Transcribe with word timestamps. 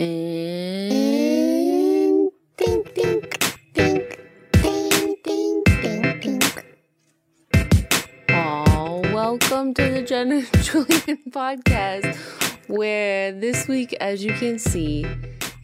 And 0.00 0.12
dink, 2.56 2.94
dink, 2.94 3.40
dink, 3.74 4.20
dink, 4.52 5.24
dink, 5.24 5.64
dink, 5.64 6.22
dink. 6.22 6.66
Oh, 8.30 9.00
welcome 9.12 9.74
to 9.74 9.90
the 9.90 10.02
Jenna 10.02 10.36
and 10.36 10.46
Julian 10.62 11.18
podcast, 11.30 12.16
where 12.68 13.32
this 13.32 13.66
week, 13.66 13.92
as 13.94 14.24
you 14.24 14.34
can 14.34 14.60
see, 14.60 15.04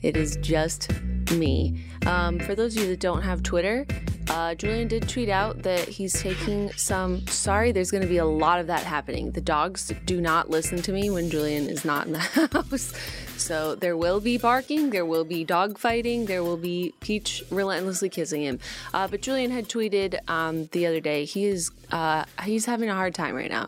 it 0.02 0.16
is 0.16 0.36
just 0.38 0.90
me. 1.30 1.84
Um, 2.04 2.40
for 2.40 2.56
those 2.56 2.74
of 2.74 2.82
you 2.82 2.88
that 2.88 2.98
don't 2.98 3.22
have 3.22 3.44
Twitter, 3.44 3.86
uh, 4.28 4.54
Julian 4.54 4.88
did 4.88 5.08
tweet 5.08 5.28
out 5.28 5.62
that 5.62 5.88
he's 5.88 6.12
taking 6.20 6.72
some. 6.72 7.26
Sorry, 7.26 7.72
there's 7.72 7.90
going 7.90 8.02
to 8.02 8.08
be 8.08 8.18
a 8.18 8.24
lot 8.24 8.60
of 8.60 8.66
that 8.68 8.82
happening. 8.82 9.32
The 9.32 9.40
dogs 9.40 9.92
do 10.04 10.20
not 10.20 10.50
listen 10.50 10.80
to 10.82 10.92
me 10.92 11.10
when 11.10 11.30
Julian 11.30 11.68
is 11.68 11.84
not 11.84 12.06
in 12.06 12.12
the 12.12 12.18
house. 12.52 12.92
So 13.36 13.74
there 13.74 13.96
will 13.96 14.20
be 14.20 14.38
barking, 14.38 14.90
there 14.90 15.04
will 15.04 15.24
be 15.24 15.44
dog 15.44 15.78
fighting, 15.78 16.26
there 16.26 16.42
will 16.42 16.56
be 16.56 16.94
Peach 17.00 17.42
relentlessly 17.50 18.08
kissing 18.08 18.42
him. 18.42 18.60
Uh, 18.92 19.08
but 19.08 19.20
Julian 19.22 19.50
had 19.50 19.68
tweeted 19.68 20.18
um, 20.28 20.66
the 20.66 20.86
other 20.86 21.00
day 21.00 21.24
he 21.24 21.44
is 21.44 21.70
uh, 21.90 22.24
he's 22.44 22.64
having 22.66 22.88
a 22.88 22.94
hard 22.94 23.14
time 23.14 23.34
right 23.34 23.50
now, 23.50 23.66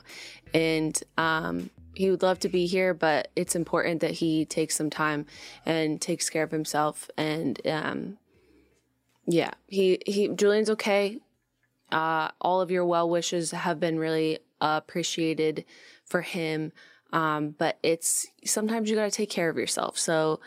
and 0.55 1.03
um, 1.19 1.71
he 1.95 2.11
would 2.11 2.23
love 2.23 2.39
to 2.41 2.49
be 2.49 2.67
here, 2.67 2.95
but 2.95 3.29
it's 3.37 3.57
important 3.57 4.01
that 4.01 4.13
he 4.13 4.45
takes 4.45 4.77
some 4.77 4.91
time 4.91 5.27
and 5.65 6.01
takes 6.01 6.29
care 6.31 6.43
of 6.43 6.51
himself. 6.51 7.11
And 7.17 7.61
um, 7.67 8.19
yeah, 9.27 9.51
he 9.67 9.99
he 10.07 10.29
Julian's 10.29 10.71
okay. 10.71 11.21
Uh, 11.93 12.31
all 12.41 12.61
of 12.61 12.71
your 12.71 12.85
well 12.85 13.09
wishes 13.09 13.53
have 13.53 13.79
been 13.79 13.99
really 13.99 14.41
appreciated 14.61 15.65
for 16.05 16.23
him. 16.23 16.73
Um, 17.13 17.55
but 17.57 17.79
it's 17.83 18.27
sometimes 18.45 18.91
you 18.91 18.97
got 18.97 19.05
to 19.05 19.11
take 19.11 19.31
care 19.31 19.49
of 19.49 19.57
yourself. 19.57 19.97
So 19.99 20.41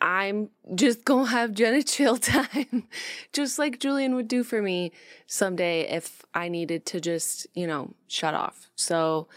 I'm 0.00 0.50
just 0.74 1.04
gonna 1.04 1.28
have 1.28 1.52
Jenna 1.52 1.82
chill 1.82 2.16
time, 2.18 2.88
just 3.32 3.58
like 3.58 3.80
Julian 3.80 4.14
would 4.14 4.28
do 4.28 4.44
for 4.44 4.60
me 4.60 4.92
someday 5.26 5.82
if 5.88 6.24
I 6.34 6.48
needed 6.48 6.86
to 6.86 7.00
just, 7.00 7.46
you 7.54 7.66
know, 7.66 7.94
shut 8.08 8.34
off. 8.34 8.68
So, 8.76 9.28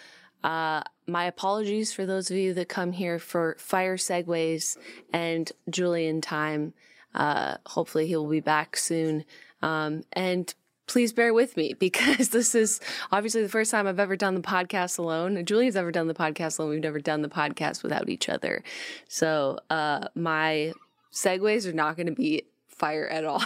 uh, 0.44 0.84
my 1.08 1.26
apologies 1.26 1.94
for 1.94 2.06
those 2.06 2.30
of 2.30 2.38
you 2.38 2.54
that 2.54 2.70
come 2.70 2.92
here 2.92 3.18
for 3.18 3.56
fire 3.60 3.98
segues 3.98 4.78
and 5.12 5.52
Julian 5.70 6.22
time. 6.22 6.74
Uh, 7.14 7.58
hopefully 7.66 8.08
he 8.08 8.16
will 8.16 8.28
be 8.28 8.40
back 8.40 8.78
soon. 8.78 9.26
Um, 9.62 10.04
and 10.14 10.54
please 10.88 11.14
bear 11.14 11.34
with 11.34 11.58
me 11.58 11.74
because 11.80 12.30
this 12.30 12.56
is 12.56 12.80
obviously 13.12 13.44
the 13.44 13.50
first 13.50 13.72
time 13.72 13.88
I've 13.88 14.00
ever 14.00 14.16
done 14.16 14.36
the 14.36 14.42
podcast 14.42 14.98
alone. 14.98 15.44
Julian's 15.46 15.76
ever 15.76 15.92
done 15.92 16.08
the 16.08 16.14
podcast 16.14 16.60
alone. 16.60 16.72
We've 16.72 16.82
never 16.82 17.00
done 17.00 17.22
the 17.22 17.30
podcast 17.30 17.84
without 17.84 18.10
each 18.10 18.30
other. 18.30 18.64
So 19.08 19.60
uh, 19.70 20.08
my 20.16 20.74
segues 21.12 21.66
are 21.66 21.74
not 21.74 21.96
going 21.96 22.08
to 22.08 22.14
be 22.14 22.44
fire 22.78 23.08
at 23.08 23.26
all. 23.26 23.44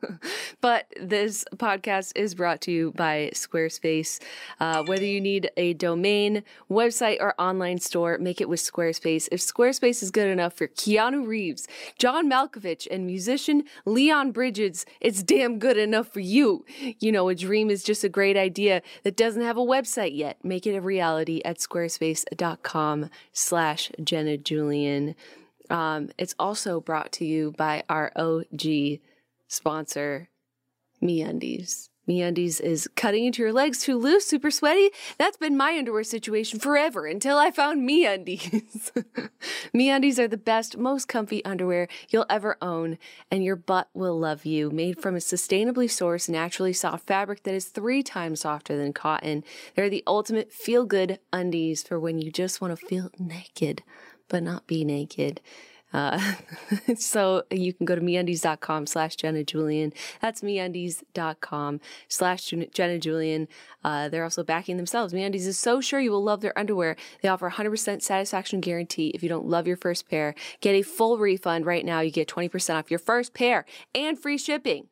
but 0.60 0.86
this 1.00 1.44
podcast 1.56 2.12
is 2.16 2.34
brought 2.34 2.60
to 2.62 2.72
you 2.72 2.92
by 2.92 3.30
Squarespace. 3.34 4.20
Uh, 4.60 4.82
whether 4.84 5.04
you 5.04 5.20
need 5.20 5.50
a 5.56 5.74
domain, 5.74 6.42
website, 6.70 7.18
or 7.20 7.34
online 7.40 7.78
store, 7.78 8.18
make 8.18 8.40
it 8.40 8.48
with 8.48 8.60
Squarespace. 8.60 9.28
If 9.30 9.40
Squarespace 9.40 10.02
is 10.02 10.10
good 10.10 10.28
enough 10.28 10.54
for 10.54 10.68
Keanu 10.68 11.26
Reeves, 11.26 11.68
John 11.98 12.30
Malkovich, 12.30 12.86
and 12.90 13.06
musician 13.06 13.64
Leon 13.84 14.32
Bridges, 14.32 14.86
it's 15.00 15.22
damn 15.22 15.58
good 15.58 15.76
enough 15.76 16.08
for 16.08 16.20
you. 16.20 16.64
You 16.98 17.12
know, 17.12 17.28
a 17.28 17.34
dream 17.34 17.70
is 17.70 17.82
just 17.82 18.04
a 18.04 18.08
great 18.08 18.36
idea 18.36 18.82
that 19.02 19.16
doesn't 19.16 19.42
have 19.42 19.56
a 19.56 19.60
website 19.60 20.16
yet. 20.16 20.42
Make 20.42 20.66
it 20.66 20.74
a 20.74 20.80
reality 20.80 21.40
at 21.44 21.58
squarespace.com 21.58 23.10
slash 23.32 23.90
Jenna 24.02 24.36
Julian. 24.36 25.14
Um, 25.70 26.10
it's 26.18 26.34
also 26.38 26.80
brought 26.80 27.12
to 27.12 27.24
you 27.24 27.52
by 27.56 27.84
our 27.88 28.12
OG 28.16 29.00
sponsor, 29.48 30.28
MeUndies. 31.02 31.88
MeUndies 32.08 32.60
is 32.60 32.88
cutting 32.96 33.24
into 33.24 33.42
your 33.42 33.52
legs 33.52 33.80
too 33.82 33.96
loose, 33.96 34.26
super 34.26 34.50
sweaty. 34.50 34.90
That's 35.18 35.36
been 35.36 35.56
my 35.56 35.78
underwear 35.78 36.02
situation 36.02 36.58
forever 36.58 37.06
until 37.06 37.38
I 37.38 37.52
found 37.52 37.88
MeUndies. 37.88 38.90
MeUndies 39.74 40.18
are 40.18 40.26
the 40.26 40.36
best, 40.36 40.76
most 40.76 41.06
comfy 41.06 41.44
underwear 41.44 41.86
you'll 42.08 42.26
ever 42.28 42.56
own, 42.60 42.98
and 43.30 43.44
your 43.44 43.54
butt 43.54 43.88
will 43.94 44.18
love 44.18 44.44
you. 44.44 44.70
Made 44.70 45.00
from 45.00 45.14
a 45.14 45.18
sustainably 45.18 45.86
sourced, 45.86 46.28
naturally 46.28 46.72
soft 46.72 47.06
fabric 47.06 47.44
that 47.44 47.54
is 47.54 47.66
three 47.66 48.02
times 48.02 48.40
softer 48.40 48.76
than 48.76 48.92
cotton. 48.92 49.44
They're 49.76 49.88
the 49.88 50.02
ultimate 50.04 50.52
feel-good 50.52 51.20
undies 51.32 51.84
for 51.84 52.00
when 52.00 52.18
you 52.18 52.32
just 52.32 52.60
want 52.60 52.76
to 52.76 52.86
feel 52.86 53.10
naked 53.16 53.84
but 54.28 54.42
not 54.42 54.66
be 54.66 54.84
naked. 54.84 55.40
Uh, 55.92 56.18
so 56.96 57.42
you 57.50 57.72
can 57.72 57.84
go 57.84 57.94
to 57.94 58.00
meundies.com 58.00 58.86
slash 58.86 59.16
Jenna 59.16 59.44
Julian. 59.44 59.92
That's 60.20 60.40
meundies.com 60.40 61.80
slash 62.08 62.54
Jenna 62.72 62.98
Julian. 62.98 63.48
Uh, 63.84 64.08
they're 64.08 64.24
also 64.24 64.42
backing 64.42 64.76
themselves. 64.76 65.12
MeUndies 65.12 65.46
is 65.46 65.58
so 65.58 65.80
sure 65.80 66.00
you 66.00 66.10
will 66.10 66.24
love 66.24 66.40
their 66.40 66.58
underwear. 66.58 66.96
They 67.20 67.28
offer 67.28 67.50
100% 67.50 68.02
satisfaction 68.02 68.60
guarantee. 68.60 69.08
If 69.08 69.22
you 69.22 69.28
don't 69.28 69.46
love 69.46 69.66
your 69.66 69.76
first 69.76 70.08
pair, 70.08 70.34
get 70.60 70.74
a 70.74 70.82
full 70.82 71.18
refund 71.18 71.66
right 71.66 71.84
now. 71.84 72.00
You 72.00 72.10
get 72.10 72.28
20% 72.28 72.74
off 72.74 72.90
your 72.90 72.98
first 72.98 73.34
pair 73.34 73.64
and 73.94 74.18
free 74.18 74.38
shipping. 74.38 74.88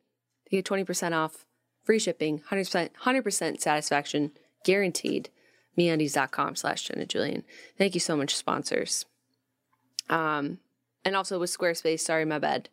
You 0.49 0.61
get 0.61 0.65
20% 0.65 1.13
off 1.13 1.45
free 1.83 1.99
shipping, 1.99 2.41
100%, 2.51 2.89
100% 3.03 3.61
satisfaction 3.61 4.31
guaranteed. 4.63 5.29
MeUndies.com 5.77 6.57
slash 6.57 6.83
Jenna 6.83 7.05
Julian. 7.05 7.43
Thank 7.77 7.93
you 7.93 8.01
so 8.01 8.17
much, 8.17 8.35
sponsors. 8.35 9.05
Um, 10.11 10.59
and 11.03 11.15
also 11.15 11.39
with 11.39 11.55
Squarespace, 11.55 12.01
sorry, 12.01 12.25
my 12.25 12.37
bad. 12.37 12.69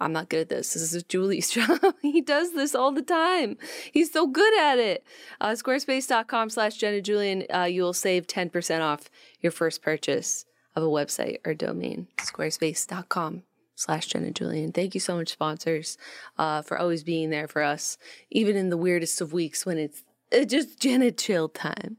I'm 0.00 0.12
not 0.12 0.28
good 0.28 0.42
at 0.42 0.48
this. 0.48 0.74
This 0.74 0.94
is 0.94 1.02
Julie's 1.02 1.50
job. 1.50 1.80
he 2.02 2.20
does 2.20 2.52
this 2.52 2.74
all 2.74 2.92
the 2.92 3.02
time. 3.02 3.58
He's 3.92 4.12
so 4.12 4.26
good 4.26 4.58
at 4.58 4.78
it. 4.78 5.04
Uh, 5.40 5.50
squarespace.com 5.50 6.50
slash 6.50 6.76
Jenna 6.76 7.00
Julian. 7.00 7.44
Uh, 7.52 7.64
you 7.64 7.82
will 7.82 7.92
save 7.92 8.26
10% 8.26 8.80
off 8.80 9.10
your 9.40 9.52
first 9.52 9.82
purchase 9.82 10.46
of 10.76 10.82
a 10.82 10.86
website 10.86 11.38
or 11.44 11.54
domain. 11.54 12.06
Squarespace.com 12.18 13.42
slash 13.74 14.06
Jenna 14.06 14.30
Julian. 14.30 14.72
Thank 14.72 14.94
you 14.94 15.00
so 15.00 15.16
much, 15.16 15.30
sponsors, 15.30 15.98
uh, 16.38 16.62
for 16.62 16.78
always 16.78 17.02
being 17.02 17.30
there 17.30 17.48
for 17.48 17.62
us, 17.62 17.98
even 18.30 18.56
in 18.56 18.70
the 18.70 18.76
weirdest 18.76 19.20
of 19.20 19.32
weeks 19.32 19.66
when 19.66 19.78
it's 19.78 20.04
uh, 20.32 20.44
just 20.44 20.80
Jenna 20.80 21.10
chill 21.10 21.48
time. 21.48 21.96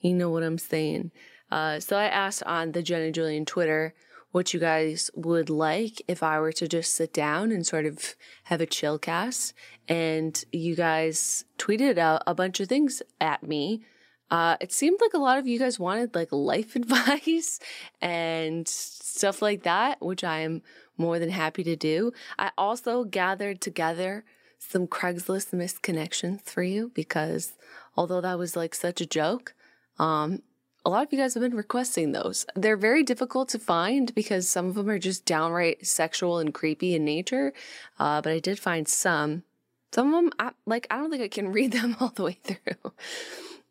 You 0.00 0.14
know 0.14 0.30
what 0.30 0.42
I'm 0.42 0.58
saying? 0.58 1.12
Uh, 1.50 1.80
so 1.80 1.96
I 1.96 2.04
asked 2.04 2.42
on 2.44 2.72
the 2.72 2.82
Jenna 2.82 3.10
Julian 3.10 3.44
Twitter 3.44 3.94
what 4.34 4.52
you 4.52 4.58
guys 4.58 5.12
would 5.14 5.48
like 5.48 6.02
if 6.08 6.20
I 6.20 6.40
were 6.40 6.50
to 6.54 6.66
just 6.66 6.92
sit 6.92 7.12
down 7.12 7.52
and 7.52 7.64
sort 7.64 7.86
of 7.86 8.16
have 8.42 8.60
a 8.60 8.66
chill 8.66 8.98
cast. 8.98 9.54
And 9.86 10.44
you 10.50 10.74
guys 10.74 11.44
tweeted 11.56 11.98
a, 11.98 12.20
a 12.26 12.34
bunch 12.34 12.58
of 12.58 12.68
things 12.68 13.00
at 13.20 13.44
me. 13.44 13.84
Uh, 14.32 14.56
it 14.60 14.72
seemed 14.72 14.98
like 15.00 15.14
a 15.14 15.18
lot 15.18 15.38
of 15.38 15.46
you 15.46 15.56
guys 15.56 15.78
wanted 15.78 16.16
like 16.16 16.32
life 16.32 16.74
advice 16.82 17.60
and 18.02 18.66
stuff 18.66 19.40
like 19.40 19.62
that, 19.62 20.04
which 20.04 20.24
I 20.24 20.40
am 20.40 20.62
more 20.98 21.20
than 21.20 21.30
happy 21.30 21.62
to 21.62 21.76
do. 21.76 22.12
I 22.36 22.50
also 22.58 23.04
gathered 23.04 23.60
together 23.60 24.24
some 24.58 24.88
Craigslist 24.88 25.52
missed 25.52 25.80
connections 25.80 26.40
for 26.44 26.64
you 26.64 26.90
because 26.92 27.52
although 27.96 28.20
that 28.20 28.36
was 28.40 28.56
like 28.56 28.74
such 28.74 29.00
a 29.00 29.06
joke, 29.06 29.54
um, 30.00 30.42
a 30.84 30.90
lot 30.90 31.06
of 31.06 31.12
you 31.12 31.18
guys 31.18 31.34
have 31.34 31.42
been 31.42 31.56
requesting 31.56 32.12
those. 32.12 32.44
They're 32.54 32.76
very 32.76 33.02
difficult 33.02 33.48
to 33.50 33.58
find 33.58 34.14
because 34.14 34.48
some 34.48 34.66
of 34.66 34.74
them 34.74 34.90
are 34.90 34.98
just 34.98 35.24
downright 35.24 35.86
sexual 35.86 36.38
and 36.38 36.52
creepy 36.52 36.94
in 36.94 37.04
nature. 37.04 37.52
Uh, 37.98 38.20
but 38.20 38.32
I 38.32 38.38
did 38.38 38.58
find 38.58 38.86
some. 38.86 39.44
Some 39.92 40.12
of 40.12 40.24
them, 40.24 40.32
I, 40.38 40.50
like, 40.66 40.86
I 40.90 40.98
don't 40.98 41.10
think 41.10 41.22
I 41.22 41.28
can 41.28 41.52
read 41.52 41.72
them 41.72 41.96
all 42.00 42.10
the 42.10 42.24
way 42.24 42.38
through. 42.42 42.92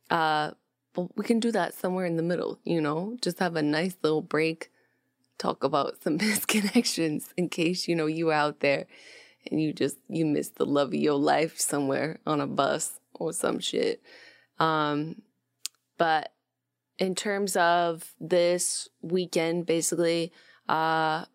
Uh, 0.10 0.52
but 0.94 1.16
we 1.18 1.24
can 1.24 1.40
do 1.40 1.52
that 1.52 1.74
somewhere 1.74 2.06
in 2.06 2.18
the 2.18 2.24
middle, 2.24 2.60
you 2.64 2.80
know, 2.80 3.18
just 3.22 3.40
have 3.40 3.56
a 3.56 3.64
nice 3.64 3.96
little 4.04 4.22
break, 4.22 4.72
talk 5.38 5.64
about 5.64 5.96
some 6.04 6.18
misconnections 6.18 7.30
in 7.38 7.50
case, 7.50 7.88
you 7.88 7.96
know, 7.96 8.06
you 8.06 8.32
out 8.32 8.60
there 8.60 8.86
and 9.50 9.62
you 9.62 9.74
just, 9.74 9.98
you 10.08 10.26
miss 10.26 10.50
the 10.50 10.66
love 10.66 10.90
of 10.90 10.96
your 10.96 11.16
life 11.16 11.60
somewhere 11.60 12.20
on 12.26 12.42
a 12.42 12.48
bus 12.48 13.00
or 13.14 13.34
some 13.34 13.60
shit. 13.60 14.02
Um, 14.60 15.22
but 15.98 16.32
in 16.98 17.16
terms 17.16 17.56
of 17.56 18.14
this 18.20 18.88
weekend, 19.02 19.66
basically, 19.66 20.32
uh, 20.70 21.26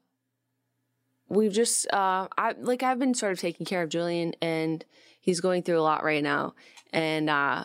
we've 1.28 1.52
just, 1.52 1.86
uh, 1.92 2.28
I, 2.36 2.54
like, 2.58 2.82
I've 2.82 2.98
been 2.98 3.14
sort 3.14 3.32
of 3.32 3.40
taking 3.40 3.66
care 3.66 3.82
of 3.82 3.90
Julian 3.90 4.34
and 4.40 4.84
he's 5.20 5.40
going 5.40 5.62
through 5.62 5.80
a 5.80 5.82
lot 5.82 6.04
right 6.04 6.22
now. 6.22 6.54
And, 6.92 7.28
uh, 7.28 7.64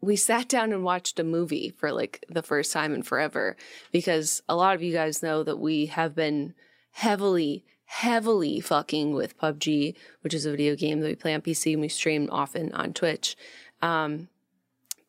we 0.00 0.16
sat 0.16 0.48
down 0.48 0.72
and 0.72 0.84
watched 0.84 1.18
a 1.18 1.24
movie 1.24 1.70
for 1.76 1.92
like 1.92 2.24
the 2.28 2.42
first 2.42 2.72
time 2.72 2.94
in 2.94 3.02
forever 3.02 3.56
because 3.90 4.42
a 4.48 4.56
lot 4.56 4.74
of 4.74 4.82
you 4.82 4.92
guys 4.92 5.22
know 5.22 5.42
that 5.42 5.58
we 5.58 5.86
have 5.86 6.14
been 6.14 6.54
heavily, 6.92 7.64
heavily 7.86 8.60
fucking 8.60 9.14
with 9.14 9.38
PUBG, 9.38 9.94
which 10.20 10.34
is 10.34 10.46
a 10.46 10.50
video 10.50 10.76
game 10.76 11.00
that 11.00 11.08
we 11.08 11.14
play 11.14 11.34
on 11.34 11.42
PC 11.42 11.72
and 11.72 11.80
we 11.80 11.88
stream 11.88 12.28
often 12.30 12.72
on 12.72 12.92
Twitch. 12.92 13.36
Um, 13.82 14.28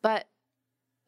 but 0.02 0.26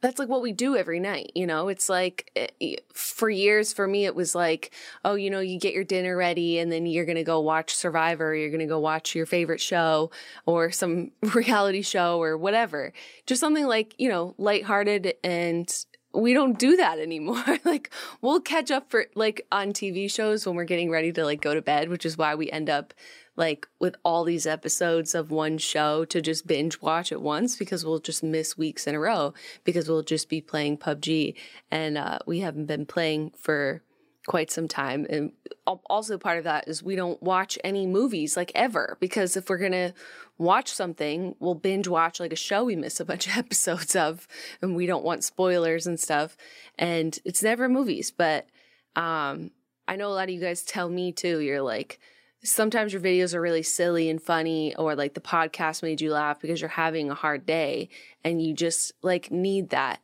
that's 0.01 0.19
like 0.19 0.29
what 0.29 0.43
we 0.43 0.53
do 0.53 0.77
every 0.77 1.01
night, 1.01 1.33
you 1.35 1.47
know? 1.47 1.69
It's 1.69 1.89
like 1.89 2.31
eh, 2.37 2.77
for 2.93 3.29
years 3.31 3.73
for 3.73 3.87
me 3.87 4.05
it 4.05 4.15
was 4.15 4.35
like, 4.35 4.73
oh, 5.05 5.15
you 5.15 5.31
know, 5.31 5.41
you 5.41 5.59
get 5.59 5.75
your 5.75 5.85
dinner 5.85 6.17
ready 6.17 6.59
and 6.59 6.71
then 6.71 6.87
you're 6.87 7.05
going 7.05 7.17
to 7.17 7.25
go 7.25 7.41
watch 7.41 7.75
Survivor, 7.75 8.35
you're 8.35 8.51
going 8.51 8.61
to 8.61 8.67
go 8.67 8.79
watch 8.79 9.15
your 9.15 9.27
favorite 9.27 9.61
show 9.61 10.11
or 10.47 10.71
some 10.71 11.11
reality 11.35 11.83
show 11.83 12.23
or 12.23 12.37
whatever. 12.37 12.93
Just 13.27 13.41
something 13.41 13.67
like, 13.67 13.95
you 13.99 14.09
know, 14.09 14.35
lighthearted 14.39 15.15
and 15.25 15.85
we 16.13 16.33
don't 16.33 16.59
do 16.59 16.77
that 16.77 16.99
anymore. 16.99 17.45
like 17.65 17.91
we'll 18.21 18.41
catch 18.41 18.71
up 18.71 18.91
for 18.91 19.07
like 19.15 19.47
on 19.53 19.73
TV 19.73 20.11
shows 20.11 20.47
when 20.47 20.57
we're 20.57 20.65
getting 20.65 20.91
ready 20.91 21.13
to 21.13 21.25
like 21.25 21.41
go 21.41 21.55
to 21.55 21.63
bed, 21.63 21.89
which 21.89 22.07
is 22.07 22.19
why 22.19 22.35
we 22.35 22.51
end 22.51 22.71
up 22.71 22.95
like 23.37 23.69
with 23.79 23.95
all 24.05 24.25
these 24.25 24.47
episodes 24.47 25.15
of 25.15 25.31
one 25.31 25.59
show 25.59 26.05
to 26.05 26.21
just 26.21 26.47
binge 26.47 26.81
watch 26.83 27.13
at 27.13 27.23
once 27.23 27.57
because 27.57 27.85
we'll 27.85 28.01
just 28.01 28.23
miss 28.23 28.59
weeks 28.59 28.87
in 28.87 28.97
a 28.97 29.01
row 29.01 29.33
because 29.63 29.89
we'll 29.89 30.03
just 30.03 30.29
be 30.29 30.41
playing 30.41 30.77
PUBG 30.77 31.35
and 31.71 31.97
uh, 31.97 32.19
we 32.27 32.41
haven't 32.41 32.67
been 32.67 32.85
playing 32.85 33.31
for 33.39 33.83
quite 34.29 34.51
some 34.53 34.69
time. 34.69 35.07
And 35.11 35.33
also 35.67 36.19
part 36.19 36.39
of 36.39 36.45
that 36.45 36.69
is 36.69 36.83
we 36.83 36.95
don't 36.95 37.21
watch 37.21 37.59
any 37.65 37.87
movies 37.87 38.37
like 38.37 38.53
ever 38.55 38.97
because 39.01 39.37
if 39.37 39.51
we're 39.51 39.59
going 39.59 39.73
to 39.73 39.93
watch 40.37 40.71
something, 40.71 41.35
we'll 41.41 41.57
binge 41.57 41.89
watch 41.89 42.21
like 42.21 42.33
a 42.33 42.37
show 42.37 42.63
we 42.63 42.77
miss 42.77 43.01
a 43.01 43.05
bunch 43.05 43.27
of 43.27 43.37
episodes 43.37 43.97
of 43.97 44.29
and 44.63 44.77
we 44.77 44.87
don't 44.87 45.05
want 45.05 45.25
spoilers 45.25 45.87
and 45.87 45.99
stuff. 45.99 46.37
And 46.79 47.19
it's 47.25 47.43
never 47.43 47.69
movies, 47.69 48.13
but 48.13 48.47
um, 48.95 49.51
I 49.89 49.97
know 49.97 50.09
a 50.09 50.15
lot 50.15 50.29
of 50.29 50.35
you 50.35 50.41
guys 50.41 50.63
tell 50.63 50.89
me 50.89 51.11
too, 51.11 51.41
you're 51.41 51.63
like, 51.63 51.99
sometimes 52.45 52.93
your 52.93 53.03
videos 53.03 53.35
are 53.35 53.41
really 53.41 53.63
silly 53.63 54.09
and 54.09 54.23
funny 54.23 54.75
or 54.77 54.95
like 54.95 55.15
the 55.15 55.21
podcast 55.21 55.83
made 55.83 56.01
you 56.01 56.13
laugh 56.13 56.39
because 56.39 56.61
you're 56.61 56.69
having 56.69 57.11
a 57.11 57.15
hard 57.15 57.45
day 57.47 57.89
and 58.23 58.41
you 58.41 58.55
just 58.55 58.93
like 59.03 59.31
need 59.31 59.71
that. 59.71 60.01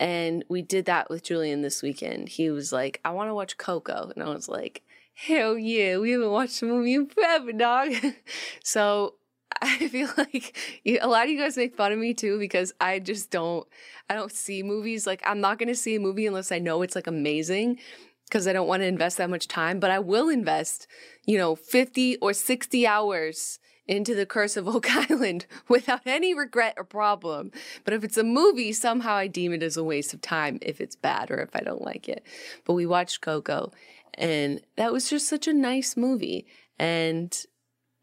And 0.00 0.44
we 0.48 0.62
did 0.62 0.86
that 0.86 1.08
with 1.08 1.22
Julian 1.22 1.62
this 1.62 1.82
weekend. 1.82 2.28
He 2.28 2.50
was 2.50 2.72
like, 2.72 3.00
I 3.04 3.10
want 3.10 3.30
to 3.30 3.34
watch 3.34 3.56
Coco. 3.56 4.10
And 4.14 4.24
I 4.24 4.28
was 4.28 4.48
like, 4.48 4.82
hell 5.14 5.56
yeah, 5.56 5.98
we 5.98 6.10
haven't 6.10 6.30
watched 6.30 6.62
a 6.62 6.66
movie 6.66 6.94
in 6.94 7.06
forever, 7.06 7.52
dog. 7.52 7.92
so 8.64 9.14
I 9.62 9.88
feel 9.88 10.08
like 10.16 10.56
a 10.84 11.06
lot 11.06 11.24
of 11.24 11.30
you 11.30 11.38
guys 11.38 11.56
make 11.56 11.76
fun 11.76 11.92
of 11.92 11.98
me 11.98 12.12
too 12.12 12.38
because 12.38 12.72
I 12.80 12.98
just 12.98 13.30
don't, 13.30 13.66
I 14.10 14.14
don't 14.14 14.32
see 14.32 14.62
movies. 14.62 15.06
Like, 15.06 15.22
I'm 15.24 15.40
not 15.40 15.58
going 15.58 15.68
to 15.68 15.74
see 15.74 15.94
a 15.94 16.00
movie 16.00 16.26
unless 16.26 16.52
I 16.52 16.58
know 16.58 16.82
it's 16.82 16.94
like 16.94 17.06
amazing 17.06 17.78
because 18.24 18.48
I 18.48 18.52
don't 18.52 18.66
want 18.66 18.82
to 18.82 18.86
invest 18.86 19.18
that 19.18 19.30
much 19.30 19.48
time, 19.48 19.78
but 19.78 19.90
I 19.90 19.98
will 19.98 20.28
invest, 20.28 20.86
you 21.24 21.38
know, 21.38 21.54
50 21.54 22.16
or 22.16 22.32
60 22.32 22.86
hours 22.86 23.58
into 23.86 24.14
the 24.14 24.26
Curse 24.26 24.56
of 24.56 24.68
Oak 24.68 24.90
Island 25.10 25.46
without 25.68 26.02
any 26.06 26.34
regret 26.34 26.74
or 26.76 26.84
problem. 26.84 27.50
But 27.84 27.94
if 27.94 28.04
it's 28.04 28.16
a 28.16 28.24
movie, 28.24 28.72
somehow 28.72 29.14
I 29.14 29.26
deem 29.26 29.52
it 29.52 29.62
as 29.62 29.76
a 29.76 29.84
waste 29.84 30.14
of 30.14 30.20
time 30.20 30.58
if 30.62 30.80
it's 30.80 30.96
bad 30.96 31.30
or 31.30 31.38
if 31.40 31.54
I 31.54 31.60
don't 31.60 31.82
like 31.82 32.08
it. 32.08 32.24
But 32.64 32.74
we 32.74 32.86
watched 32.86 33.20
Coco 33.20 33.72
and 34.14 34.60
that 34.76 34.92
was 34.92 35.10
just 35.10 35.28
such 35.28 35.46
a 35.46 35.52
nice 35.52 35.96
movie. 35.96 36.46
And 36.78 37.36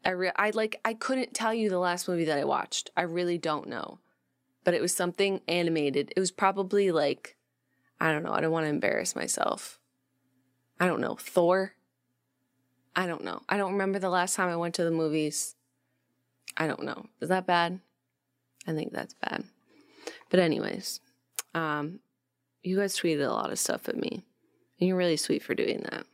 I, 0.04 0.10
re- 0.10 0.32
I 0.36 0.50
like, 0.50 0.80
I 0.84 0.94
couldn't 0.94 1.34
tell 1.34 1.54
you 1.54 1.70
the 1.70 1.78
last 1.78 2.08
movie 2.08 2.24
that 2.24 2.38
I 2.38 2.44
watched. 2.44 2.90
I 2.96 3.02
really 3.02 3.38
don't 3.38 3.68
know. 3.68 3.98
But 4.64 4.74
it 4.74 4.82
was 4.82 4.94
something 4.94 5.40
animated. 5.48 6.12
It 6.14 6.20
was 6.20 6.30
probably 6.30 6.92
like, 6.92 7.36
I 8.00 8.12
don't 8.12 8.22
know. 8.22 8.32
I 8.32 8.40
don't 8.40 8.52
want 8.52 8.64
to 8.64 8.70
embarrass 8.70 9.16
myself. 9.16 9.78
I 10.78 10.86
don't 10.86 11.00
know, 11.00 11.16
Thor. 11.16 11.74
I 12.94 13.06
don't 13.06 13.24
know. 13.24 13.42
I 13.48 13.56
don't 13.56 13.72
remember 13.72 13.98
the 13.98 14.10
last 14.10 14.36
time 14.36 14.48
I 14.48 14.56
went 14.56 14.74
to 14.74 14.84
the 14.84 14.90
movies. 14.90 15.56
I 16.56 16.66
don't 16.66 16.84
know. 16.84 17.06
Is 17.20 17.28
that 17.28 17.46
bad? 17.46 17.80
I 18.66 18.72
think 18.72 18.92
that's 18.92 19.14
bad. 19.14 19.44
But 20.30 20.40
anyways, 20.40 21.00
um, 21.54 22.00
you 22.62 22.76
guys 22.76 22.96
tweeted 22.98 23.26
a 23.26 23.32
lot 23.32 23.50
of 23.50 23.58
stuff 23.58 23.88
at 23.88 23.96
me. 23.96 24.24
And 24.78 24.88
you're 24.88 24.96
really 24.96 25.16
sweet 25.16 25.42
for 25.42 25.54
doing 25.54 25.84
that. 25.90 26.06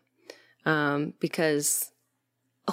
Um, 0.70 1.14
because 1.20 1.92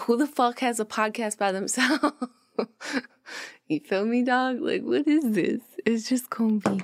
who 0.01 0.17
the 0.17 0.27
fuck 0.27 0.59
has 0.59 0.79
a 0.79 0.85
podcast 0.85 1.37
by 1.37 1.51
themselves? 1.51 2.13
you 3.67 3.79
feel 3.79 4.05
me, 4.05 4.23
dog? 4.23 4.59
Like, 4.61 4.81
what 4.83 5.07
is 5.07 5.31
this? 5.31 5.61
It's 5.85 6.09
just 6.09 6.29
gonna 6.29 6.59
be 6.59 6.83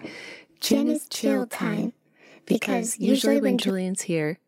Jenna's 0.59 1.07
chill 1.09 1.45
time. 1.45 1.93
Because 2.45 2.97
usually 2.99 3.41
when 3.41 3.57
Julian's 3.57 4.01
here, 4.01 4.39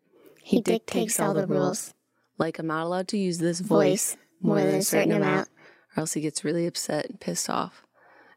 he 0.42 0.60
dictates 0.60 1.20
all 1.20 1.34
the 1.34 1.46
rules. 1.46 1.94
Like, 2.38 2.58
I'm 2.58 2.66
not 2.66 2.84
allowed 2.84 3.08
to 3.08 3.18
use 3.18 3.38
this 3.38 3.60
voice, 3.60 4.16
more 4.40 4.60
than 4.60 4.76
a 4.76 4.82
certain 4.82 5.12
amount, 5.12 5.48
or 5.96 6.00
else 6.00 6.14
he 6.14 6.20
gets 6.20 6.44
really 6.44 6.66
upset 6.66 7.06
and 7.06 7.20
pissed 7.20 7.48
off. 7.48 7.82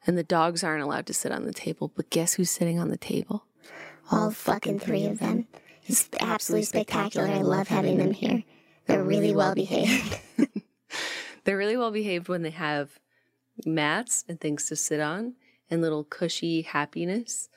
And 0.06 0.18
the 0.18 0.24
dogs 0.24 0.64
aren't 0.64 0.84
allowed 0.84 1.06
to 1.08 1.14
sit 1.14 1.32
on 1.32 1.46
the 1.46 1.54
table, 1.54 1.92
but 1.96 2.10
guess 2.10 2.36
who's 2.36 2.50
sitting 2.50 2.80
on 2.80 2.90
the 2.90 2.98
table? 2.98 3.46
All 4.12 4.32
fucking 4.32 4.80
three 4.80 5.06
of 5.06 5.20
them. 5.20 5.48
It's 5.86 6.10
absolutely 6.20 6.66
spectacular. 6.66 7.28
I 7.28 7.42
love 7.42 7.68
having 7.68 7.98
them 7.98 8.12
here. 8.12 8.44
They're 8.86 9.04
really 9.04 9.36
well 9.36 9.54
behaved. 9.54 10.20
They're 11.44 11.58
really 11.58 11.78
well 11.78 11.92
behaved 11.92 12.28
when 12.28 12.42
they 12.42 12.52
have 12.52 13.00
mats 13.66 14.24
and 14.28 14.40
things 14.40 14.66
to 14.66 14.76
sit 14.76 15.00
on 15.00 15.36
and 15.70 15.82
little 15.82 16.04
cushy 16.04 16.62
happiness. 16.62 17.50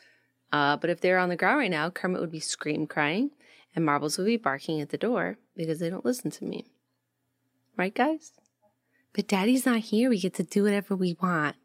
Uh, 0.53 0.77
but 0.77 0.91
if 0.91 1.01
they're 1.01 1.19
on 1.19 1.29
the 1.29 1.37
ground 1.37 1.59
right 1.59 1.71
now, 1.71 1.91
Kermit 1.91 2.21
would 2.21 2.31
be 2.33 2.41
scream 2.41 2.87
crying 2.87 3.31
and 3.75 3.85
Marbles 3.85 4.19
would 4.19 4.27
be 4.27 4.37
barking 4.37 4.81
at 4.81 4.91
the 4.91 4.99
door 4.99 5.39
because 5.57 5.79
they 5.79 5.91
don't 5.91 6.05
listen 6.05 6.31
to 6.33 6.45
me. 6.45 6.67
Right, 7.77 7.95
guys? 7.95 8.33
But 9.13 9.29
daddy's 9.29 9.67
not 9.67 9.81
here. 9.81 10.11
We 10.11 10.21
get 10.21 10.35
to 10.35 10.43
do 10.43 10.65
whatever 10.65 10.95
we 10.95 11.17
want. 11.21 11.57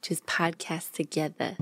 Just 0.00 0.26
podcast 0.26 0.92
together. 0.92 1.56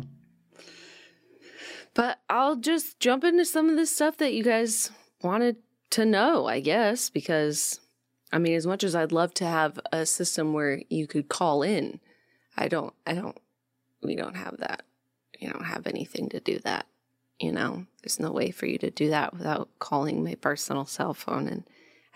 But 1.94 2.20
I'll 2.29 2.56
just 2.56 3.00
jump 3.00 3.25
into 3.25 3.44
some 3.44 3.69
of 3.69 3.76
this 3.76 3.94
stuff 3.94 4.17
that 4.19 4.32
you 4.32 4.44
guys 4.44 4.91
wanted 5.23 5.56
to 5.91 6.05
know, 6.05 6.47
I 6.47 6.61
guess, 6.61 7.11
because 7.11 7.81
I 8.32 8.38
mean, 8.38 8.55
as 8.55 8.67
much 8.67 8.85
as 8.85 8.94
I'd 8.94 9.12
love 9.12 9.35
to 9.35 9.44
have 9.44 9.81
a 9.93 10.06
system 10.06 10.52
where 10.52 10.82
you 10.88 11.06
could 11.06 11.29
call 11.29 11.62
in, 11.62 11.99
I 12.56 12.69
don't, 12.69 12.94
I 13.06 13.14
don't, 13.14 13.37
we 14.03 14.14
don't 14.14 14.37
have 14.37 14.58
that. 14.58 14.82
You 15.38 15.50
don't 15.50 15.64
have 15.64 15.87
anything 15.87 16.29
to 16.29 16.41
do 16.41 16.58
that 16.61 16.87
you 17.41 17.50
know, 17.50 17.87
there's 18.03 18.20
no 18.20 18.31
way 18.31 18.50
for 18.50 18.67
you 18.67 18.79
to 18.79 18.91
do 18.91 19.08
that 19.08 19.32
without 19.32 19.70
calling 19.79 20.23
my 20.23 20.35
personal 20.35 20.85
cell 20.85 21.14
phone. 21.14 21.49
And 21.49 21.64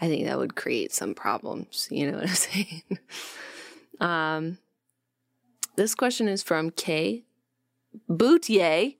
I 0.00 0.08
think 0.08 0.26
that 0.26 0.38
would 0.38 0.56
create 0.56 0.92
some 0.92 1.14
problems. 1.14 1.88
You 1.90 2.10
know 2.10 2.18
what 2.18 2.28
I'm 2.28 2.34
saying? 2.34 2.82
um, 4.00 4.58
this 5.76 5.94
question 5.94 6.28
is 6.28 6.42
from 6.42 6.70
Kay 6.70 7.24
Boutier. 8.08 8.94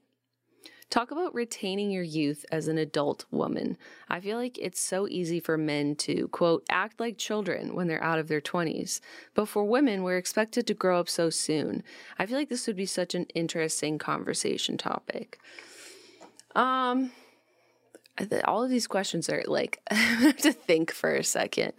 Talk 0.91 1.11
about 1.11 1.35
retaining 1.35 1.91
your 1.91 2.05
youth 2.05 2.45
as 2.53 2.69
an 2.69 2.79
adult 2.79 3.25
woman. 3.33 3.77
I 4.09 4.21
feel 4.21 4.37
like 4.39 4.59
it's 4.59 4.79
so 4.79 5.09
easy 5.09 5.41
for 5.41 5.59
men 5.59 5.97
to, 5.97 6.29
quote, 6.29 6.65
act 6.71 7.01
like 7.01 7.19
children 7.19 7.75
when 7.75 7.89
they're 7.89 8.03
out 8.03 8.21
of 8.21 8.29
their 8.29 8.41
20s. 8.41 9.01
But 9.35 9.49
for 9.49 9.65
women, 9.65 10.05
we're 10.05 10.19
expected 10.19 10.69
to 10.69 10.75
grow 10.75 11.01
up 11.01 11.09
so 11.09 11.31
soon. 11.31 11.83
I 12.17 12.27
feel 12.27 12.39
like 12.39 12.49
this 12.49 12.69
would 12.69 12.77
be 12.77 12.87
such 12.87 13.15
an 13.17 13.25
interesting 13.35 13.99
conversation 13.99 14.77
topic. 14.79 15.41
Um, 16.55 17.11
all 18.45 18.63
of 18.63 18.71
these 18.71 18.87
questions 18.87 19.29
are 19.29 19.43
like, 19.47 19.81
I 19.91 19.95
have 19.95 20.37
to 20.39 20.53
think 20.53 20.93
for 20.93 21.15
a 21.15 21.25
second. 21.25 21.73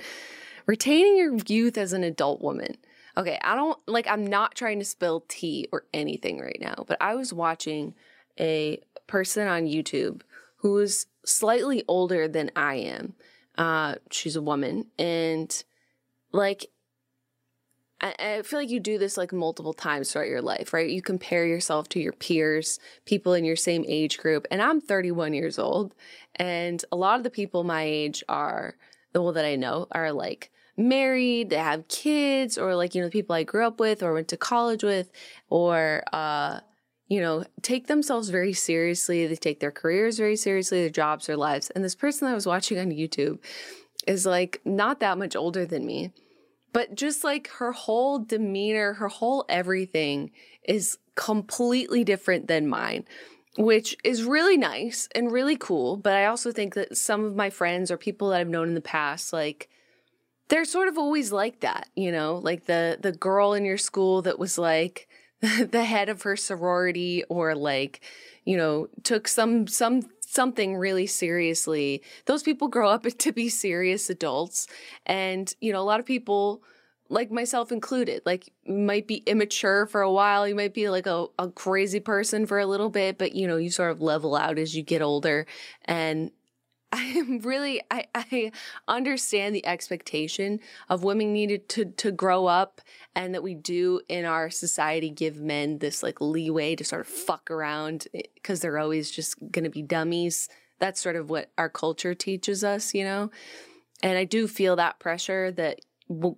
Retaining 0.65 1.17
your 1.17 1.37
youth 1.47 1.77
as 1.77 1.93
an 1.93 2.03
adult 2.03 2.41
woman. 2.41 2.77
Okay, 3.17 3.39
I 3.41 3.55
don't 3.55 3.77
like, 3.87 4.07
I'm 4.07 4.27
not 4.27 4.55
trying 4.55 4.79
to 4.79 4.85
spill 4.85 5.23
tea 5.27 5.67
or 5.71 5.85
anything 5.93 6.39
right 6.39 6.57
now, 6.59 6.83
but 6.87 6.97
I 6.99 7.15
was 7.15 7.31
watching 7.31 7.93
a 8.39 8.81
person 9.07 9.47
on 9.47 9.67
YouTube 9.67 10.21
who 10.57 10.73
was 10.73 11.05
slightly 11.23 11.83
older 11.87 12.27
than 12.27 12.51
I 12.55 12.75
am. 12.75 13.13
Uh, 13.57 13.95
she's 14.11 14.35
a 14.35 14.41
woman 14.41 14.87
and 14.99 15.63
like 16.31 16.65
I, 18.01 18.41
feel 18.43 18.59
like 18.59 18.69
you 18.69 18.79
do 18.79 18.97
this 18.97 19.17
like 19.17 19.31
multiple 19.31 19.73
times 19.73 20.11
throughout 20.11 20.27
your 20.27 20.41
life, 20.41 20.73
right? 20.73 20.89
You 20.89 21.01
compare 21.01 21.45
yourself 21.45 21.87
to 21.89 21.99
your 21.99 22.11
peers, 22.11 22.79
people 23.05 23.33
in 23.33 23.45
your 23.45 23.55
same 23.55 23.85
age 23.87 24.17
group. 24.17 24.45
And 24.51 24.61
I'm 24.61 24.81
31 24.81 25.33
years 25.33 25.57
old. 25.57 25.95
And 26.35 26.83
a 26.91 26.95
lot 26.95 27.17
of 27.17 27.23
the 27.23 27.29
people 27.29 27.63
my 27.63 27.83
age 27.83 28.23
are, 28.27 28.75
the 29.13 29.21
well, 29.21 29.31
that 29.33 29.45
I 29.45 29.55
know 29.55 29.87
are 29.91 30.11
like 30.11 30.51
married, 30.77 31.49
they 31.49 31.55
have 31.55 31.87
kids, 31.87 32.57
or 32.57 32.75
like, 32.75 32.95
you 32.95 33.01
know, 33.01 33.07
the 33.07 33.11
people 33.11 33.33
I 33.35 33.43
grew 33.43 33.65
up 33.65 33.79
with 33.79 34.03
or 34.03 34.13
went 34.13 34.27
to 34.29 34.37
college 34.37 34.83
with, 34.83 35.09
or, 35.49 36.03
uh, 36.11 36.59
you 37.07 37.21
know, 37.21 37.45
take 37.61 37.87
themselves 37.87 38.29
very 38.29 38.51
seriously. 38.51 39.25
They 39.25 39.35
take 39.35 39.61
their 39.61 39.71
careers 39.71 40.17
very 40.17 40.35
seriously, 40.35 40.81
their 40.81 40.89
jobs, 40.89 41.27
their 41.27 41.37
lives. 41.37 41.69
And 41.69 41.83
this 41.83 41.95
person 41.95 42.27
I 42.27 42.33
was 42.33 42.45
watching 42.45 42.77
on 42.77 42.91
YouTube 42.91 43.39
is 44.05 44.25
like 44.25 44.59
not 44.65 44.99
that 44.99 45.17
much 45.17 45.35
older 45.35 45.65
than 45.65 45.85
me 45.85 46.11
but 46.75 46.93
just 46.93 47.23
like 47.23 47.47
her 47.51 47.71
whole 47.71 48.19
demeanor, 48.19 48.95
her 48.95 49.07
whole 49.07 49.45
everything 49.47 50.31
is 50.67 50.97
completely 51.15 52.03
different 52.03 52.49
than 52.49 52.67
mine, 52.67 53.05
which 53.57 53.95
is 54.03 54.25
really 54.25 54.57
nice 54.57 55.07
and 55.15 55.31
really 55.31 55.55
cool. 55.55 55.95
But 55.95 56.17
I 56.17 56.25
also 56.25 56.51
think 56.51 56.73
that 56.73 56.97
some 56.97 57.23
of 57.23 57.33
my 57.33 57.49
friends 57.49 57.91
or 57.91 57.97
people 57.97 58.27
that 58.27 58.41
I've 58.41 58.49
known 58.49 58.67
in 58.67 58.73
the 58.73 58.81
past, 58.81 59.31
like, 59.31 59.69
they're 60.49 60.65
sort 60.65 60.89
of 60.89 60.97
always 60.97 61.31
like 61.31 61.61
that, 61.61 61.87
you 61.95 62.11
know, 62.11 62.41
like 62.43 62.65
the 62.65 62.97
the 63.01 63.13
girl 63.13 63.53
in 63.53 63.63
your 63.63 63.77
school 63.77 64.21
that 64.23 64.37
was 64.37 64.57
like 64.57 65.07
the 65.39 65.85
head 65.85 66.09
of 66.09 66.23
her 66.23 66.35
sorority 66.35 67.23
or 67.29 67.55
like, 67.55 68.01
you 68.43 68.57
know, 68.57 68.89
took 69.03 69.29
some 69.29 69.65
some 69.67 70.01
something 70.35 70.75
really 70.75 71.07
seriously. 71.07 72.03
Those 72.25 72.43
people 72.43 72.67
grow 72.67 72.89
up 72.89 73.03
to 73.17 73.31
be 73.31 73.49
serious 73.49 74.09
adults 74.09 74.67
and, 75.05 75.53
you 75.61 75.73
know, 75.73 75.81
a 75.81 75.83
lot 75.83 75.99
of 75.99 76.05
people 76.05 76.61
like 77.09 77.31
myself 77.31 77.71
included, 77.71 78.21
like 78.25 78.51
might 78.67 79.07
be 79.07 79.17
immature 79.27 79.85
for 79.85 80.01
a 80.01 80.11
while. 80.11 80.47
You 80.47 80.55
might 80.55 80.73
be 80.73 80.89
like 80.89 81.05
a, 81.05 81.27
a 81.37 81.49
crazy 81.49 81.99
person 81.99 82.45
for 82.45 82.59
a 82.59 82.65
little 82.65 82.89
bit, 82.89 83.17
but 83.17 83.35
you 83.35 83.47
know, 83.47 83.57
you 83.57 83.69
sort 83.69 83.91
of 83.91 84.01
level 84.01 84.35
out 84.35 84.57
as 84.57 84.75
you 84.75 84.83
get 84.83 85.01
older. 85.01 85.45
And 85.85 86.31
I 86.95 87.03
am 87.17 87.39
really 87.39 87.81
I, 87.91 88.05
I 88.15 88.51
understand 88.87 89.53
the 89.53 89.65
expectation 89.65 90.61
of 90.87 91.03
women 91.03 91.33
needed 91.33 91.67
to 91.69 91.85
to 91.85 92.11
grow 92.11 92.45
up 92.45 92.79
and 93.13 93.33
that 93.33 93.43
we 93.43 93.53
do 93.53 93.99
in 94.07 94.23
our 94.23 94.49
society 94.49 95.09
give 95.09 95.41
men 95.41 95.79
this 95.79 96.01
like 96.01 96.21
leeway 96.21 96.73
to 96.77 96.85
sort 96.85 97.01
of 97.01 97.07
fuck 97.07 97.51
around 97.51 98.07
eh, 98.13 98.21
because 98.35 98.61
they're 98.61 98.79
always 98.79 99.11
just 99.11 99.35
gonna 99.51 99.69
be 99.69 99.81
dummies. 99.81 100.47
That's 100.79 101.01
sort 101.01 101.17
of 101.17 101.29
what 101.29 101.51
our 101.57 101.69
culture 101.69 102.15
teaches 102.15 102.63
us, 102.63 102.93
you 102.93 103.03
know? 103.03 103.29
And 104.01 104.17
I 104.17 104.23
do 104.23 104.47
feel 104.47 104.77
that 104.77 104.99
pressure 104.99 105.51
that 105.51 105.81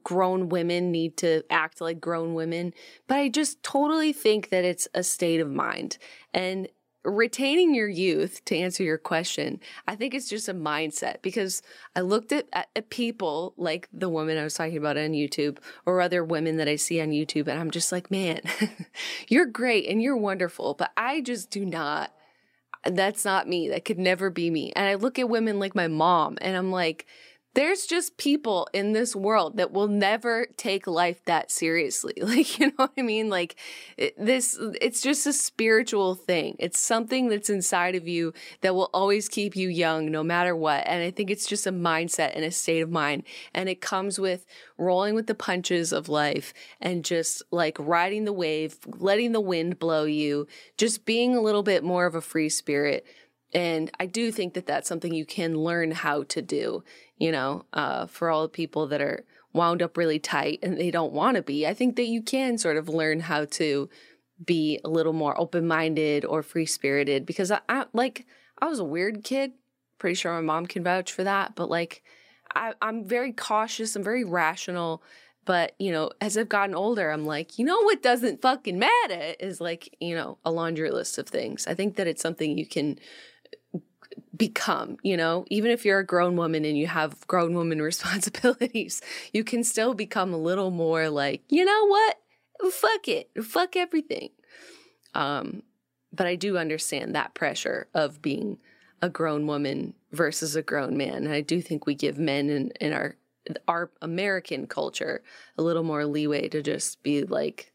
grown 0.03 0.49
women 0.49 0.91
need 0.91 1.17
to 1.17 1.43
act 1.51 1.81
like 1.81 1.99
grown 1.99 2.33
women, 2.33 2.73
but 3.05 3.17
I 3.17 3.29
just 3.29 3.61
totally 3.61 4.13
think 4.13 4.49
that 4.49 4.63
it's 4.63 4.87
a 4.95 5.03
state 5.03 5.39
of 5.39 5.51
mind. 5.51 5.97
And 6.33 6.67
retaining 7.07 7.73
your 7.73 7.87
youth 7.87 8.43
to 8.43 8.55
answer 8.55 8.83
your 8.83 8.97
question 8.97 9.59
i 9.87 9.95
think 9.95 10.13
it's 10.13 10.27
just 10.27 10.49
a 10.49 10.53
mindset 10.53 11.21
because 11.21 11.61
i 11.95 12.01
looked 12.01 12.33
at, 12.33 12.45
at, 12.51 12.89
people 12.89 13.53
like 13.57 13.87
the 13.93 14.09
woman 14.09 14.37
i 14.37 14.43
was 14.43 14.53
talking 14.53 14.77
about 14.77 14.97
on 14.97 15.11
youtube 15.11 15.57
or 15.85 16.01
other 16.01 16.23
women 16.23 16.57
that 16.57 16.67
i 16.67 16.75
see 16.75 16.99
on 16.99 17.09
youtube 17.09 17.47
and 17.47 17.59
i'm 17.59 17.71
just 17.71 17.91
like 17.91 18.11
man 18.11 18.41
you're 19.29 19.45
great 19.45 19.87
and 19.87 20.01
you're 20.01 20.17
wonderful 20.17 20.73
but 20.73 20.91
i 20.97 21.21
just 21.21 21.49
do 21.49 21.65
not 21.65 22.11
that's 22.83 23.23
not 23.23 23.47
me 23.47 23.69
that 23.69 23.85
could 23.85 23.99
never 23.99 24.29
be 24.29 24.49
me 24.49 24.73
and 24.75 24.87
i 24.87 24.95
look 24.95 25.17
at 25.17 25.29
women 25.29 25.59
like 25.59 25.75
my 25.75 25.87
mom 25.87 26.37
and 26.41 26.57
i'm 26.57 26.71
like 26.71 27.05
there's 27.57 27.87
just 27.87 28.17
people 28.17 28.67
in 28.71 28.93
this 28.93 29.15
world 29.15 29.57
that 29.57 29.71
will 29.71 29.87
never 29.87 30.45
take 30.57 30.85
life 30.85 31.25
that 31.25 31.49
seriously. 31.49 32.13
Like, 32.27 32.59
you 32.59 32.67
know 32.67 32.73
what 32.75 32.91
I 32.97 33.01
mean? 33.01 33.29
Like 33.29 33.55
this, 34.17 34.59
it's 34.81 35.01
just 35.01 35.25
a 35.25 35.33
spiritual 35.33 36.13
thing. 36.13 36.55
It's 36.59 36.77
something 36.77 37.29
that's 37.29 37.49
inside 37.49 37.95
of 37.95 38.07
you 38.07 38.33
that 38.61 38.75
will 38.75 38.89
always 38.93 39.29
keep 39.29 39.55
you 39.55 39.69
young 39.69 40.11
no 40.11 40.23
matter 40.23 40.55
what. 40.55 40.85
And 40.85 41.01
I 41.01 41.09
think 41.09 41.31
it's 41.31 41.47
just 41.47 41.65
a 41.65 41.71
mindset 41.71 42.35
and 42.35 42.43
a 42.43 42.51
state 42.51 42.81
of 42.81 42.91
mind. 42.91 43.23
And 43.55 43.69
it 43.69 43.81
comes 43.81 44.19
with 44.19 44.45
rolling 44.77 45.15
with 45.15 45.25
the 45.25 45.33
punches 45.33 45.91
of 45.93 46.09
life 46.09 46.53
and 46.79 47.03
just 47.03 47.41
like 47.49 47.77
riding 47.79 48.25
the 48.25 48.33
wave, 48.33 48.77
letting 48.85 49.31
the 49.31 49.41
wind 49.41 49.79
blow 49.79 50.03
you, 50.03 50.47
just 50.77 51.05
being 51.05 51.35
a 51.35 51.41
little 51.41 51.63
bit 51.63 51.83
more 51.83 52.05
of 52.05 52.13
a 52.13 52.21
free 52.21 52.49
spirit. 52.49 53.07
And 53.53 53.89
I 53.99 54.05
do 54.05 54.31
think 54.31 54.53
that 54.53 54.65
that's 54.65 54.89
something 54.89 55.13
you 55.13 55.25
can 55.25 55.57
learn 55.57 55.91
how 55.91 56.23
to 56.23 56.41
do 56.41 56.83
you 57.17 57.31
know, 57.31 57.65
uh, 57.73 58.05
for 58.05 58.29
all 58.29 58.43
the 58.43 58.49
people 58.49 58.87
that 58.87 59.01
are 59.01 59.23
wound 59.53 59.81
up 59.81 59.97
really 59.97 60.19
tight 60.19 60.59
and 60.61 60.77
they 60.77 60.91
don't 60.91 61.13
want 61.13 61.35
to 61.35 61.41
be. 61.41 61.65
I 61.65 61.73
think 61.73 61.95
that 61.95 62.07
you 62.07 62.21
can 62.21 62.57
sort 62.57 62.77
of 62.77 62.89
learn 62.89 63.21
how 63.21 63.45
to 63.45 63.89
be 64.43 64.79
a 64.83 64.89
little 64.89 65.13
more 65.13 65.39
open 65.39 65.67
minded 65.67 66.23
or 66.23 66.43
free 66.43 66.65
spirited 66.65 67.25
because 67.25 67.49
I, 67.49 67.59
I, 67.67 67.85
like 67.93 68.25
I 68.61 68.67
was 68.67 68.79
a 68.79 68.83
weird 68.83 69.23
kid. 69.23 69.53
Pretty 69.97 70.13
sure 70.13 70.33
my 70.33 70.41
mom 70.41 70.67
can 70.67 70.83
vouch 70.83 71.11
for 71.11 71.23
that. 71.23 71.55
But 71.55 71.69
like 71.69 72.03
I, 72.53 72.73
I'm 72.81 73.05
very 73.05 73.31
cautious. 73.31 73.95
I'm 73.95 74.03
very 74.03 74.23
rational. 74.23 75.01
But 75.43 75.73
you 75.79 75.91
know, 75.91 76.11
as 76.21 76.37
I've 76.37 76.49
gotten 76.49 76.75
older, 76.75 77.09
I'm 77.09 77.25
like, 77.25 77.57
you 77.57 77.65
know 77.65 77.81
what 77.81 78.03
doesn't 78.03 78.41
fucking 78.41 78.77
matter 78.77 79.33
is 79.39 79.59
like 79.59 79.95
you 79.99 80.13
know 80.13 80.37
a 80.45 80.51
laundry 80.51 80.91
list 80.91 81.17
of 81.17 81.27
things. 81.27 81.65
I 81.65 81.73
think 81.73 81.95
that 81.95 82.05
it's 82.05 82.21
something 82.21 82.57
you 82.57 82.67
can 82.67 82.99
become, 84.35 84.97
you 85.03 85.17
know, 85.17 85.45
even 85.49 85.71
if 85.71 85.85
you're 85.85 85.99
a 85.99 86.05
grown 86.05 86.35
woman 86.35 86.65
and 86.65 86.77
you 86.77 86.87
have 86.87 87.25
grown 87.27 87.53
woman 87.55 87.81
responsibilities, 87.91 89.01
you 89.33 89.43
can 89.43 89.63
still 89.63 89.93
become 89.93 90.33
a 90.33 90.37
little 90.37 90.71
more 90.71 91.09
like, 91.09 91.43
you 91.49 91.65
know 91.65 91.87
what? 91.87 92.17
Fuck 92.71 93.07
it. 93.07 93.29
Fuck 93.43 93.75
everything. 93.75 94.29
Um, 95.13 95.63
but 96.13 96.27
I 96.27 96.35
do 96.35 96.57
understand 96.57 97.15
that 97.15 97.33
pressure 97.33 97.87
of 97.93 98.21
being 98.21 98.57
a 99.01 99.09
grown 99.09 99.45
woman 99.45 99.93
versus 100.11 100.55
a 100.55 100.61
grown 100.61 100.97
man. 100.97 101.25
And 101.25 101.33
I 101.33 101.41
do 101.41 101.61
think 101.61 101.85
we 101.85 101.95
give 101.95 102.17
men 102.17 102.49
in, 102.49 102.71
in 102.81 102.93
our 102.93 103.15
our 103.67 103.89
American 104.01 104.67
culture 104.67 105.23
a 105.57 105.63
little 105.63 105.83
more 105.83 106.05
leeway 106.05 106.49
to 106.49 106.61
just 106.61 107.01
be 107.01 107.23
like 107.23 107.71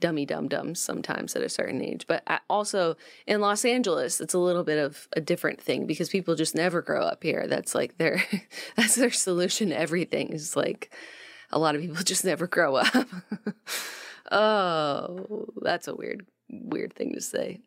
dummy 0.00 0.26
dum 0.26 0.48
dums 0.48 0.80
sometimes 0.80 1.34
at 1.34 1.42
a 1.42 1.48
certain 1.48 1.82
age. 1.82 2.06
But 2.06 2.22
also 2.48 2.96
in 3.26 3.40
Los 3.40 3.64
Angeles, 3.64 4.20
it's 4.20 4.34
a 4.34 4.38
little 4.38 4.64
bit 4.64 4.78
of 4.78 5.08
a 5.14 5.20
different 5.20 5.60
thing 5.60 5.86
because 5.86 6.08
people 6.08 6.34
just 6.34 6.54
never 6.54 6.82
grow 6.82 7.02
up 7.02 7.22
here. 7.22 7.46
That's 7.46 7.74
like 7.74 7.98
their 7.98 8.22
that's 8.76 8.94
their 8.94 9.10
solution 9.10 9.70
to 9.70 9.78
everything. 9.78 10.28
Is 10.28 10.56
like 10.56 10.92
a 11.50 11.58
lot 11.58 11.74
of 11.74 11.80
people 11.80 11.96
just 12.04 12.24
never 12.24 12.46
grow 12.46 12.76
up. 12.76 13.06
oh, 14.30 15.46
that's 15.62 15.88
a 15.88 15.94
weird 15.94 16.26
weird 16.48 16.94
thing 16.94 17.14
to 17.14 17.20
say. 17.20 17.60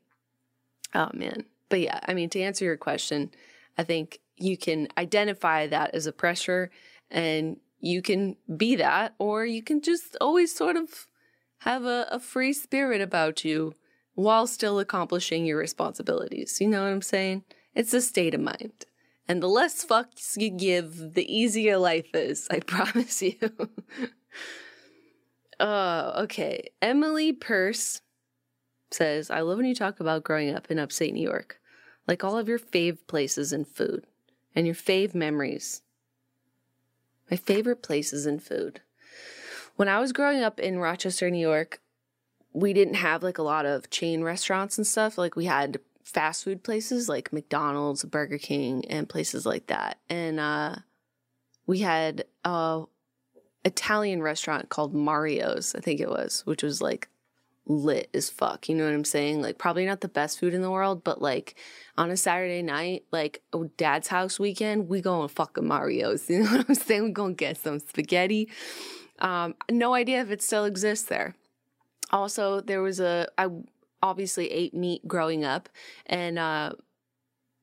Oh 0.94 1.10
man. 1.14 1.46
But 1.70 1.82
yeah, 1.82 2.00
I 2.08 2.14
mean 2.14 2.30
to 2.32 2.42
answer 2.42 2.66
your 2.66 2.78
question, 2.78 3.32
I 3.78 3.84
think 3.84 4.20
you 4.38 4.58
can 4.58 4.88
identify 4.98 5.68
that 5.68 5.94
as 5.94 6.08
a 6.08 6.12
pressure 6.12 6.72
and 7.12 7.58
you 7.82 8.02
can 8.02 8.36
be 8.58 8.76
that 8.76 9.14
or 9.20 9.46
you 9.46 9.62
can 9.62 9.82
just 9.82 10.18
always 10.20 10.54
sort 10.56 10.76
of 10.76 11.08
have 11.60 11.86
a, 11.86 12.08
a 12.12 12.20
free 12.20 12.54
spirit 12.54 13.02
about 13.02 13.44
you 13.44 13.76
while 14.16 14.48
still 14.48 14.80
accomplishing 14.80 15.46
your 15.46 15.58
responsibilities. 15.58 16.60
You 16.60 16.68
know 16.68 16.82
what 16.84 16.92
I'm 16.92 17.02
saying? 17.02 17.44
It's 17.76 17.94
a 17.94 18.02
state 18.02 18.34
of 18.34 18.42
mind. 18.42 18.86
And 19.28 19.44
the 19.44 19.48
less 19.48 19.86
fucks 19.86 20.36
you 20.38 20.50
give, 20.50 21.14
the 21.14 21.34
easier 21.34 21.78
life 21.78 22.14
is, 22.16 22.48
I 22.50 22.60
promise 22.66 23.22
you. 23.22 23.36
Oh, 25.60 26.14
okay. 26.24 26.70
Emily 26.82 27.32
Purse 27.32 28.02
says, 28.92 29.30
I 29.30 29.42
love 29.42 29.58
when 29.58 29.68
you 29.68 29.76
talk 29.76 30.00
about 30.00 30.24
growing 30.24 30.54
up 30.54 30.72
in 30.72 30.80
upstate 30.80 31.14
New 31.14 31.22
York, 31.22 31.60
like 32.08 32.24
all 32.24 32.38
of 32.38 32.48
your 32.48 32.60
fave 32.60 33.06
places 33.08 33.54
and 33.54 33.68
food 33.68 34.08
and 34.56 34.66
your 34.66 34.76
fave 34.76 35.14
memories. 35.14 35.82
My 37.30 37.38
favorite 37.38 37.84
places 37.84 38.26
and 38.26 38.42
food. 38.42 38.82
When 39.80 39.88
I 39.88 40.02
was 40.02 40.12
growing 40.12 40.44
up 40.44 40.60
in 40.60 40.80
Rochester, 40.80 41.32
New 41.32 41.40
York, 41.40 41.80
we 42.52 42.74
didn't 42.74 42.96
have 42.96 43.24
like 43.24 43.38
a 43.38 43.44
lot 43.44 43.66
of 43.66 43.90
chain 43.90 44.24
restaurants 44.24 44.78
and 44.78 44.86
stuff. 44.86 45.18
Like 45.18 45.38
we 45.38 45.46
had 45.46 45.80
fast 46.04 46.44
food 46.44 46.64
places 46.64 47.08
like 47.08 47.32
McDonald's, 47.32 48.04
Burger 48.04 48.38
King, 48.38 48.84
and 48.90 49.08
places 49.08 49.46
like 49.46 49.68
that. 49.68 49.98
And 50.10 50.38
uh, 50.38 50.76
we 51.66 51.80
had 51.80 52.26
a 52.44 52.84
Italian 53.64 54.22
restaurant 54.22 54.68
called 54.68 54.94
Mario's, 54.94 55.74
I 55.74 55.80
think 55.80 56.02
it 56.02 56.10
was, 56.10 56.42
which 56.46 56.62
was 56.62 56.82
like 56.82 57.08
lit 57.66 58.10
as 58.14 58.30
fuck. 58.30 58.68
You 58.68 58.76
know 58.76 58.84
what 58.84 58.94
I'm 58.94 59.06
saying? 59.06 59.42
Like 59.42 59.58
probably 59.58 59.86
not 59.86 60.02
the 60.02 60.10
best 60.10 60.42
food 60.42 60.54
in 60.54 60.62
the 60.62 60.72
world, 60.72 61.06
but 61.06 61.22
like 61.22 61.56
on 61.98 62.12
a 62.12 62.18
Saturday 62.18 62.64
night, 62.64 63.06
like 63.14 63.44
dad's 63.78 64.10
house 64.10 64.42
weekend, 64.42 64.90
we 64.90 65.00
going 65.00 65.30
fucking 65.30 65.66
Mario's. 65.66 66.26
You 66.30 66.44
know 66.44 66.52
what 66.52 66.66
I'm 66.68 66.76
saying? 66.76 67.04
We 67.06 67.12
gonna 67.12 67.34
get 67.34 67.56
some 67.56 67.80
spaghetti 67.80 68.50
um, 69.20 69.56
no 69.70 69.94
idea 69.94 70.22
if 70.22 70.32
it 70.32 70.42
still 70.42 70.66
exists 70.66 71.08
there. 71.08 71.36
Also, 72.12 72.62
there 72.62 72.82
was 72.82 73.00
a, 73.00 73.28
I 73.38 73.50
obviously 74.02 74.52
ate 74.52 74.74
meat 74.74 75.08
growing 75.08 75.44
up, 75.44 75.70
and 76.06 76.40
uh, 76.40 76.74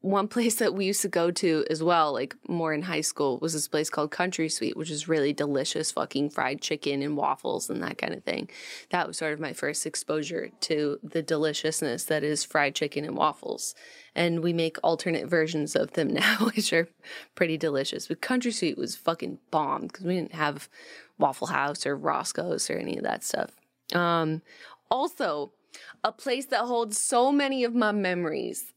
one 0.06 0.28
place 0.28 0.54
that 0.56 0.72
we 0.72 0.84
used 0.84 1.02
to 1.02 1.08
go 1.08 1.32
to 1.32 1.64
as 1.68 1.82
well, 1.82 2.12
like 2.12 2.36
more 2.48 2.72
in 2.72 2.82
high 2.82 3.00
school, 3.00 3.38
was 3.38 3.52
this 3.52 3.66
place 3.66 3.90
called 3.90 4.12
Country 4.12 4.48
Sweet, 4.48 4.76
which 4.76 4.90
is 4.90 5.08
really 5.08 5.32
delicious 5.32 5.90
fucking 5.90 6.30
fried 6.30 6.60
chicken 6.60 7.02
and 7.02 7.16
waffles 7.16 7.68
and 7.68 7.82
that 7.82 7.98
kind 7.98 8.14
of 8.14 8.22
thing. 8.22 8.48
That 8.90 9.08
was 9.08 9.18
sort 9.18 9.32
of 9.32 9.40
my 9.40 9.52
first 9.52 9.84
exposure 9.84 10.50
to 10.60 11.00
the 11.02 11.22
deliciousness 11.22 12.04
that 12.04 12.22
is 12.22 12.44
fried 12.44 12.76
chicken 12.76 13.04
and 13.04 13.16
waffles. 13.16 13.74
And 14.14 14.44
we 14.44 14.52
make 14.52 14.76
alternate 14.84 15.28
versions 15.28 15.74
of 15.74 15.94
them 15.94 16.08
now, 16.14 16.50
which 16.54 16.72
are 16.72 16.88
pretty 17.34 17.58
delicious. 17.58 18.06
But 18.06 18.20
Country 18.20 18.52
Sweet 18.52 18.78
was 18.78 18.94
fucking 18.94 19.38
bomb 19.50 19.88
because 19.88 20.04
we 20.04 20.14
didn't 20.14 20.34
have 20.34 20.68
Waffle 21.18 21.48
House 21.48 21.84
or 21.84 21.96
Roscoe's 21.96 22.70
or 22.70 22.74
any 22.74 22.96
of 22.96 23.02
that 23.02 23.24
stuff. 23.24 23.50
Um, 23.92 24.42
also, 24.88 25.52
a 26.04 26.12
place 26.12 26.46
that 26.46 26.60
holds 26.60 26.96
so 26.96 27.32
many 27.32 27.64
of 27.64 27.74
my 27.74 27.90
memories. 27.90 28.72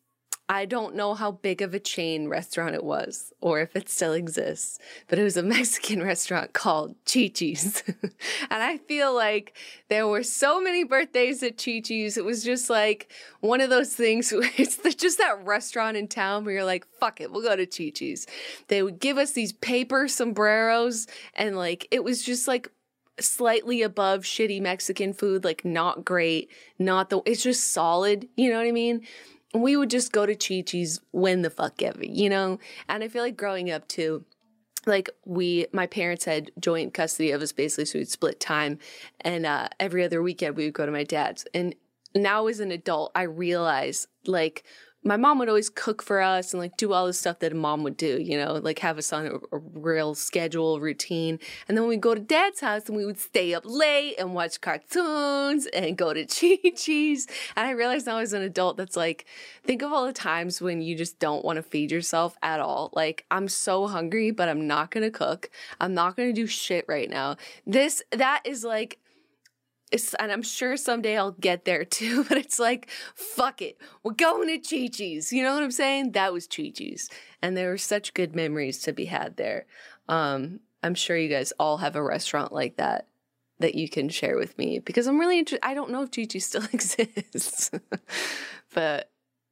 I 0.51 0.65
don't 0.65 0.95
know 0.95 1.13
how 1.13 1.33
big 1.33 1.61
of 1.61 1.75
a 1.75 1.79
chain 1.79 2.27
restaurant 2.27 2.73
it 2.73 2.83
was 2.83 3.31
or 3.39 3.61
if 3.61 3.75
it 3.75 3.87
still 3.87 4.13
exists, 4.13 4.79
but 5.07 5.19
it 5.19 5.23
was 5.23 5.37
a 5.37 5.43
Mexican 5.59 6.01
restaurant 6.01 6.53
called 6.53 6.95
Chi 7.05 7.27
Chi's. 7.27 7.83
and 8.49 8.63
I 8.63 8.77
feel 8.77 9.13
like 9.13 9.55
there 9.89 10.07
were 10.07 10.23
so 10.23 10.59
many 10.59 10.83
birthdays 10.83 11.43
at 11.43 11.63
Chi 11.63 11.81
Chi's. 11.81 12.17
It 12.17 12.25
was 12.25 12.43
just 12.43 12.67
like 12.67 13.11
one 13.41 13.61
of 13.61 13.69
those 13.69 13.93
things. 13.93 14.33
It's 14.59 14.95
just 14.95 15.19
that 15.19 15.45
restaurant 15.45 15.95
in 15.95 16.07
town 16.07 16.43
where 16.43 16.55
you're 16.55 16.63
like, 16.65 16.85
fuck 16.99 17.21
it, 17.21 17.31
we'll 17.31 17.43
go 17.43 17.55
to 17.55 17.65
Chi 17.67 17.91
Chi's. 17.91 18.25
They 18.67 18.81
would 18.81 18.99
give 18.99 19.17
us 19.17 19.31
these 19.31 19.53
paper 19.53 20.07
sombreros 20.07 21.05
and 21.35 21.55
like, 21.55 21.87
it 21.91 22.03
was 22.03 22.23
just 22.23 22.47
like 22.47 22.71
slightly 23.19 23.81
above 23.83 24.23
shitty 24.23 24.61
Mexican 24.61 25.13
food, 25.13 25.43
like 25.43 25.63
not 25.63 26.03
great, 26.03 26.49
not 26.79 27.09
the, 27.09 27.21
it's 27.25 27.43
just 27.43 27.71
solid. 27.71 28.27
You 28.35 28.49
know 28.49 28.57
what 28.57 28.67
I 28.67 28.71
mean? 28.71 29.05
We 29.53 29.75
would 29.75 29.89
just 29.89 30.11
go 30.11 30.25
to 30.25 30.35
Chi 30.35 30.61
Chi's 30.61 31.01
when 31.11 31.41
the 31.41 31.49
fuck 31.49 31.81
ever, 31.81 32.05
you 32.05 32.29
know? 32.29 32.59
And 32.87 33.03
I 33.03 33.07
feel 33.07 33.23
like 33.23 33.35
growing 33.35 33.71
up 33.71 33.87
too, 33.87 34.25
like 34.85 35.09
we 35.25 35.67
my 35.71 35.87
parents 35.87 36.25
had 36.25 36.51
joint 36.59 36.93
custody 36.93 37.31
of 37.31 37.41
us 37.41 37.51
basically 37.51 37.85
so 37.85 37.99
we'd 37.99 38.09
split 38.09 38.39
time 38.39 38.79
and 39.21 39.45
uh, 39.45 39.67
every 39.79 40.03
other 40.03 40.21
weekend 40.21 40.55
we 40.55 40.65
would 40.65 40.73
go 40.73 40.85
to 40.85 40.91
my 40.91 41.03
dad's 41.03 41.45
and 41.53 41.75
now 42.15 42.47
as 42.47 42.59
an 42.59 42.71
adult 42.71 43.11
i 43.15 43.23
realize 43.23 44.07
like 44.25 44.63
my 45.03 45.15
mom 45.15 45.39
would 45.39 45.47
always 45.47 45.69
cook 45.69 46.01
for 46.03 46.19
us 46.19 46.53
and 46.53 46.59
like 46.59 46.75
do 46.75 46.91
all 46.91 47.05
the 47.05 47.13
stuff 47.13 47.39
that 47.39 47.53
a 47.53 47.55
mom 47.55 47.83
would 47.83 47.95
do, 47.95 48.21
you 48.21 48.37
know, 48.37 48.53
like 48.55 48.79
have 48.79 48.97
us 48.97 49.13
on 49.13 49.27
a, 49.27 49.55
a, 49.55 49.59
real 49.73 50.13
schedule, 50.13 50.81
routine. 50.81 51.39
And 51.67 51.77
then 51.77 51.83
we 51.83 51.95
would 51.95 52.01
go 52.01 52.13
to 52.13 52.19
dad's 52.19 52.59
house 52.59 52.87
and 52.87 52.97
we 52.97 53.05
would 53.05 53.17
stay 53.17 53.53
up 53.53 53.63
late 53.65 54.15
and 54.19 54.33
watch 54.33 54.59
cartoons 54.59 55.67
and 55.67 55.97
go 55.97 56.13
to 56.13 56.25
Chi 56.25 56.71
Chi's. 56.75 57.27
And 57.55 57.65
I 57.65 57.71
realized 57.71 58.07
now 58.07 58.17
as 58.17 58.33
an 58.33 58.41
adult, 58.41 58.75
that's 58.75 58.97
like, 58.97 59.25
think 59.63 59.81
of 59.81 59.93
all 59.93 60.05
the 60.05 60.13
times 60.13 60.61
when 60.61 60.81
you 60.81 60.97
just 60.97 61.17
don't 61.17 61.45
want 61.45 61.55
to 61.57 61.63
feed 61.63 61.91
yourself 61.91 62.37
at 62.41 62.59
all. 62.59 62.89
Like, 62.93 63.25
I'm 63.31 63.47
so 63.47 63.87
hungry, 63.87 64.31
but 64.31 64.49
I'm 64.49 64.67
not 64.67 64.91
going 64.91 65.03
to 65.03 65.11
cook. 65.11 65.49
I'm 65.79 65.93
not 65.93 66.17
going 66.17 66.27
to 66.27 66.33
do 66.33 66.45
shit 66.45 66.83
right 66.89 67.09
now. 67.09 67.37
This, 67.65 68.03
that 68.11 68.41
is 68.43 68.65
like, 68.65 68.99
it's, 69.91 70.13
and 70.15 70.31
I'm 70.31 70.41
sure 70.41 70.77
someday 70.77 71.17
I'll 71.17 71.31
get 71.31 71.65
there 71.65 71.85
too, 71.85 72.23
but 72.29 72.37
it's 72.37 72.59
like, 72.59 72.89
fuck 73.15 73.61
it. 73.61 73.77
We're 74.03 74.13
going 74.13 74.47
to 74.47 74.57
Chi 74.57 74.87
Chi's. 74.87 75.31
You 75.31 75.43
know 75.43 75.53
what 75.53 75.63
I'm 75.63 75.71
saying? 75.71 76.11
That 76.11 76.33
was 76.33 76.47
Chi 76.47 76.71
Chi's. 76.75 77.09
And 77.41 77.55
there 77.55 77.69
were 77.69 77.77
such 77.77 78.13
good 78.13 78.35
memories 78.35 78.79
to 78.79 78.93
be 78.93 79.05
had 79.05 79.37
there. 79.37 79.65
Um, 80.07 80.59
I'm 80.83 80.95
sure 80.95 81.17
you 81.17 81.29
guys 81.29 81.53
all 81.59 81.77
have 81.77 81.95
a 81.95 82.03
restaurant 82.03 82.53
like 82.53 82.77
that 82.77 83.07
that 83.59 83.75
you 83.75 83.89
can 83.89 84.07
share 84.07 84.37
with 84.37 84.57
me 84.57 84.79
because 84.79 85.05
I'm 85.05 85.19
really 85.19 85.37
interested. 85.37 85.67
I 85.67 85.73
don't 85.73 85.91
know 85.91 86.03
if 86.03 86.11
Chi 86.11 86.25
Chi 86.25 86.39
still 86.39 86.63
exists, 86.73 87.71
but 88.73 89.09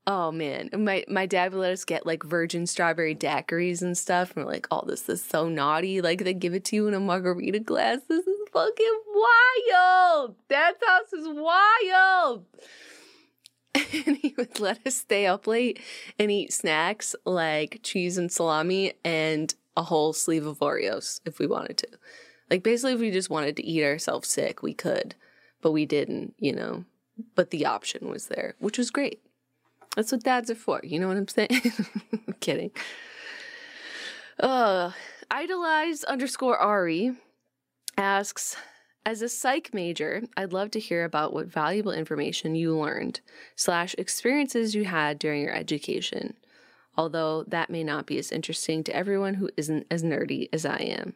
Oh 0.09 0.31
man, 0.31 0.69
my 0.73 1.03
my 1.09 1.25
dad 1.25 1.51
would 1.51 1.59
let 1.59 1.73
us 1.73 1.83
get 1.83 2.05
like 2.05 2.23
virgin 2.23 2.65
strawberry 2.65 3.13
daiquiris 3.13 3.81
and 3.81 3.97
stuff, 3.97 4.33
and 4.33 4.45
we're 4.45 4.51
like, 4.51 4.65
"Oh, 4.71 4.85
this 4.87 5.09
is 5.09 5.21
so 5.21 5.49
naughty!" 5.49 5.99
Like 6.01 6.23
they 6.23 6.33
give 6.33 6.53
it 6.53 6.63
to 6.65 6.77
you 6.77 6.87
in 6.87 6.93
a 6.93 6.99
margarita 7.01 7.59
glass. 7.59 7.99
This 8.07 8.25
is 8.25 8.46
fucking 8.57 9.01
wild. 9.13 10.35
Dad's 10.49 10.79
house 10.85 11.13
is 11.13 11.27
wild. 11.27 12.45
And 14.07 14.17
he 14.17 14.33
would 14.37 14.59
let 14.59 14.85
us 14.87 14.95
stay 14.95 15.27
up 15.27 15.45
late 15.45 15.79
and 16.17 16.31
eat 16.31 16.51
snacks 16.51 17.15
like 17.25 17.79
cheese 17.83 18.17
and 18.17 18.31
salami 18.31 18.93
and 19.05 19.53
a 19.75 19.83
whole 19.83 20.13
sleeve 20.13 20.47
of 20.47 20.59
Oreos 20.59 21.21
if 21.25 21.37
we 21.37 21.45
wanted 21.45 21.77
to. 21.77 21.87
Like 22.49 22.63
basically, 22.63 22.93
if 22.93 22.99
we 22.99 23.11
just 23.11 23.29
wanted 23.29 23.55
to 23.57 23.65
eat 23.65 23.83
ourselves 23.83 24.29
sick, 24.29 24.63
we 24.63 24.73
could, 24.73 25.13
but 25.61 25.71
we 25.73 25.85
didn't, 25.85 26.33
you 26.39 26.53
know. 26.53 26.85
But 27.35 27.51
the 27.51 27.67
option 27.67 28.09
was 28.09 28.27
there, 28.27 28.55
which 28.57 28.79
was 28.79 28.89
great. 28.89 29.21
That's 29.95 30.11
what 30.11 30.23
dads 30.23 30.49
are 30.49 30.55
for. 30.55 30.81
You 30.83 30.99
know 30.99 31.07
what 31.07 31.17
I'm 31.17 31.27
saying? 31.27 31.49
I'm 32.27 32.35
kidding. 32.39 32.71
Uh, 34.39 34.91
idolize 35.29 36.03
underscore 36.03 36.57
Ari 36.57 37.15
asks, 37.97 38.55
as 39.05 39.21
a 39.21 39.29
psych 39.29 39.73
major, 39.73 40.23
I'd 40.35 40.51
love 40.51 40.71
to 40.71 40.79
hear 40.79 41.05
about 41.05 41.33
what 41.33 41.47
valuable 41.47 41.93
information 41.93 42.55
you 42.55 42.77
learned 42.77 43.21
slash 43.55 43.95
experiences 43.97 44.75
you 44.75 44.83
had 44.85 45.17
during 45.17 45.41
your 45.41 45.53
education. 45.53 46.35
Although 46.97 47.43
that 47.47 47.69
may 47.69 47.83
not 47.83 48.05
be 48.05 48.17
as 48.17 48.31
interesting 48.31 48.83
to 48.83 48.95
everyone 48.95 49.35
who 49.35 49.49
isn't 49.55 49.87
as 49.89 50.03
nerdy 50.03 50.49
as 50.51 50.65
I 50.65 50.77
am. 50.77 51.13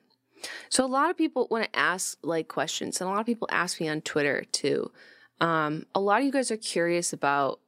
So 0.69 0.85
a 0.85 0.88
lot 0.88 1.09
of 1.09 1.17
people 1.17 1.47
want 1.51 1.65
to 1.65 1.79
ask 1.79 2.17
like 2.23 2.47
questions, 2.47 3.01
and 3.01 3.09
a 3.09 3.11
lot 3.11 3.19
of 3.19 3.25
people 3.25 3.47
ask 3.51 3.81
me 3.81 3.89
on 3.89 4.01
Twitter 4.01 4.45
too. 4.51 4.91
Um, 5.39 5.85
a 5.93 6.00
lot 6.00 6.19
of 6.19 6.25
you 6.25 6.31
guys 6.31 6.51
are 6.51 6.57
curious 6.57 7.13
about 7.13 7.59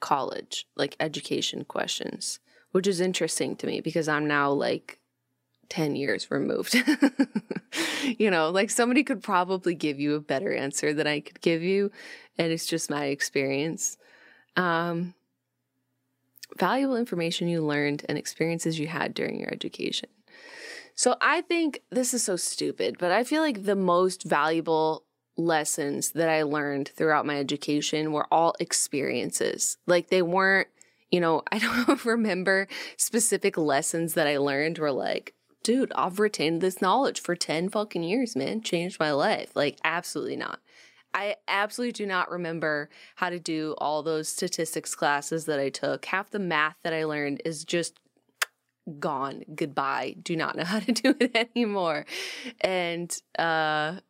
college, 0.00 0.66
like 0.76 0.96
education 1.00 1.64
questions, 1.64 2.38
which 2.72 2.86
is 2.86 3.00
interesting 3.00 3.56
to 3.56 3.66
me 3.66 3.80
because 3.80 4.06
I'm 4.06 4.28
now 4.28 4.50
like 4.50 5.00
10 5.68 5.96
years 5.96 6.30
removed. 6.30 6.74
you 8.18 8.30
know, 8.30 8.50
like 8.50 8.70
somebody 8.70 9.02
could 9.04 9.22
probably 9.22 9.74
give 9.74 9.98
you 9.98 10.14
a 10.14 10.20
better 10.20 10.54
answer 10.54 10.92
than 10.92 11.06
I 11.06 11.20
could 11.20 11.40
give 11.40 11.62
you. 11.62 11.90
And 12.38 12.52
it's 12.52 12.66
just 12.66 12.90
my 12.90 13.06
experience. 13.06 13.96
Um, 14.56 15.14
valuable 16.58 16.96
information 16.96 17.48
you 17.48 17.62
learned 17.62 18.04
and 18.08 18.16
experiences 18.16 18.78
you 18.78 18.86
had 18.86 19.14
during 19.14 19.40
your 19.40 19.52
education. 19.52 20.08
So 20.94 21.16
I 21.20 21.42
think 21.42 21.82
this 21.90 22.14
is 22.14 22.24
so 22.24 22.36
stupid, 22.36 22.96
but 22.98 23.12
I 23.12 23.22
feel 23.24 23.42
like 23.42 23.64
the 23.64 23.76
most 23.76 24.22
valuable 24.22 25.04
lessons 25.36 26.12
that 26.12 26.30
I 26.30 26.42
learned 26.42 26.88
throughout 26.88 27.26
my 27.26 27.38
education 27.38 28.12
were 28.12 28.26
all 28.32 28.54
experiences. 28.58 29.76
Like 29.86 30.08
they 30.08 30.22
weren't, 30.22 30.68
you 31.10 31.20
know, 31.20 31.42
I 31.52 31.58
don't 31.58 32.04
remember 32.04 32.68
specific 32.96 33.58
lessons 33.58 34.14
that 34.14 34.26
I 34.26 34.38
learned 34.38 34.78
were 34.78 34.92
like, 34.92 35.34
dude, 35.62 35.92
I've 35.94 36.18
retained 36.18 36.60
this 36.60 36.80
knowledge 36.80 37.20
for 37.20 37.34
10 37.34 37.68
fucking 37.70 38.02
years, 38.02 38.36
man. 38.36 38.62
Changed 38.62 39.00
my 39.00 39.12
life. 39.12 39.50
Like, 39.54 39.78
absolutely 39.84 40.36
not. 40.36 40.60
I 41.12 41.36
absolutely 41.48 41.92
do 41.92 42.06
not 42.06 42.30
remember 42.30 42.90
how 43.16 43.30
to 43.30 43.38
do 43.38 43.74
all 43.78 44.02
those 44.02 44.28
statistics 44.28 44.94
classes 44.94 45.46
that 45.46 45.58
I 45.58 45.70
took. 45.70 46.04
Half 46.04 46.30
the 46.30 46.38
math 46.38 46.76
that 46.84 46.92
I 46.92 47.04
learned 47.04 47.40
is 47.44 47.64
just 47.64 47.98
gone. 48.98 49.42
Goodbye. 49.54 50.16
Do 50.22 50.36
not 50.36 50.56
know 50.56 50.64
how 50.72 50.80
to 50.80 50.92
do 50.92 51.14
it 51.18 51.50
anymore. 51.56 52.06
And 52.60 53.16
uh 53.38 54.00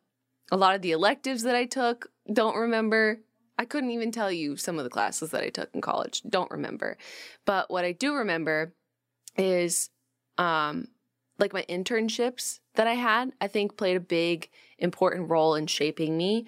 a 0.49 0.57
lot 0.57 0.75
of 0.75 0.81
the 0.81 0.91
electives 0.93 1.43
that 1.43 1.55
I 1.55 1.65
took, 1.65 2.09
don't 2.31 2.55
remember. 2.55 3.19
I 3.59 3.65
couldn't 3.65 3.91
even 3.91 4.11
tell 4.11 4.31
you 4.31 4.55
some 4.55 4.77
of 4.77 4.85
the 4.85 4.89
classes 4.89 5.31
that 5.31 5.43
I 5.43 5.49
took 5.49 5.69
in 5.73 5.81
college. 5.81 6.21
Don't 6.29 6.51
remember. 6.51 6.97
But 7.45 7.69
what 7.69 7.83
I 7.85 7.91
do 7.91 8.15
remember 8.15 8.73
is 9.37 9.89
um 10.37 10.87
like 11.39 11.53
my 11.53 11.63
internships 11.69 12.59
that 12.75 12.87
I 12.87 12.93
had, 12.93 13.31
I 13.39 13.47
think 13.47 13.77
played 13.77 13.97
a 13.97 14.01
big 14.01 14.49
important 14.79 15.29
role 15.29 15.55
in 15.55 15.67
shaping 15.67 16.17
me 16.17 16.45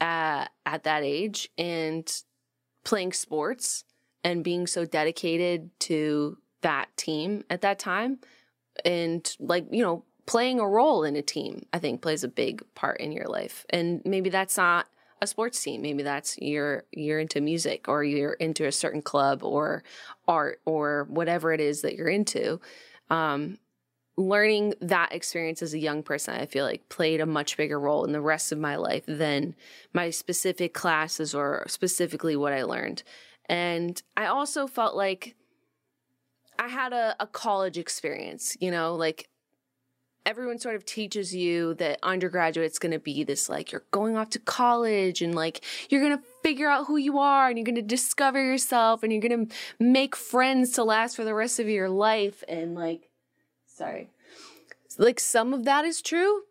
uh, 0.00 0.46
at 0.66 0.84
that 0.84 1.02
age 1.02 1.50
and 1.56 2.10
playing 2.84 3.12
sports 3.12 3.84
and 4.24 4.44
being 4.44 4.66
so 4.66 4.84
dedicated 4.84 5.70
to 5.80 6.38
that 6.62 6.96
team 6.96 7.44
at 7.50 7.60
that 7.60 7.78
time 7.78 8.18
and 8.84 9.36
like 9.40 9.66
you 9.70 9.82
know 9.82 10.04
playing 10.26 10.60
a 10.60 10.66
role 10.66 11.04
in 11.04 11.16
a 11.16 11.22
team, 11.22 11.66
I 11.72 11.78
think 11.78 12.00
plays 12.00 12.24
a 12.24 12.28
big 12.28 12.62
part 12.74 13.00
in 13.00 13.12
your 13.12 13.26
life. 13.26 13.66
And 13.70 14.02
maybe 14.04 14.30
that's 14.30 14.56
not 14.56 14.86
a 15.20 15.26
sports 15.26 15.62
team. 15.62 15.82
Maybe 15.82 16.02
that's 16.02 16.38
you're 16.38 16.84
you're 16.92 17.20
into 17.20 17.40
music 17.40 17.88
or 17.88 18.04
you're 18.04 18.34
into 18.34 18.66
a 18.66 18.72
certain 18.72 19.02
club 19.02 19.42
or 19.42 19.82
art 20.26 20.60
or 20.64 21.06
whatever 21.08 21.52
it 21.52 21.60
is 21.60 21.82
that 21.82 21.94
you're 21.94 22.08
into. 22.08 22.60
Um, 23.10 23.58
learning 24.16 24.74
that 24.80 25.12
experience 25.12 25.62
as 25.62 25.74
a 25.74 25.78
young 25.78 26.02
person, 26.02 26.34
I 26.34 26.46
feel 26.46 26.64
like 26.64 26.88
played 26.88 27.20
a 27.20 27.26
much 27.26 27.56
bigger 27.56 27.80
role 27.80 28.04
in 28.04 28.12
the 28.12 28.20
rest 28.20 28.52
of 28.52 28.58
my 28.58 28.76
life 28.76 29.04
than 29.06 29.54
my 29.92 30.10
specific 30.10 30.74
classes 30.74 31.34
or 31.34 31.64
specifically 31.68 32.36
what 32.36 32.52
I 32.52 32.64
learned. 32.64 33.02
And 33.46 34.02
I 34.16 34.26
also 34.26 34.66
felt 34.66 34.94
like 34.94 35.34
I 36.58 36.68
had 36.68 36.92
a, 36.92 37.16
a 37.20 37.26
college 37.26 37.78
experience, 37.78 38.56
you 38.60 38.70
know, 38.70 38.94
like 38.94 39.28
everyone 40.24 40.58
sort 40.58 40.76
of 40.76 40.84
teaches 40.84 41.34
you 41.34 41.74
that 41.74 41.98
undergraduate's 42.02 42.78
going 42.78 42.92
to 42.92 42.98
be 42.98 43.24
this 43.24 43.48
like 43.48 43.72
you're 43.72 43.84
going 43.90 44.16
off 44.16 44.30
to 44.30 44.38
college 44.38 45.20
and 45.20 45.34
like 45.34 45.64
you're 45.88 46.00
going 46.00 46.16
to 46.16 46.22
figure 46.42 46.68
out 46.68 46.86
who 46.86 46.96
you 46.96 47.18
are 47.18 47.48
and 47.48 47.58
you're 47.58 47.64
going 47.64 47.74
to 47.74 47.82
discover 47.82 48.40
yourself 48.40 49.02
and 49.02 49.12
you're 49.12 49.20
going 49.20 49.48
to 49.48 49.54
make 49.80 50.14
friends 50.14 50.70
to 50.72 50.84
last 50.84 51.16
for 51.16 51.24
the 51.24 51.34
rest 51.34 51.58
of 51.58 51.68
your 51.68 51.88
life 51.88 52.44
and 52.46 52.74
like 52.74 53.08
sorry. 53.82 54.10
Like 54.98 55.20
some 55.20 55.52
of 55.52 55.64
that 55.64 55.84
is 55.84 56.02
true. 56.02 56.42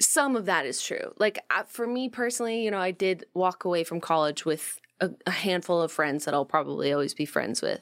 Some 0.00 0.36
of 0.36 0.46
that 0.46 0.66
is 0.66 0.82
true. 0.82 1.12
Like 1.18 1.40
for 1.68 1.86
me 1.86 2.08
personally 2.08 2.62
you 2.64 2.70
know 2.70 2.78
i 2.78 2.90
did 2.90 3.24
walk 3.34 3.64
away 3.64 3.84
from 3.84 4.00
college 4.00 4.44
with 4.44 4.80
a, 5.00 5.10
a 5.26 5.30
handful 5.30 5.80
of 5.80 5.90
friends 5.90 6.24
that 6.24 6.34
i'll 6.34 6.44
probably 6.44 6.92
always 6.92 7.14
be 7.14 7.24
friends 7.24 7.62
with. 7.62 7.80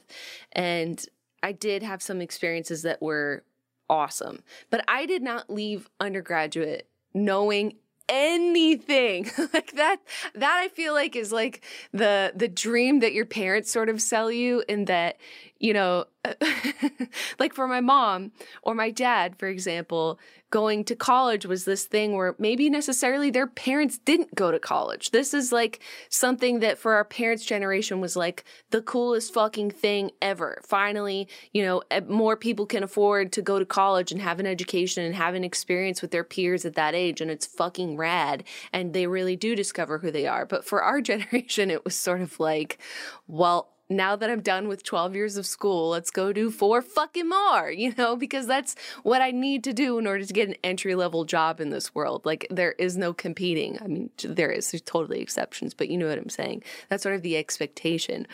And 0.51 1.03
i 1.41 1.51
did 1.51 1.83
have 1.83 2.01
some 2.01 2.21
experiences 2.21 2.83
that 2.83 3.01
were 3.01 3.43
awesome. 3.89 4.43
But 4.69 4.83
I 4.87 5.05
did 5.05 5.21
not 5.21 5.49
leave 5.49 5.89
undergraduate 5.99 6.87
knowing 7.13 7.75
anything. 8.09 9.29
Like 9.53 9.73
that 9.73 9.97
that 10.33 10.57
i 10.63 10.67
feel 10.69 10.93
like 10.93 11.15
is 11.15 11.31
like 11.31 11.63
the 11.91 12.31
the 12.35 12.47
dream 12.47 13.01
that 13.01 13.13
your 13.13 13.25
parents 13.25 13.71
sort 13.71 13.87
of 13.87 14.01
sell 14.01 14.31
you 14.31 14.63
in 14.67 14.85
that 14.85 15.17
you 15.63 15.73
know, 15.73 16.03
like 17.39 17.53
for 17.53 17.69
my 17.69 17.79
mom 17.79 18.33
or 18.63 18.75
my 18.75 18.91
dad, 18.91 19.39
for 19.39 19.47
example, 19.47 20.19
going 20.49 20.83
to 20.83 20.95
college 20.95 21.45
was 21.45 21.63
this 21.63 21.85
thing 21.85 22.17
where 22.17 22.35
maybe 22.37 22.69
necessarily 22.69 23.31
their 23.31 23.47
parents 23.47 23.97
didn't 23.97 24.35
go 24.35 24.51
to 24.51 24.59
college. 24.59 25.11
This 25.11 25.33
is 25.33 25.53
like 25.53 25.79
something 26.09 26.59
that 26.59 26.77
for 26.77 26.95
our 26.95 27.05
parents' 27.05 27.45
generation 27.45 28.01
was 28.01 28.17
like 28.17 28.43
the 28.71 28.81
coolest 28.81 29.33
fucking 29.33 29.71
thing 29.71 30.11
ever. 30.21 30.61
Finally, 30.67 31.29
you 31.53 31.63
know, 31.63 31.81
more 32.09 32.35
people 32.35 32.65
can 32.65 32.83
afford 32.83 33.31
to 33.31 33.41
go 33.41 33.57
to 33.57 33.65
college 33.65 34.11
and 34.11 34.21
have 34.21 34.41
an 34.41 34.45
education 34.45 35.05
and 35.05 35.15
have 35.15 35.33
an 35.33 35.45
experience 35.45 36.01
with 36.01 36.11
their 36.11 36.25
peers 36.25 36.65
at 36.65 36.75
that 36.75 36.93
age. 36.93 37.21
And 37.21 37.31
it's 37.31 37.45
fucking 37.45 37.95
rad. 37.95 38.43
And 38.73 38.93
they 38.93 39.07
really 39.07 39.37
do 39.37 39.55
discover 39.55 39.99
who 39.99 40.11
they 40.11 40.27
are. 40.27 40.45
But 40.45 40.65
for 40.65 40.83
our 40.83 40.99
generation, 41.13 41.71
it 41.71 41.85
was 41.85 41.95
sort 41.95 42.19
of 42.19 42.37
like, 42.37 42.79
well, 43.27 43.72
now 43.97 44.15
that 44.15 44.29
I'm 44.29 44.41
done 44.41 44.67
with 44.67 44.83
12 44.83 45.15
years 45.15 45.37
of 45.37 45.45
school, 45.45 45.89
let's 45.89 46.11
go 46.11 46.33
do 46.33 46.51
four 46.51 46.81
fucking 46.81 47.29
more, 47.29 47.71
you 47.71 47.93
know, 47.97 48.15
because 48.23 48.47
that's 48.47 48.75
what 49.03 49.21
I 49.21 49.31
need 49.31 49.63
to 49.65 49.73
do 49.73 49.97
in 49.97 50.07
order 50.07 50.25
to 50.25 50.33
get 50.33 50.49
an 50.49 50.55
entry 50.63 50.95
level 50.95 51.25
job 51.25 51.59
in 51.59 51.69
this 51.69 51.93
world. 51.93 52.25
Like, 52.25 52.47
there 52.49 52.73
is 52.73 52.97
no 52.97 53.13
competing. 53.13 53.77
I 53.81 53.87
mean, 53.87 54.09
there 54.23 54.51
is, 54.51 54.71
there's 54.71 54.81
totally 54.81 55.21
exceptions, 55.21 55.73
but 55.73 55.89
you 55.89 55.97
know 55.97 56.07
what 56.07 56.17
I'm 56.17 56.29
saying. 56.29 56.63
That's 56.89 57.03
sort 57.03 57.15
of 57.15 57.21
the 57.21 57.37
expectation. 57.37 58.27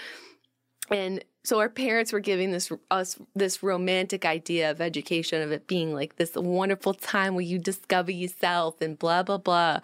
And 0.91 1.23
so 1.43 1.59
our 1.59 1.69
parents 1.69 2.11
were 2.11 2.19
giving 2.19 2.51
this 2.51 2.71
us 2.91 3.17
this 3.35 3.63
romantic 3.63 4.25
idea 4.25 4.71
of 4.71 4.81
education 4.81 5.41
of 5.41 5.51
it 5.51 5.67
being 5.67 5.93
like 5.93 6.17
this 6.17 6.35
wonderful 6.35 6.93
time 6.93 7.35
where 7.35 7.45
you 7.45 7.59
discover 7.59 8.11
yourself 8.11 8.81
and 8.81 8.97
blah 8.97 9.23
blah 9.23 9.37
blah. 9.37 9.79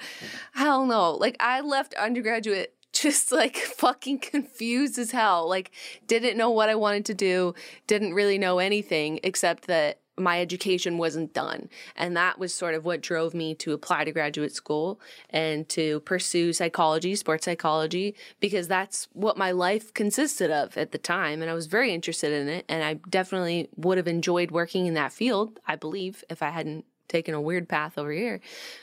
Hell 0.53 0.85
no. 0.85 1.13
Like 1.13 1.37
I 1.39 1.61
left 1.61 1.93
undergraduate 1.95 2.73
just 3.05 3.31
like 3.31 3.55
fucking 3.77 4.17
confused 4.17 4.97
as 4.97 5.11
hell. 5.11 5.47
Like, 5.47 5.71
didn't 6.07 6.37
know 6.37 6.49
what 6.49 6.69
I 6.69 6.75
wanted 6.75 7.05
to 7.05 7.13
do, 7.13 7.53
didn't 7.85 8.15
really 8.15 8.39
know 8.39 8.57
anything 8.57 9.19
except 9.21 9.67
that 9.67 9.99
my 10.17 10.41
education 10.41 10.97
wasn't 10.97 11.33
done. 11.33 11.69
And 11.95 12.17
that 12.17 12.39
was 12.39 12.51
sort 12.51 12.73
of 12.73 12.83
what 12.83 13.01
drove 13.01 13.35
me 13.35 13.53
to 13.55 13.73
apply 13.73 14.05
to 14.05 14.11
graduate 14.11 14.53
school 14.53 14.99
and 15.29 15.69
to 15.69 15.99
pursue 15.99 16.51
psychology, 16.53 17.15
sports 17.15 17.45
psychology, 17.45 18.15
because 18.39 18.67
that's 18.67 19.07
what 19.13 19.37
my 19.37 19.51
life 19.51 19.93
consisted 19.93 20.49
of 20.49 20.77
at 20.77 20.91
the 20.91 20.97
time. 20.97 21.41
And 21.41 21.51
I 21.51 21.53
was 21.53 21.67
very 21.67 21.93
interested 21.93 22.31
in 22.31 22.47
it. 22.47 22.65
And 22.67 22.83
I 22.83 22.95
definitely 23.09 23.69
would 23.75 23.97
have 23.97 24.07
enjoyed 24.07 24.49
working 24.51 24.87
in 24.87 24.95
that 24.95 25.13
field, 25.13 25.59
I 25.67 25.75
believe, 25.75 26.23
if 26.29 26.41
I 26.41 26.49
hadn't 26.49 26.85
taken 27.07 27.35
a 27.35 27.41
weird 27.41 27.69
path 27.69 27.97
over 27.97 28.11
here. 28.11 28.39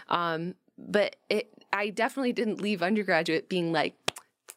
Um, 0.09 0.55
but 0.79 1.17
it, 1.29 1.53
I 1.73 1.89
definitely 1.89 2.33
didn't 2.33 2.61
leave 2.61 2.83
undergraduate 2.83 3.49
being 3.49 3.73
like, 3.73 3.95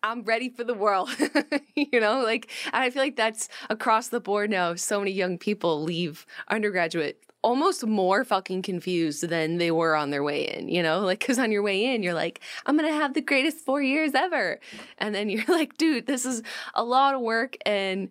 I'm 0.06 0.22
ready 0.22 0.50
for 0.50 0.64
the 0.64 0.76
world. 0.76 1.10
you 1.76 2.00
know, 2.00 2.22
like, 2.22 2.52
and 2.72 2.84
I 2.84 2.92
feel 2.92 3.02
like 3.02 3.16
that's 3.16 3.50
across 3.72 4.10
the 4.10 4.20
board 4.20 4.52
now. 4.52 4.76
So 4.76 5.00
many 5.00 5.12
young 5.12 5.40
people 5.40 5.82
leave 5.82 6.28
undergraduate 6.48 7.24
almost 7.42 7.86
more 7.86 8.24
fucking 8.24 8.62
confused 8.62 9.28
than 9.28 9.58
they 9.58 9.72
were 9.72 9.96
on 9.96 10.12
their 10.12 10.24
way 10.24 10.48
in, 10.48 10.68
you 10.68 10.82
know? 10.82 11.00
Like, 11.00 11.26
cause 11.26 11.40
on 11.40 11.52
your 11.52 11.64
way 11.64 11.94
in, 11.94 12.04
you're 12.04 12.14
like, 12.14 12.40
I'm 12.66 12.76
gonna 12.76 12.92
have 12.92 13.16
the 13.16 13.22
greatest 13.22 13.58
four 13.58 13.82
years 13.82 14.14
ever. 14.14 14.60
And 15.00 15.14
then 15.14 15.28
you're 15.30 15.44
like, 15.48 15.78
dude, 15.78 16.06
this 16.06 16.26
is 16.26 16.44
a 16.76 16.84
lot 16.84 17.16
of 17.16 17.22
work 17.22 17.58
and 17.66 18.10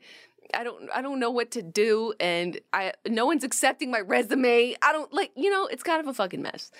I 0.52 0.62
don't 0.62 0.88
I 0.94 1.02
don't 1.02 1.18
know 1.18 1.30
what 1.30 1.50
to 1.52 1.62
do 1.62 2.14
and 2.20 2.60
I 2.72 2.92
no 3.08 3.26
one's 3.26 3.44
accepting 3.44 3.90
my 3.90 4.00
resume. 4.00 4.76
I 4.82 4.92
don't 4.92 5.12
like, 5.12 5.30
you 5.36 5.50
know, 5.50 5.66
it's 5.66 5.82
kind 5.82 6.00
of 6.00 6.06
a 6.06 6.14
fucking 6.14 6.42
mess. 6.42 6.70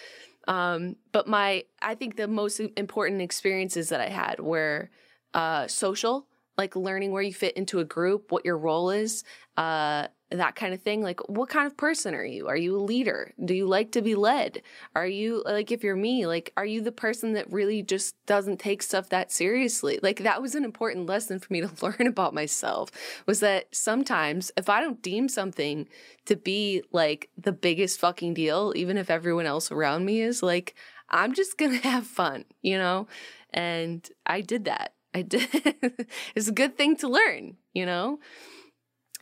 Um, 0.46 0.96
but 1.12 1.26
my 1.26 1.64
I 1.82 1.94
think 1.94 2.16
the 2.16 2.28
most 2.28 2.60
important 2.76 3.20
experiences 3.22 3.88
that 3.88 4.00
I 4.00 4.08
had 4.08 4.38
were 4.38 4.90
uh, 5.34 5.66
social, 5.66 6.26
like 6.56 6.76
learning 6.76 7.10
where 7.10 7.22
you 7.22 7.34
fit 7.34 7.56
into 7.56 7.80
a 7.80 7.84
group, 7.84 8.30
what 8.30 8.44
your 8.44 8.56
role 8.56 8.90
is, 8.90 9.24
uh, 9.56 10.06
that 10.30 10.56
kind 10.56 10.74
of 10.74 10.82
thing. 10.82 11.02
Like, 11.02 11.20
what 11.28 11.48
kind 11.48 11.66
of 11.66 11.76
person 11.76 12.14
are 12.14 12.24
you? 12.24 12.48
Are 12.48 12.56
you 12.56 12.76
a 12.76 12.80
leader? 12.80 13.32
Do 13.44 13.54
you 13.54 13.66
like 13.66 13.92
to 13.92 14.02
be 14.02 14.14
led? 14.14 14.62
Are 14.94 15.06
you, 15.06 15.42
like, 15.44 15.70
if 15.70 15.82
you're 15.84 15.96
me, 15.96 16.26
like, 16.26 16.52
are 16.56 16.66
you 16.66 16.80
the 16.80 16.92
person 16.92 17.34
that 17.34 17.52
really 17.52 17.82
just 17.82 18.14
doesn't 18.26 18.58
take 18.58 18.82
stuff 18.82 19.08
that 19.10 19.32
seriously? 19.32 19.98
Like, 20.02 20.20
that 20.20 20.42
was 20.42 20.54
an 20.54 20.64
important 20.64 21.06
lesson 21.06 21.38
for 21.38 21.52
me 21.52 21.60
to 21.60 21.70
learn 21.82 22.06
about 22.06 22.34
myself 22.34 22.90
was 23.26 23.40
that 23.40 23.74
sometimes 23.74 24.50
if 24.56 24.68
I 24.68 24.80
don't 24.80 25.02
deem 25.02 25.28
something 25.28 25.88
to 26.26 26.36
be 26.36 26.82
like 26.92 27.30
the 27.36 27.52
biggest 27.52 28.00
fucking 28.00 28.34
deal, 28.34 28.72
even 28.76 28.96
if 28.96 29.10
everyone 29.10 29.46
else 29.46 29.70
around 29.70 30.04
me 30.04 30.20
is, 30.20 30.42
like, 30.42 30.74
I'm 31.10 31.32
just 31.34 31.58
gonna 31.58 31.76
have 31.82 32.06
fun, 32.06 32.44
you 32.62 32.78
know? 32.78 33.06
And 33.52 34.08
I 34.26 34.40
did 34.40 34.64
that. 34.64 34.94
I 35.14 35.22
did. 35.22 35.48
it's 36.34 36.48
a 36.48 36.52
good 36.52 36.76
thing 36.76 36.96
to 36.96 37.08
learn, 37.08 37.56
you 37.72 37.86
know? 37.86 38.18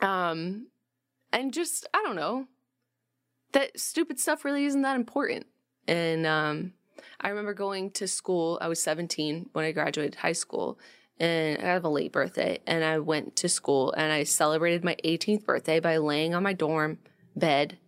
Um, 0.01 0.69
and 1.33 1.53
just, 1.53 1.87
I 1.95 2.03
don't 2.03 2.17
know, 2.17 2.47
that 3.53 3.79
stupid 3.79 4.19
stuff 4.19 4.45
really 4.45 4.65
isn't 4.65 4.83
that 4.83 4.97
important. 4.97 5.47
And, 5.87 6.27
um, 6.27 6.73
I 7.21 7.29
remember 7.29 7.55
going 7.55 7.91
to 7.93 8.09
school. 8.09 8.59
I 8.61 8.69
was 8.69 8.83
17 8.83 9.51
when 9.53 9.65
I 9.65 9.73
graduated 9.73 10.17
high 10.17 10.33
school 10.33 10.79
and 11.19 11.63
I 11.63 11.67
have 11.67 11.85
a 11.85 11.89
late 11.89 12.13
birthday 12.13 12.61
and 12.67 12.85
I 12.85 12.99
went 12.99 13.37
to 13.37 13.49
school 13.49 13.93
and 13.93 14.13
I 14.13 14.25
celebrated 14.25 14.85
my 14.85 14.97
18th 15.05 15.45
birthday 15.45 15.79
by 15.81 15.99
laying 15.99 16.35
on 16.35 16.43
my 16.43 16.53
dorm 16.53 16.99
bed 17.37 17.79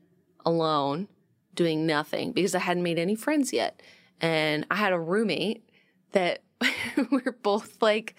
alone 0.47 1.09
doing 1.55 1.87
nothing 1.87 2.33
because 2.33 2.55
I 2.55 2.61
hadn't 2.61 2.83
made 2.83 2.99
any 2.99 3.15
friends 3.15 3.53
yet. 3.53 3.83
And 4.21 4.67
I 4.71 4.77
had 4.77 4.93
a 4.93 4.99
roommate 4.99 5.69
that 6.13 6.43
we're 7.11 7.37
both 7.43 7.81
like, 7.81 8.15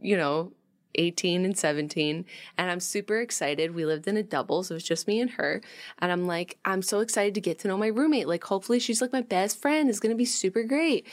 you 0.00 0.16
know, 0.16 0.52
18 0.96 1.44
and 1.44 1.56
17 1.56 2.24
and 2.58 2.70
I'm 2.70 2.80
super 2.80 3.20
excited. 3.20 3.74
We 3.74 3.84
lived 3.84 4.06
in 4.06 4.16
a 4.16 4.22
double, 4.22 4.62
so 4.62 4.74
it 4.74 4.76
was 4.76 4.84
just 4.84 5.08
me 5.08 5.20
and 5.20 5.30
her. 5.32 5.60
And 5.98 6.12
I'm 6.12 6.26
like, 6.26 6.58
I'm 6.64 6.82
so 6.82 7.00
excited 7.00 7.34
to 7.34 7.40
get 7.40 7.58
to 7.60 7.68
know 7.68 7.76
my 7.76 7.88
roommate. 7.88 8.28
Like 8.28 8.44
hopefully 8.44 8.78
she's 8.78 9.00
like 9.00 9.12
my 9.12 9.22
best 9.22 9.60
friend. 9.60 9.88
It's 9.88 10.00
to 10.00 10.14
be 10.14 10.24
super 10.24 10.62
great. 10.62 11.06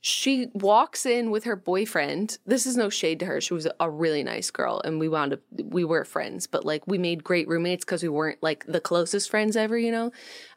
She 0.00 0.48
walks 0.52 1.04
in 1.06 1.30
with 1.30 1.44
her 1.44 1.56
boyfriend. 1.56 2.38
This 2.46 2.66
is 2.66 2.76
no 2.76 2.88
shade 2.88 3.18
to 3.20 3.26
her. 3.26 3.40
She 3.40 3.54
was 3.54 3.66
a 3.80 3.90
really 3.90 4.22
nice 4.22 4.50
girl 4.50 4.80
and 4.84 5.00
we 5.00 5.08
wound 5.08 5.32
up 5.32 5.40
we 5.64 5.84
were 5.84 6.04
friends, 6.04 6.46
but 6.46 6.64
like 6.64 6.86
we 6.86 6.98
made 6.98 7.24
great 7.24 7.48
roommates 7.48 7.84
cuz 7.84 8.02
we 8.02 8.08
weren't 8.08 8.42
like 8.42 8.64
the 8.66 8.80
closest 8.80 9.30
friends 9.30 9.56
ever, 9.56 9.76
you 9.76 9.90
know. 9.90 10.12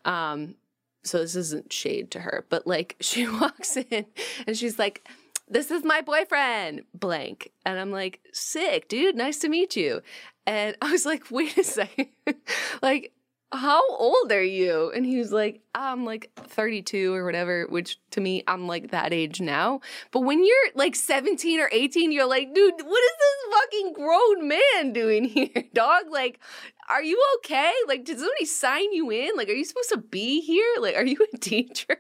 Um 0.06 0.56
so 1.04 1.20
this 1.20 1.36
isn't 1.36 1.72
shade 1.72 2.12
to 2.12 2.20
her, 2.20 2.46
but 2.50 2.68
like 2.68 2.96
she 3.02 3.28
walks 3.42 3.78
in 3.78 4.06
and 4.46 4.58
she's 4.58 4.78
like 4.78 5.08
this 5.50 5.72
is 5.72 5.84
my 5.84 6.02
boyfriend, 6.02 6.84
blank. 6.94 7.52
And 7.66 7.80
I'm 7.80 7.92
like, 7.92 8.22
sick, 8.32 8.88
dude, 8.88 9.16
nice 9.16 9.40
to 9.40 9.50
meet 9.50 9.76
you. 9.76 10.02
And 10.46 10.76
I 10.82 10.92
was 10.92 11.06
like, 11.06 11.32
wait 11.32 11.58
a 11.58 11.64
second. 11.64 12.10
like, 12.82 13.14
how 13.52 13.82
old 13.96 14.32
are 14.32 14.44
you? 14.44 14.92
And 14.92 15.04
he 15.04 15.18
was 15.18 15.32
like, 15.32 15.62
I'm 15.74 16.06
like 16.06 16.30
32 16.36 17.14
or 17.14 17.26
whatever, 17.26 17.66
which 17.68 18.00
to 18.12 18.22
me, 18.22 18.44
I'm 18.48 18.68
like 18.68 18.92
that 18.92 19.12
age 19.12 19.42
now. 19.42 19.82
But 20.12 20.20
when 20.20 20.46
you're 20.46 20.56
like 20.76 20.96
17 20.96 21.60
or 21.60 21.68
18, 21.72 22.12
you're 22.12 22.28
like, 22.28 22.54
dude, 22.54 22.74
what 22.74 23.04
is 23.04 23.12
this 23.20 23.56
fucking 23.56 23.94
grown 23.94 24.48
man 24.48 24.94
doing 24.94 25.24
here, 25.26 25.64
dog? 25.74 26.04
Like, 26.12 26.40
are 26.90 27.02
you 27.02 27.20
okay? 27.38 27.72
Like, 27.88 28.06
did 28.06 28.20
somebody 28.20 28.46
sign 28.46 28.94
you 28.94 29.10
in? 29.10 29.32
Like, 29.36 29.50
are 29.50 29.54
you 29.54 29.66
supposed 29.66 29.90
to 29.90 29.98
be 29.98 30.42
here? 30.42 30.76
Like, 30.80 30.96
are 30.96 31.06
you 31.06 31.18
a 31.34 31.38
teacher? 31.38 31.98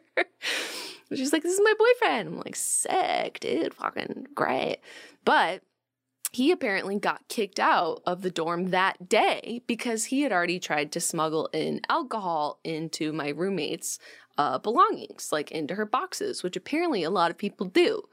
She's 1.17 1.33
like, 1.33 1.43
this 1.43 1.53
is 1.53 1.61
my 1.63 1.73
boyfriend. 1.77 2.29
I'm 2.29 2.37
like, 2.37 2.55
sick, 2.55 3.39
dude, 3.39 3.73
fucking 3.73 4.27
great. 4.35 4.79
But 5.25 5.61
he 6.31 6.51
apparently 6.51 6.99
got 6.99 7.27
kicked 7.27 7.59
out 7.59 8.01
of 8.05 8.21
the 8.21 8.29
dorm 8.29 8.69
that 8.69 9.09
day 9.09 9.63
because 9.65 10.05
he 10.05 10.21
had 10.21 10.31
already 10.31 10.59
tried 10.59 10.91
to 10.91 10.99
smuggle 10.99 11.49
in 11.53 11.81
alcohol 11.89 12.59
into 12.63 13.11
my 13.11 13.29
roommate's 13.29 13.97
uh, 14.37 14.59
belongings, 14.59 15.31
like 15.31 15.51
into 15.51 15.75
her 15.75 15.85
boxes, 15.85 16.43
which 16.43 16.55
apparently 16.55 17.03
a 17.03 17.09
lot 17.09 17.31
of 17.31 17.37
people 17.37 17.65
do 17.65 18.03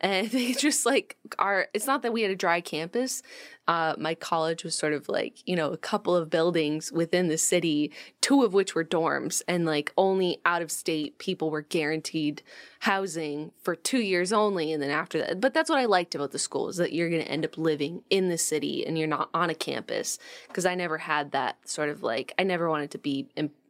and 0.00 0.30
they 0.30 0.52
just 0.52 0.86
like 0.86 1.16
are 1.38 1.68
it's 1.74 1.86
not 1.86 2.02
that 2.02 2.12
we 2.12 2.22
had 2.22 2.30
a 2.30 2.36
dry 2.36 2.60
campus. 2.60 3.22
Uh, 3.66 3.94
my 3.96 4.14
college 4.14 4.62
was 4.62 4.76
sort 4.76 4.92
of 4.92 5.08
like 5.08 5.38
you 5.46 5.56
know 5.56 5.72
a 5.72 5.76
couple 5.78 6.14
of 6.14 6.28
buildings 6.28 6.92
within 6.92 7.28
the 7.28 7.38
city 7.38 7.90
two 8.20 8.42
of 8.42 8.52
which 8.52 8.74
were 8.74 8.84
dorms 8.84 9.40
and 9.48 9.64
like 9.64 9.90
only 9.96 10.38
out 10.44 10.60
of 10.60 10.70
state 10.70 11.18
people 11.18 11.50
were 11.50 11.62
guaranteed 11.62 12.42
housing 12.80 13.52
for 13.62 13.74
two 13.74 14.00
years 14.00 14.34
only 14.34 14.70
and 14.70 14.82
then 14.82 14.90
after 14.90 15.18
that 15.18 15.40
but 15.40 15.54
that's 15.54 15.70
what 15.70 15.78
i 15.78 15.86
liked 15.86 16.14
about 16.14 16.30
the 16.30 16.38
school 16.38 16.68
is 16.68 16.76
that 16.76 16.92
you're 16.92 17.08
going 17.08 17.22
to 17.22 17.30
end 17.30 17.42
up 17.42 17.56
living 17.56 18.02
in 18.10 18.28
the 18.28 18.36
city 18.36 18.86
and 18.86 18.98
you're 18.98 19.08
not 19.08 19.30
on 19.32 19.48
a 19.48 19.54
campus 19.54 20.18
because 20.48 20.66
i 20.66 20.74
never 20.74 20.98
had 20.98 21.32
that 21.32 21.56
sort 21.66 21.88
of 21.88 22.02
like 22.02 22.34
i 22.38 22.42
never 22.42 22.68
wanted 22.68 22.90
to 22.90 22.98
be 22.98 23.26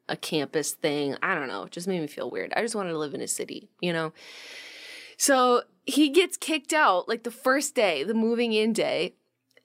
a 0.08 0.16
campus 0.16 0.72
thing. 0.72 1.16
I 1.22 1.34
don't 1.34 1.48
know 1.48 1.62
it 1.62 1.70
just 1.70 1.88
made 1.88 2.00
me 2.00 2.06
feel 2.06 2.30
weird. 2.30 2.52
I 2.54 2.62
just 2.62 2.74
wanted 2.74 2.90
to 2.90 2.98
live 2.98 3.14
in 3.14 3.20
a 3.20 3.28
city 3.28 3.70
you 3.80 3.92
know? 3.92 4.12
So 5.16 5.62
he 5.84 6.08
gets 6.10 6.36
kicked 6.36 6.72
out 6.72 7.08
like 7.08 7.24
the 7.24 7.30
first 7.30 7.74
day, 7.74 8.04
the 8.04 8.14
moving 8.14 8.52
in 8.52 8.72
day. 8.72 9.14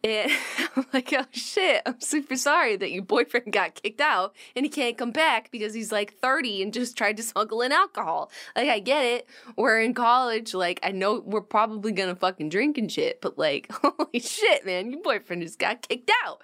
And 0.02 0.32
I'm 0.76 0.86
like, 0.94 1.14
oh 1.14 1.26
shit, 1.32 1.82
I'm 1.86 2.00
super 2.00 2.38
sorry 2.38 2.78
that 2.78 2.92
your 2.92 3.04
boyfriend 3.04 3.52
got 3.52 3.76
kicked 3.76 4.00
out 4.00 4.34
and 4.56 4.66
he 4.66 4.70
can't 4.70 4.98
come 4.98 5.12
back 5.12 5.52
because 5.52 5.74
he's 5.74 5.92
like 5.92 6.14
30 6.20 6.64
and 6.64 6.74
just 6.74 6.98
tried 6.98 7.18
to 7.18 7.24
smuggle 7.24 7.62
in 7.62 7.72
alcohol. 7.72 8.32
Like, 8.56 8.70
I 8.70 8.80
get 8.80 9.04
it. 9.04 9.28
We're 9.58 9.82
in 9.82 9.94
college. 9.94 10.54
Like, 10.54 10.80
I 10.84 10.92
know 10.92 11.22
we're 11.26 11.42
probably 11.42 11.92
gonna 11.92 12.16
fucking 12.16 12.50
drink 12.50 12.78
and 12.78 12.92
shit, 12.92 13.20
but 13.22 13.38
like, 13.38 13.70
holy 13.72 14.20
shit, 14.20 14.66
man, 14.66 14.92
your 14.92 15.02
boyfriend 15.02 15.42
just 15.42 15.60
got 15.60 15.88
kicked 15.88 16.12
out. 16.26 16.42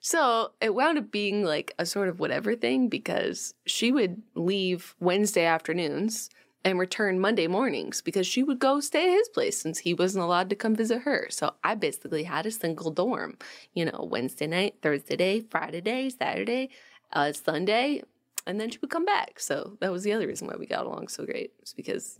So 0.00 0.52
it 0.60 0.74
wound 0.74 0.98
up 0.98 1.10
being 1.10 1.44
like 1.44 1.74
a 1.78 1.84
sort 1.84 2.08
of 2.08 2.20
whatever 2.20 2.54
thing 2.54 2.88
because 2.88 3.54
she 3.66 3.90
would 3.90 4.22
leave 4.36 4.94
Wednesday 5.00 5.44
afternoons 5.44 6.30
and 6.64 6.78
return 6.78 7.20
Monday 7.20 7.46
mornings 7.46 8.00
because 8.00 8.26
she 8.26 8.42
would 8.42 8.58
go 8.58 8.80
stay 8.80 9.12
at 9.12 9.18
his 9.18 9.28
place 9.28 9.60
since 9.60 9.78
he 9.78 9.94
wasn't 9.94 10.24
allowed 10.24 10.50
to 10.50 10.56
come 10.56 10.74
visit 10.74 11.02
her. 11.02 11.28
So 11.30 11.54
I 11.62 11.74
basically 11.74 12.24
had 12.24 12.46
a 12.46 12.50
single 12.50 12.90
dorm, 12.90 13.38
you 13.74 13.84
know, 13.84 14.06
Wednesday 14.10 14.46
night, 14.46 14.76
Thursday 14.82 15.16
day, 15.16 15.40
Friday 15.40 15.80
day, 15.80 16.10
Saturday, 16.10 16.70
uh, 17.12 17.32
Sunday, 17.32 18.02
and 18.46 18.60
then 18.60 18.70
she 18.70 18.78
would 18.80 18.90
come 18.90 19.04
back. 19.04 19.38
So 19.38 19.76
that 19.80 19.92
was 19.92 20.02
the 20.02 20.12
other 20.12 20.26
reason 20.26 20.48
why 20.48 20.56
we 20.58 20.66
got 20.66 20.86
along 20.86 21.08
so 21.08 21.24
great, 21.24 21.52
was 21.60 21.74
because 21.74 22.18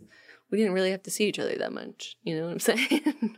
we 0.49 0.57
didn't 0.57 0.73
really 0.73 0.91
have 0.91 1.03
to 1.03 1.11
see 1.11 1.27
each 1.27 1.39
other 1.39 1.55
that 1.55 1.73
much. 1.73 2.17
You 2.23 2.37
know 2.37 2.45
what 2.45 2.51
I'm 2.51 2.59
saying? 2.59 3.37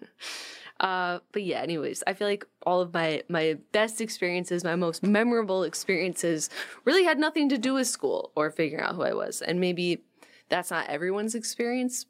uh, 0.80 1.20
but 1.32 1.44
yeah, 1.44 1.62
anyways, 1.62 2.04
I 2.06 2.14
feel 2.14 2.28
like 2.28 2.46
all 2.64 2.82
of 2.82 2.94
my 2.94 3.24
my 3.28 3.58
best 3.72 4.02
experiences, 4.02 4.64
my 4.64 4.76
most 4.76 5.04
memorable 5.04 5.64
experiences, 5.64 6.50
really 6.86 7.04
had 7.04 7.18
nothing 7.18 7.50
to 7.50 7.58
do 7.58 7.74
with 7.74 7.88
school 7.88 8.32
or 8.36 8.52
figuring 8.52 8.84
out 8.84 8.96
who 8.96 9.04
I 9.04 9.14
was, 9.14 9.42
and 9.42 9.60
maybe 9.60 10.04
that's 10.52 10.70
not 10.70 10.88
everyone's 10.90 11.34
experience. 11.34 12.06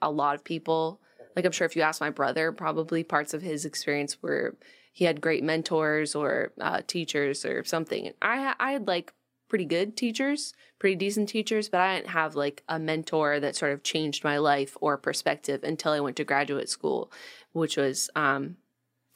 A 0.00 0.10
lot 0.10 0.36
of 0.36 0.44
people, 0.44 1.00
like 1.34 1.44
I'm 1.44 1.52
sure 1.52 1.66
if 1.66 1.74
you 1.74 1.82
ask 1.82 2.00
my 2.00 2.10
brother, 2.10 2.52
probably 2.52 3.02
parts 3.02 3.34
of 3.34 3.42
his 3.42 3.64
experience 3.64 4.22
were 4.22 4.54
he 4.92 5.04
had 5.04 5.20
great 5.20 5.42
mentors 5.42 6.14
or 6.14 6.52
uh, 6.60 6.80
teachers 6.86 7.44
or 7.44 7.64
something. 7.64 8.12
I 8.22 8.54
I 8.60 8.72
had 8.72 8.86
like 8.86 9.12
pretty 9.48 9.64
good 9.64 9.96
teachers, 9.96 10.54
pretty 10.78 10.96
decent 10.96 11.28
teachers, 11.28 11.68
but 11.68 11.80
I 11.80 11.96
didn't 11.96 12.10
have 12.10 12.36
like 12.36 12.62
a 12.68 12.78
mentor 12.78 13.40
that 13.40 13.56
sort 13.56 13.72
of 13.72 13.82
changed 13.82 14.24
my 14.24 14.38
life 14.38 14.76
or 14.80 14.96
perspective 14.96 15.62
until 15.64 15.92
I 15.92 16.00
went 16.00 16.16
to 16.16 16.24
graduate 16.24 16.68
school, 16.68 17.10
which 17.52 17.76
was 17.76 18.10
um, 18.14 18.56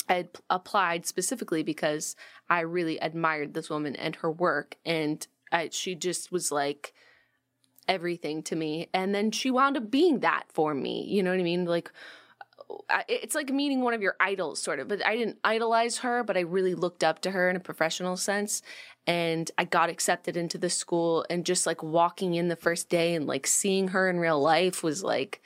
I 0.09 0.15
had 0.15 0.29
applied 0.49 1.07
specifically 1.07 1.63
because 1.63 2.17
I 2.49 2.61
really 2.61 2.99
admired 2.99 3.55
this 3.55 3.71
woman 3.71 3.95
and 3.97 4.17
her 4.17 4.31
work, 4.31 4.77
and 4.85 5.27
I, 5.53 5.69
she 5.73 5.95
just 5.95 6.33
was 6.33 6.51
like 6.51 6.93
everything 7.89 8.43
to 8.45 8.57
me. 8.57 8.89
And 8.95 9.15
then 9.15 9.31
she 9.31 9.51
wound 9.51 9.77
up 9.77 9.91
being 9.91 10.21
that 10.21 10.45
for 10.49 10.75
me. 10.75 11.05
You 11.09 11.23
know 11.23 11.31
what 11.31 11.41
I 11.41 11.45
mean? 11.45 11.65
Like, 11.65 11.91
uh, 12.89 13.03
it's 13.09 13.35
like 13.35 13.51
meeting 13.51 13.81
one 13.81 13.95
of 13.95 14.03
your 14.03 14.17
idols, 14.21 14.61
sort 14.61 14.79
of. 14.79 14.89
But 14.89 15.05
I 15.05 15.17
didn't 15.17 15.39
idolize 15.43 15.99
her, 15.99 16.23
but 16.23 16.37
I 16.37 16.41
really 16.41 16.75
looked 16.75 17.03
up 17.03 17.21
to 17.23 17.31
her 17.33 17.51
in 17.51 17.57
a 17.57 17.61
professional 17.61 18.17
sense. 18.17 18.63
And 19.07 19.51
I 19.59 19.65
got 19.65 19.91
accepted 19.91 20.37
into 20.37 20.59
the 20.59 20.71
school, 20.71 21.25
and 21.31 21.45
just 21.45 21.67
like 21.67 21.83
walking 21.83 22.35
in 22.35 22.49
the 22.49 22.57
first 22.57 22.89
day 22.89 23.15
and 23.15 23.27
like 23.27 23.47
seeing 23.47 23.89
her 23.89 24.09
in 24.09 24.21
real 24.21 24.41
life 24.41 24.83
was 24.83 25.03
like, 25.03 25.43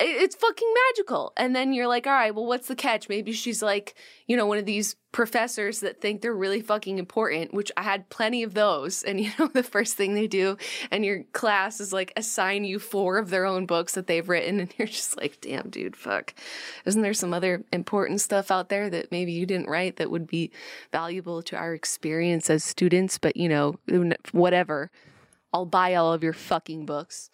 it's 0.00 0.36
fucking 0.36 0.74
magical. 0.88 1.32
And 1.36 1.54
then 1.54 1.72
you're 1.72 1.86
like, 1.86 2.06
all 2.06 2.12
right, 2.12 2.34
well, 2.34 2.46
what's 2.46 2.68
the 2.68 2.74
catch? 2.74 3.08
Maybe 3.08 3.32
she's 3.32 3.62
like, 3.62 3.94
you 4.26 4.36
know, 4.36 4.46
one 4.46 4.58
of 4.58 4.64
these 4.64 4.96
professors 5.12 5.80
that 5.80 6.00
think 6.00 6.22
they're 6.22 6.34
really 6.34 6.60
fucking 6.60 6.98
important, 6.98 7.52
which 7.52 7.70
I 7.76 7.82
had 7.82 8.08
plenty 8.08 8.42
of 8.42 8.54
those. 8.54 9.02
And, 9.02 9.20
you 9.24 9.30
know, 9.38 9.48
the 9.48 9.62
first 9.62 9.96
thing 9.96 10.14
they 10.14 10.26
do 10.26 10.56
and 10.90 11.04
your 11.04 11.24
class 11.32 11.80
is 11.80 11.92
like 11.92 12.12
assign 12.16 12.64
you 12.64 12.78
four 12.78 13.18
of 13.18 13.30
their 13.30 13.44
own 13.44 13.66
books 13.66 13.94
that 13.94 14.06
they've 14.06 14.28
written. 14.28 14.60
And 14.60 14.74
you're 14.78 14.88
just 14.88 15.16
like, 15.16 15.40
damn, 15.40 15.68
dude, 15.68 15.96
fuck. 15.96 16.34
Isn't 16.86 17.02
there 17.02 17.14
some 17.14 17.34
other 17.34 17.64
important 17.72 18.20
stuff 18.20 18.50
out 18.50 18.68
there 18.68 18.88
that 18.90 19.12
maybe 19.12 19.32
you 19.32 19.46
didn't 19.46 19.68
write 19.68 19.96
that 19.96 20.10
would 20.10 20.26
be 20.26 20.50
valuable 20.92 21.42
to 21.42 21.56
our 21.56 21.74
experience 21.74 22.48
as 22.48 22.64
students? 22.64 23.18
But, 23.18 23.36
you 23.36 23.48
know, 23.48 23.78
whatever. 24.32 24.90
I'll 25.52 25.66
buy 25.66 25.94
all 25.94 26.12
of 26.12 26.22
your 26.22 26.32
fucking 26.32 26.86
books 26.86 27.28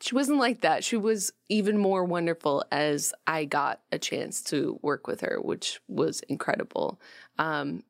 she 0.00 0.14
wasn't 0.14 0.38
like 0.38 0.62
that. 0.62 0.82
She 0.82 0.96
was 0.96 1.32
even 1.48 1.76
more 1.78 2.04
wonderful 2.04 2.64
as 2.70 3.12
I 3.26 3.44
got 3.44 3.80
a 3.92 3.98
chance 3.98 4.42
to 4.44 4.78
work 4.82 5.06
with 5.06 5.20
her, 5.20 5.38
which 5.40 5.80
was 5.88 6.20
incredible. 6.28 7.00
Um, 7.38 7.84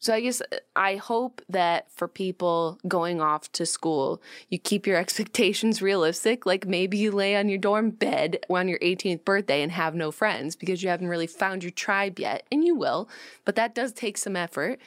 so 0.00 0.12
I 0.12 0.20
guess 0.20 0.40
uh, 0.40 0.56
I 0.74 0.96
hope 0.96 1.40
that 1.48 1.92
for 1.92 2.08
people 2.08 2.80
going 2.88 3.20
off 3.20 3.52
to 3.52 3.64
school, 3.64 4.20
you 4.48 4.58
keep 4.58 4.86
your 4.86 4.96
expectations 5.04 5.80
realistic. 5.80 6.44
Like 6.44 6.66
maybe 6.66 6.98
you 6.98 7.12
lay 7.12 7.36
on 7.36 7.48
your 7.48 7.58
dorm 7.58 7.90
bed 7.90 8.44
on 8.50 8.66
your 8.66 8.80
18th 8.80 9.24
birthday 9.24 9.62
and 9.62 9.70
have 9.70 9.94
no 9.94 10.10
friends 10.10 10.56
because 10.56 10.82
you 10.82 10.88
haven't 10.88 11.08
really 11.08 11.28
found 11.28 11.62
your 11.62 11.70
tribe 11.70 12.18
yet, 12.18 12.44
and 12.50 12.64
you 12.64 12.74
will, 12.74 13.08
but 13.44 13.54
that 13.54 13.74
does 13.74 13.92
take 13.92 14.18
some 14.18 14.34
effort. 14.34 14.80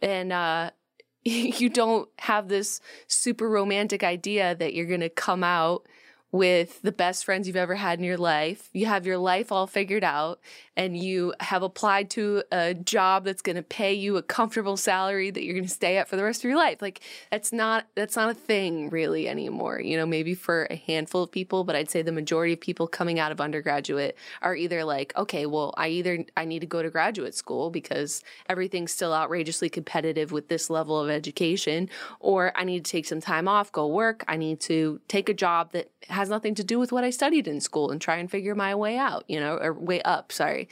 And 0.00 0.32
uh, 0.32 0.70
you 1.24 1.68
don't 1.68 2.08
have 2.20 2.48
this 2.48 2.80
super 3.08 3.48
romantic 3.48 4.04
idea 4.04 4.54
that 4.54 4.74
you're 4.74 4.86
going 4.86 5.00
to 5.00 5.08
come 5.08 5.42
out 5.42 5.84
with 6.34 6.82
the 6.82 6.90
best 6.90 7.24
friends 7.24 7.46
you've 7.46 7.54
ever 7.54 7.76
had 7.76 8.00
in 8.00 8.04
your 8.04 8.16
life. 8.16 8.68
You 8.72 8.86
have 8.86 9.06
your 9.06 9.18
life 9.18 9.52
all 9.52 9.68
figured 9.68 10.02
out 10.02 10.40
and 10.76 10.96
you 10.96 11.34
have 11.40 11.62
applied 11.62 12.10
to 12.10 12.42
a 12.50 12.74
job 12.74 13.24
that's 13.24 13.42
going 13.42 13.56
to 13.56 13.62
pay 13.62 13.92
you 13.92 14.16
a 14.16 14.22
comfortable 14.22 14.76
salary 14.76 15.30
that 15.30 15.44
you're 15.44 15.54
going 15.54 15.64
to 15.64 15.70
stay 15.70 15.96
at 15.96 16.08
for 16.08 16.16
the 16.16 16.24
rest 16.24 16.40
of 16.40 16.44
your 16.48 16.56
life. 16.56 16.82
Like 16.82 17.00
that's 17.30 17.52
not 17.52 17.86
that's 17.94 18.16
not 18.16 18.30
a 18.30 18.34
thing 18.34 18.90
really 18.90 19.28
anymore. 19.28 19.80
You 19.80 19.96
know, 19.96 20.06
maybe 20.06 20.34
for 20.34 20.66
a 20.70 20.76
handful 20.76 21.22
of 21.22 21.30
people, 21.30 21.64
but 21.64 21.76
I'd 21.76 21.90
say 21.90 22.02
the 22.02 22.12
majority 22.12 22.52
of 22.52 22.60
people 22.60 22.86
coming 22.86 23.18
out 23.18 23.32
of 23.32 23.40
undergraduate 23.40 24.16
are 24.42 24.56
either 24.56 24.84
like, 24.84 25.16
okay, 25.16 25.46
well, 25.46 25.74
I 25.76 25.88
either 25.88 26.24
I 26.36 26.44
need 26.44 26.60
to 26.60 26.66
go 26.66 26.82
to 26.82 26.90
graduate 26.90 27.34
school 27.34 27.70
because 27.70 28.22
everything's 28.48 28.92
still 28.92 29.12
outrageously 29.12 29.68
competitive 29.68 30.32
with 30.32 30.48
this 30.48 30.70
level 30.70 30.98
of 30.98 31.08
education 31.08 31.88
or 32.20 32.52
I 32.56 32.64
need 32.64 32.84
to 32.84 32.90
take 32.90 33.06
some 33.06 33.20
time 33.20 33.48
off, 33.48 33.70
go 33.70 33.86
work. 33.86 34.24
I 34.28 34.36
need 34.36 34.60
to 34.60 35.00
take 35.08 35.28
a 35.28 35.34
job 35.34 35.72
that 35.72 35.90
has 36.08 36.28
nothing 36.28 36.54
to 36.56 36.64
do 36.64 36.78
with 36.78 36.92
what 36.92 37.04
I 37.04 37.10
studied 37.10 37.48
in 37.48 37.60
school 37.60 37.90
and 37.90 38.00
try 38.00 38.16
and 38.16 38.30
figure 38.30 38.54
my 38.54 38.74
way 38.74 38.98
out, 38.98 39.24
you 39.28 39.40
know, 39.40 39.56
or 39.56 39.72
way 39.72 40.02
up, 40.02 40.32
sorry. 40.32 40.63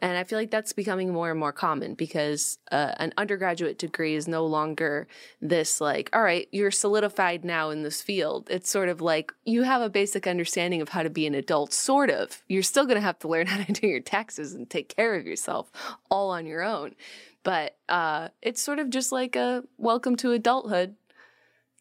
And 0.00 0.16
I 0.16 0.22
feel 0.22 0.38
like 0.38 0.52
that's 0.52 0.72
becoming 0.72 1.12
more 1.12 1.30
and 1.30 1.40
more 1.40 1.52
common 1.52 1.94
because 1.94 2.58
uh, 2.70 2.92
an 2.98 3.12
undergraduate 3.16 3.78
degree 3.78 4.14
is 4.14 4.28
no 4.28 4.46
longer 4.46 5.08
this 5.40 5.80
like, 5.80 6.08
all 6.12 6.22
right, 6.22 6.46
you're 6.52 6.70
solidified 6.70 7.44
now 7.44 7.70
in 7.70 7.82
this 7.82 8.00
field. 8.00 8.46
It's 8.48 8.70
sort 8.70 8.88
of 8.88 9.00
like 9.00 9.32
you 9.44 9.64
have 9.64 9.82
a 9.82 9.90
basic 9.90 10.28
understanding 10.28 10.80
of 10.80 10.90
how 10.90 11.02
to 11.02 11.10
be 11.10 11.26
an 11.26 11.34
adult, 11.34 11.72
sort 11.72 12.10
of. 12.10 12.42
You're 12.46 12.62
still 12.62 12.84
going 12.84 12.96
to 12.96 13.00
have 13.00 13.18
to 13.20 13.28
learn 13.28 13.46
how 13.48 13.62
to 13.64 13.72
do 13.72 13.88
your 13.88 14.00
taxes 14.00 14.54
and 14.54 14.70
take 14.70 14.94
care 14.94 15.16
of 15.16 15.26
yourself 15.26 15.72
all 16.10 16.30
on 16.30 16.46
your 16.46 16.62
own. 16.62 16.94
But 17.42 17.76
uh, 17.88 18.28
it's 18.40 18.62
sort 18.62 18.78
of 18.78 18.90
just 18.90 19.10
like 19.10 19.34
a 19.34 19.64
welcome 19.78 20.14
to 20.16 20.32
adulthood 20.32 20.94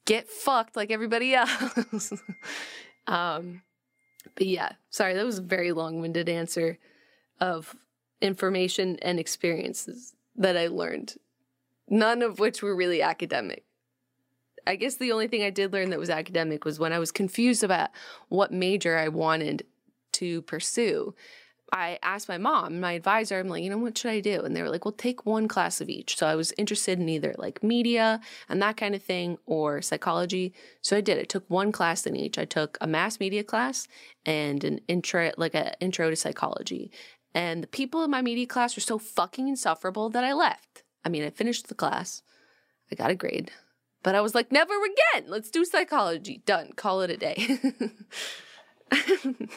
get 0.06 0.28
fucked 0.28 0.76
like 0.76 0.90
everybody 0.90 1.36
else. 1.36 2.14
um, 3.06 3.62
but 4.34 4.48
yeah, 4.48 4.72
sorry, 4.90 5.14
that 5.14 5.26
was 5.26 5.38
a 5.38 5.44
very 5.44 5.72
long 5.72 6.02
winded 6.02 6.30
answer 6.30 6.80
of 7.40 7.76
information 8.22 8.98
and 9.02 9.20
experiences 9.20 10.14
that 10.36 10.58
I 10.58 10.68
learned, 10.68 11.16
none 11.88 12.22
of 12.22 12.40
which 12.40 12.62
were 12.62 12.76
really 12.76 13.02
academic. 13.02 13.64
I 14.66 14.76
guess 14.76 14.96
the 14.96 15.14
only 15.14 15.28
thing 15.28 15.44
I 15.44 15.50
did 15.50 15.72
learn 15.72 15.92
that 15.92 16.00
was 16.00 16.10
academic 16.10 16.66
was 16.66 16.78
when 16.78 16.92
I 16.92 17.00
was 17.00 17.12
confused 17.12 17.64
about 17.64 17.90
what 18.28 18.52
major 18.52 18.98
I 18.98 19.08
wanted 19.08 19.66
to 20.14 20.42
pursue. 20.42 21.16
I 21.72 22.00
asked 22.02 22.30
my 22.30 22.38
mom, 22.38 22.80
my 22.80 22.94
advisor, 22.94 23.40
I'm 23.40 23.50
like, 23.50 23.64
you 23.64 23.70
know, 23.70 23.78
what 23.78 23.98
should 23.98 24.12
I 24.12 24.22
do? 24.22 24.42
And 24.42 24.56
they 24.56 24.62
were 24.62 24.70
like, 24.70 24.86
well, 24.86 24.94
take 24.94 25.26
one 25.26 25.48
class 25.48 25.82
of 25.82 25.90
each. 25.90 26.18
So 26.18 26.26
I 26.26 26.36
was 26.36 26.54
interested 26.58 27.00
in 27.00 27.10
either 27.10 27.36
like 27.38 27.62
media 27.62 28.22
and 28.48 28.62
that 28.62 28.78
kind 28.78 28.96
of 28.96 29.04
thing 29.04 29.38
or 29.46 29.82
psychology. 29.82 30.54
So 30.82 30.96
I 30.96 31.02
did. 31.02 31.20
I 31.20 31.24
took 31.24 31.44
one 31.50 31.74
class 31.74 32.06
in 32.06 32.16
each. 32.16 32.38
I 32.38 32.46
took 32.46 32.78
a 32.80 32.88
mass 32.88 33.20
media 33.20 33.44
class 33.44 33.88
and 34.26 34.64
an 34.64 34.80
intro, 34.88 35.32
like 35.38 35.56
an 35.56 35.74
intro 35.82 36.10
to 36.10 36.16
psychology. 36.16 36.90
And 37.34 37.64
the 37.64 37.68
people 37.68 38.04
in 38.04 38.12
my 38.12 38.22
media 38.22 38.48
class 38.48 38.76
were 38.76 38.82
so 38.82 38.98
fucking 38.98 39.48
insufferable 39.48 40.10
that 40.10 40.24
I 40.24 40.34
left. 40.34 40.84
I 41.06 41.10
mean, 41.10 41.24
I 41.24 41.30
finished 41.30 41.68
the 41.68 41.76
class, 41.76 42.24
I 42.92 42.96
got 42.96 43.12
a 43.12 43.16
grade, 43.16 43.52
but 44.04 44.16
I 44.16 44.22
was 44.22 44.36
like, 44.36 44.52
never 44.52 44.74
again. 44.74 45.30
Let's 45.30 45.52
do 45.52 45.66
psychology. 45.66 46.42
Done. 46.46 46.72
Call 46.76 47.02
it 47.02 47.10
a 47.10 47.18
day. 47.18 47.60
and 48.92 49.50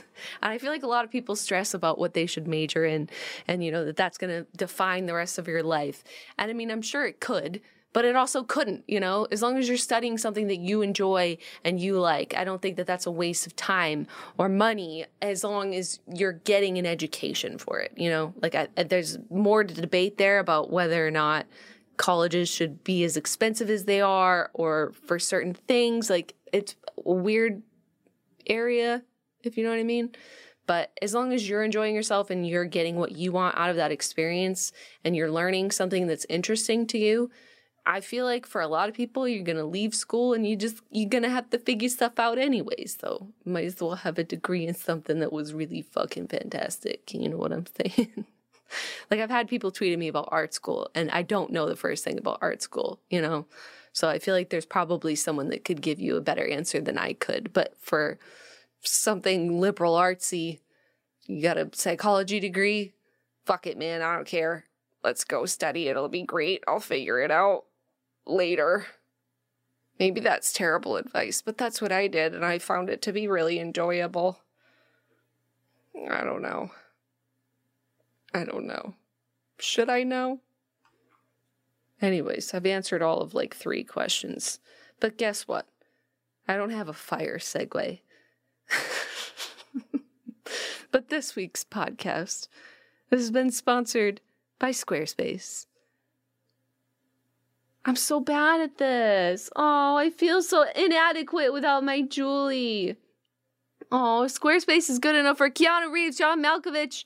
I 0.43 0.59
feel 0.59 0.71
like 0.71 0.83
a 0.83 0.89
lot 0.89 1.05
of 1.05 1.11
people 1.11 1.37
stress 1.37 1.75
about 1.75 1.99
what 1.99 2.15
they 2.15 2.27
should 2.27 2.49
major 2.49 2.85
in 2.85 3.09
and 3.47 3.63
you 3.63 3.71
know 3.71 3.85
that 3.85 3.97
that's 3.97 4.19
going 4.19 4.31
to 4.31 4.47
define 4.57 5.07
the 5.07 5.15
rest 5.15 5.39
of 5.39 5.47
your 5.47 5.63
life. 5.63 6.03
And 6.39 6.51
I 6.51 6.55
mean, 6.55 6.71
I'm 6.71 6.83
sure 6.83 7.07
it 7.07 7.21
could, 7.21 7.61
but 7.93 8.05
it 8.05 8.17
also 8.17 8.43
couldn't, 8.43 8.85
you 8.87 9.01
know, 9.01 9.27
as 9.31 9.43
long 9.43 9.59
as 9.59 9.69
you're 9.69 9.77
studying 9.77 10.17
something 10.19 10.47
that 10.47 10.59
you 10.59 10.83
enjoy 10.83 11.37
and 11.65 11.81
you 11.81 11.99
like. 11.99 12.35
I 12.37 12.45
don't 12.45 12.63
think 12.63 12.77
that 12.77 12.87
that's 12.87 13.07
a 13.07 13.11
waste 13.11 13.47
of 13.47 13.57
time 13.57 14.07
or 14.39 14.49
money 14.49 15.07
as 15.21 15.43
long 15.43 15.75
as 15.75 16.01
you're 16.13 16.33
getting 16.33 16.79
an 16.79 16.87
education 16.87 17.59
for 17.59 17.81
it, 17.81 17.93
you 17.97 18.09
know? 18.09 18.33
Like 18.41 18.55
I, 18.55 18.69
there's 18.77 19.19
more 19.29 19.65
to 19.65 19.75
debate 19.75 20.19
there 20.19 20.39
about 20.39 20.71
whether 20.71 21.07
or 21.07 21.11
not 21.11 21.47
colleges 21.97 22.49
should 22.49 22.83
be 22.85 23.05
as 23.05 23.17
expensive 23.17 23.69
as 23.69 23.85
they 23.85 24.01
are 24.01 24.51
or 24.55 24.93
for 25.07 25.19
certain 25.19 25.53
things 25.53 26.09
like 26.09 26.35
it's 26.51 26.75
a 27.05 27.13
weird 27.13 27.63
area 28.47 29.03
if 29.43 29.57
you 29.57 29.65
know 29.65 29.71
what 29.71 29.79
I 29.79 29.85
mean. 29.85 30.11
But 30.67 30.93
as 31.03 31.15
long 31.15 31.33
as 31.33 31.49
you're 31.49 31.65
enjoying 31.65 31.95
yourself 31.95 32.31
and 32.31 32.47
you're 32.47 32.65
getting 32.65 32.97
what 32.97 33.13
you 33.13 33.33
want 33.33 33.59
out 33.59 33.71
of 33.71 33.77
that 33.77 33.91
experience 33.91 34.73
and 35.05 35.17
you're 35.17 35.31
learning 35.31 35.73
something 35.73 36.07
that's 36.07 36.27
interesting 36.29 36.87
to 36.89 36.99
you, 36.99 37.31
I 37.87 38.01
feel 38.01 38.25
like 38.25 38.47
for 38.47 38.61
a 38.61 38.69
lot 38.69 38.89
of 38.89 38.95
people, 38.95 39.27
you're 39.27 39.45
to 39.45 39.65
leave 39.65 39.95
school 39.95 40.35
and 40.35 40.47
you 40.47 40.57
just, 40.57 40.81
you're 40.91 41.09
to 41.09 41.29
have 41.29 41.51
to 41.51 41.59
figure 41.59 41.89
stuff 41.89 42.19
out 42.19 42.39
anyways. 42.39 42.99
So 43.01 43.29
might 43.45 43.65
as 43.65 43.81
well 43.81 43.97
have 43.97 44.19
a 44.19 44.25
degree 44.25 44.67
in 44.67 44.75
something 44.75 45.21
that 45.21 45.33
was 45.33 45.55
really 45.55 45.83
fucking 45.83 46.29
fantastic. 46.29 47.13
You 47.13 47.29
know 47.29 47.37
what 47.37 47.53
I'm 47.53 47.67
saying? 47.77 48.27
like 49.11 49.21
I've 49.21 49.31
had 49.31 49.49
people 49.49 49.73
tweeting 49.73 49.99
me 49.99 50.09
about 50.09 50.29
art 50.31 50.55
school 50.55 50.91
and 50.95 51.11
I 51.11 51.23
don't 51.23 51.53
know 51.53 51.69
the 51.69 51.77
first 51.77 52.05
thing 52.05 52.19
about 52.19 52.39
art 52.41 52.63
school, 52.63 53.01
you 53.09 53.21
know? 53.21 53.47
So 53.93 54.09
I 54.09 54.19
feel 54.19 54.35
like 54.35 54.51
there's 54.51 54.67
probably 54.67 55.17
someone 55.17 55.49
that 55.49 55.65
could 55.65 55.83
give 55.83 55.99
you 55.99 56.17
a 56.17 56.21
better 56.21 56.47
answer 56.47 56.81
than 56.81 56.97
I 56.97 57.15
could. 57.15 57.53
But 57.53 57.75
for 57.81 58.19
something 58.83 59.61
liberal 59.61 59.95
artsy, 59.95 60.61
you 61.27 61.43
got 61.43 61.59
a 61.59 61.71
psychology 61.73 62.41
degree, 62.41 62.93
fuck 63.47 63.67
it, 63.67 63.77
man, 63.77 64.03
I 64.03 64.15
don't 64.15 64.27
care. 64.27 64.67
Let's 65.03 65.25
go 65.25 65.47
study. 65.47 65.89
It'll 65.89 66.09
be 66.09 66.23
great. 66.23 66.63
I'll 66.69 66.79
figure 66.79 67.21
it 67.21 67.31
out 67.31 67.65
later. 68.31 68.87
Maybe 69.99 70.21
that's 70.21 70.53
terrible 70.53 70.97
advice, 70.97 71.43
but 71.43 71.59
that's 71.59 71.83
what 71.83 71.93
I 71.93 72.07
did, 72.07 72.35
and 72.35 72.45
I 72.45 72.59
found 72.59 72.89
it 72.89 73.03
to 73.03 73.13
be 73.13 73.29
really 73.29 73.61
enjoyable. 73.61 74.41
I 76.11 76.25
don't 76.25 76.43
know. 76.43 76.71
I 78.33 78.45
don't 78.45 78.67
know. 78.67 78.95
Should 79.59 79.91
I 79.91 80.05
know? 80.05 80.41
Anyways, 82.01 82.55
I've 82.55 82.65
answered 82.65 83.03
all 83.03 83.21
of 83.21 83.35
like 83.35 83.55
three 83.55 83.85
questions. 83.85 84.59
But 85.01 85.19
guess 85.19 85.47
what? 85.47 85.67
I 86.49 86.57
don't 86.57 86.71
have 86.71 86.89
a 86.89 86.95
fire 86.95 87.39
segue. 87.39 88.01
but 90.91 91.09
this 91.09 91.37
week's 91.37 91.65
podcast 91.65 92.49
has 93.11 93.31
been 93.31 93.51
sponsored 93.51 94.21
by 94.59 94.71
Squarespace. 94.71 95.67
I'm 97.85 97.97
so 97.97 98.21
bad 98.21 98.61
at 98.61 98.79
this. 98.79 99.49
Oh, 99.57 99.97
I 99.97 100.11
feel 100.11 100.43
so 100.43 100.67
inadequate 100.77 101.53
without 101.53 101.83
my 101.83 102.03
Julie. 102.03 102.97
Oh, 103.91 104.27
Squarespace 104.27 104.91
is 104.91 104.99
good 104.99 105.15
enough 105.15 105.39
for 105.39 105.51
Keanu 105.51 105.91
Reeves, 105.91 106.19
John 106.19 106.43
Malkovich, 106.43 107.05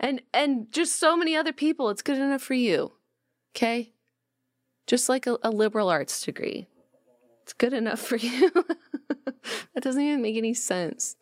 and 0.00 0.22
and 0.32 0.72
just 0.72 0.98
so 0.98 1.16
many 1.16 1.36
other 1.36 1.52
people. 1.52 1.90
It's 1.90 2.02
good 2.02 2.18
enough 2.18 2.42
for 2.42 2.54
you. 2.54 2.92
Okay? 3.54 3.92
Just 4.86 5.08
like 5.08 5.26
a, 5.26 5.36
a 5.42 5.50
liberal 5.50 5.88
arts 5.88 6.22
degree. 6.22 6.66
It's 7.42 7.52
good 7.52 7.72
enough 7.72 8.00
for 8.00 8.16
you. 8.16 8.50
that 8.50 9.82
doesn't 9.82 10.02
even 10.02 10.22
make 10.22 10.36
any 10.36 10.54
sense. 10.54 11.16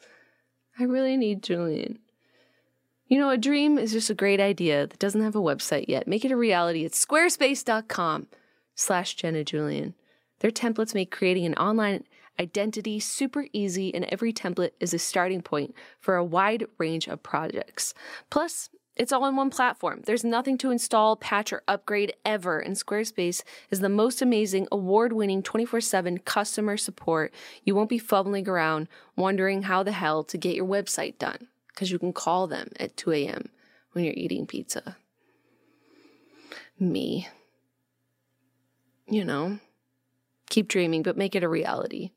I 0.78 0.84
really 0.84 1.16
need 1.16 1.42
Julien. 1.42 1.98
You 3.08 3.18
know, 3.18 3.30
a 3.30 3.36
dream 3.36 3.76
is 3.76 3.92
just 3.92 4.08
a 4.10 4.14
great 4.14 4.40
idea 4.40 4.86
that 4.86 4.98
doesn't 4.98 5.22
have 5.22 5.36
a 5.36 5.40
website 5.40 5.86
yet. 5.88 6.08
Make 6.08 6.24
it 6.24 6.32
a 6.32 6.36
reality. 6.36 6.84
It's 6.84 7.04
squarespace.com 7.04 8.28
slash 8.74 9.14
Jenna 9.14 9.44
Julien. 9.44 9.94
Their 10.40 10.50
templates 10.50 10.94
make 10.94 11.10
creating 11.10 11.46
an 11.46 11.54
online 11.54 12.04
identity 12.38 12.98
super 13.00 13.46
easy, 13.52 13.94
and 13.94 14.04
every 14.06 14.32
template 14.32 14.72
is 14.80 14.92
a 14.92 14.98
starting 14.98 15.42
point 15.42 15.74
for 16.00 16.16
a 16.16 16.24
wide 16.24 16.66
range 16.78 17.06
of 17.06 17.22
projects. 17.22 17.94
Plus, 18.30 18.70
it's 18.96 19.12
all 19.12 19.26
in 19.26 19.34
one 19.34 19.50
platform. 19.50 20.02
There's 20.04 20.24
nothing 20.24 20.56
to 20.58 20.70
install, 20.70 21.16
patch, 21.16 21.52
or 21.52 21.62
upgrade 21.66 22.14
ever, 22.24 22.60
and 22.60 22.76
Squarespace 22.76 23.42
is 23.70 23.80
the 23.80 23.88
most 23.88 24.22
amazing, 24.22 24.68
award 24.70 25.12
winning 25.12 25.42
24 25.42 25.80
7 25.80 26.18
customer 26.18 26.76
support. 26.76 27.32
You 27.64 27.74
won't 27.74 27.88
be 27.88 27.98
fumbling 27.98 28.48
around 28.48 28.88
wondering 29.16 29.62
how 29.62 29.82
the 29.82 29.92
hell 29.92 30.22
to 30.24 30.38
get 30.38 30.54
your 30.54 30.66
website 30.66 31.18
done 31.18 31.48
because 31.68 31.90
you 31.90 31.98
can 31.98 32.12
call 32.12 32.46
them 32.46 32.68
at 32.78 32.96
2 32.96 33.12
a.m. 33.12 33.48
when 33.92 34.04
you're 34.04 34.14
eating 34.16 34.46
pizza. 34.46 34.96
Me 36.78 37.28
you 39.06 39.24
know, 39.24 39.58
keep 40.48 40.68
dreaming, 40.68 41.02
but 41.02 41.16
make 41.16 41.34
it 41.34 41.44
a 41.44 41.48
reality 41.48 42.10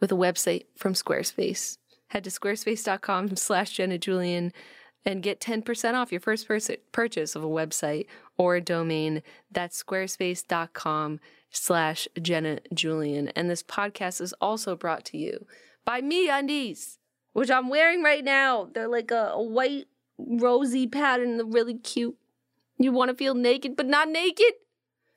with 0.00 0.12
a 0.12 0.16
website 0.16 0.66
from 0.76 0.94
Squarespace. 0.94 1.78
Head 2.08 2.24
to 2.24 2.30
squarespace.com 2.30 3.36
slash 3.36 3.72
Jenna 3.72 3.98
Julien 3.98 4.52
and 5.04 5.22
get 5.22 5.40
10% 5.40 5.94
off 5.94 6.12
your 6.12 6.20
first 6.20 6.48
purchase 6.92 7.36
of 7.36 7.44
a 7.44 7.48
website 7.48 8.06
or 8.36 8.56
a 8.56 8.60
domain. 8.60 9.22
That's 9.50 9.82
squarespace.com 9.82 11.20
slash 11.50 12.08
Jenna 12.20 12.60
Julien. 12.72 13.28
And 13.28 13.50
this 13.50 13.62
podcast 13.62 14.20
is 14.20 14.32
also 14.40 14.76
brought 14.76 15.04
to 15.06 15.18
you 15.18 15.46
by 15.84 16.00
MeUndies, 16.00 16.98
which 17.32 17.50
I'm 17.50 17.68
wearing 17.68 18.02
right 18.02 18.24
now. 18.24 18.68
They're 18.72 18.88
like 18.88 19.10
a, 19.10 19.32
a 19.34 19.42
white 19.42 19.86
rosy 20.18 20.86
pattern, 20.86 21.36
they're 21.36 21.46
really 21.46 21.78
cute. 21.78 22.16
You 22.78 22.92
want 22.92 23.10
to 23.10 23.16
feel 23.16 23.34
naked, 23.34 23.76
but 23.76 23.86
not 23.86 24.08
naked? 24.08 24.52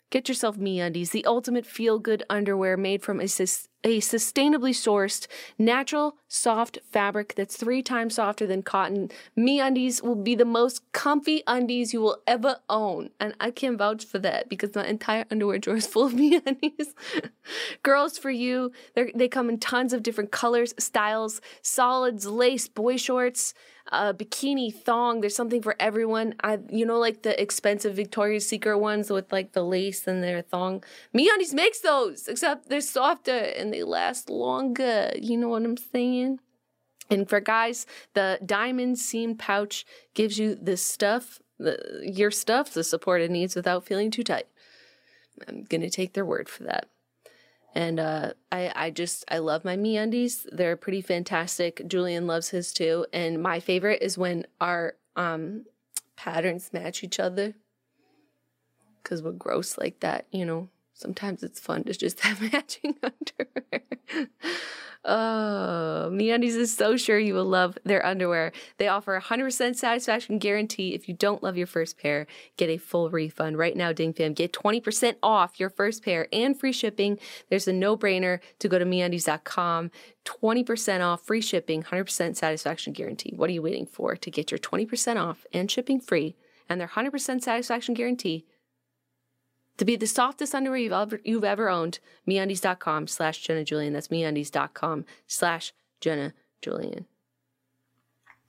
Get 0.09 0.29
yourself 0.29 0.57
MeUndies, 0.57 1.11
the 1.11 1.25
ultimate 1.25 1.65
feel-good 1.65 2.23
underwear 2.29 2.77
made 2.77 3.03
from 3.03 3.19
a, 3.19 3.27
sus- 3.27 3.67
a 3.83 3.99
sustainably 3.99 4.71
sourced, 4.71 5.27
natural, 5.59 6.15
soft 6.29 6.79
fabric 6.89 7.35
that's 7.35 7.57
three 7.57 7.83
times 7.83 8.15
softer 8.15 8.47
than 8.47 8.63
cotton. 8.63 9.09
MeUndies 9.37 10.01
will 10.01 10.15
be 10.15 10.33
the 10.33 10.45
most 10.45 10.89
comfy 10.93 11.43
undies 11.45 11.91
you 11.91 11.99
will 11.99 12.21
ever 12.25 12.59
own, 12.69 13.09
and 13.19 13.35
I 13.41 13.51
can 13.51 13.77
vouch 13.77 14.05
for 14.05 14.17
that 14.19 14.47
because 14.47 14.73
my 14.75 14.85
entire 14.85 15.25
underwear 15.29 15.59
drawer 15.59 15.75
is 15.75 15.87
full 15.87 16.05
of 16.05 16.13
MeUndies. 16.13 16.93
Girls, 17.83 18.17
for 18.17 18.31
you, 18.31 18.71
they 18.95 19.27
come 19.27 19.49
in 19.49 19.59
tons 19.59 19.91
of 19.91 20.03
different 20.03 20.31
colors, 20.31 20.73
styles, 20.79 21.41
solids, 21.61 22.25
lace, 22.25 22.69
boy 22.69 22.95
shorts 22.95 23.53
a 23.91 24.13
bikini 24.13 24.73
thong. 24.73 25.21
There's 25.21 25.35
something 25.35 25.61
for 25.61 25.75
everyone. 25.79 26.35
I, 26.43 26.59
you 26.69 26.85
know, 26.85 26.99
like 26.99 27.23
the 27.23 27.39
expensive 27.41 27.95
Victoria's 27.95 28.47
Secret 28.47 28.77
ones 28.77 29.09
with 29.09 29.31
like 29.31 29.53
the 29.53 29.63
lace 29.63 30.07
and 30.07 30.23
their 30.23 30.41
thong. 30.41 30.83
MeUndies 31.15 31.53
makes 31.53 31.79
those, 31.79 32.27
except 32.27 32.69
they're 32.69 32.81
softer 32.81 33.31
and 33.31 33.73
they 33.73 33.83
last 33.83 34.29
longer. 34.29 35.11
You 35.19 35.37
know 35.37 35.49
what 35.49 35.63
I'm 35.63 35.77
saying? 35.77 36.39
And 37.09 37.29
for 37.29 37.39
guys, 37.39 37.85
the 38.13 38.39
diamond 38.45 38.99
seam 38.99 39.35
pouch 39.35 39.85
gives 40.13 40.37
you 40.37 40.55
the 40.55 40.75
stuff, 40.75 41.39
the, 41.57 41.77
your 42.03 42.31
stuff, 42.31 42.73
the 42.73 42.83
support 42.83 43.21
it 43.21 43.31
needs 43.31 43.55
without 43.55 43.85
feeling 43.85 44.11
too 44.11 44.23
tight. 44.23 44.47
I'm 45.47 45.63
gonna 45.63 45.89
take 45.89 46.13
their 46.13 46.25
word 46.25 46.49
for 46.49 46.63
that 46.63 46.89
and 47.77 47.99
uh, 47.99 48.33
I 48.51 48.71
I 48.75 48.89
just 48.89 49.23
I 49.29 49.37
love 49.37 49.63
my 49.63 49.77
MeUndies. 49.77 50.47
They're 50.51 50.75
pretty 50.75 51.01
fantastic. 51.01 51.87
Julien 51.87 52.25
loves 52.25 52.49
his 52.49 52.73
too, 52.73 53.05
and 53.13 53.41
my 53.41 53.59
favorite 53.59 54.01
is 54.01 54.17
when 54.17 54.47
our 54.59 54.95
um, 55.15 55.65
patterns 56.15 56.71
match 56.73 57.03
each 57.03 57.19
other. 57.19 57.53
Cause 59.03 59.21
we're 59.21 59.31
gross 59.31 59.77
like 59.77 59.99
that, 59.99 60.25
you 60.31 60.43
know. 60.43 60.69
Sometimes 60.93 61.43
it's 61.43 61.59
fun 61.59 61.83
to 61.83 61.93
just 61.93 62.19
have 62.25 62.41
matching 62.51 62.95
underwear. 63.03 63.83
Oh, 65.05 66.09
MeUndies 66.11 66.55
is 66.55 66.75
so 66.75 66.97
sure 66.97 67.17
you 67.17 67.33
will 67.33 67.45
love 67.45 67.77
their 67.83 68.05
underwear. 68.05 68.51
They 68.77 68.87
offer 68.87 69.15
a 69.15 69.21
100% 69.21 69.75
satisfaction 69.75 70.37
guarantee. 70.39 70.93
If 70.93 71.07
you 71.07 71.13
don't 71.13 71.43
love 71.43 71.57
your 71.57 71.67
first 71.67 71.97
pair, 71.97 72.27
get 72.57 72.69
a 72.69 72.77
full 72.77 73.09
refund. 73.09 73.57
Right 73.57 73.75
now, 73.75 73.93
Ding 73.93 74.13
Fam, 74.13 74.33
get 74.33 74.53
20% 74.53 75.15
off 75.23 75.59
your 75.59 75.69
first 75.69 76.03
pair 76.03 76.27
and 76.33 76.59
free 76.59 76.73
shipping. 76.73 77.19
There's 77.49 77.67
a 77.67 77.73
no-brainer 77.73 78.39
to 78.59 78.67
go 78.67 78.79
to 78.79 78.85
MeUndies.com. 78.85 79.91
20% 80.25 81.05
off, 81.05 81.21
free 81.25 81.41
shipping, 81.41 81.83
100% 81.83 82.35
satisfaction 82.35 82.91
guarantee. 82.91 83.33
What 83.35 83.49
are 83.49 83.53
you 83.53 83.61
waiting 83.61 83.85
for 83.85 84.15
to 84.17 84.31
get 84.31 84.51
your 84.51 84.57
20% 84.57 85.15
off 85.15 85.45
and 85.53 85.71
shipping 85.71 86.01
free 86.01 86.35
and 86.67 86.81
their 86.81 86.89
100% 86.89 87.41
satisfaction 87.41 87.93
guarantee? 87.93 88.45
To 89.77 89.85
be 89.85 89.95
the 89.95 90.07
softest 90.07 90.55
underwear 90.55 90.79
you've 90.79 90.91
ever, 90.91 91.21
you've 91.23 91.43
ever 91.43 91.69
owned, 91.69 91.99
MeUndies.com 92.27 93.07
slash 93.07 93.39
Jenna 93.39 93.63
Julien. 93.63 93.93
That's 93.93 94.07
MeUndies.com 94.07 95.05
slash 95.27 95.73
Jenna 96.01 96.33
Julien. 96.61 97.05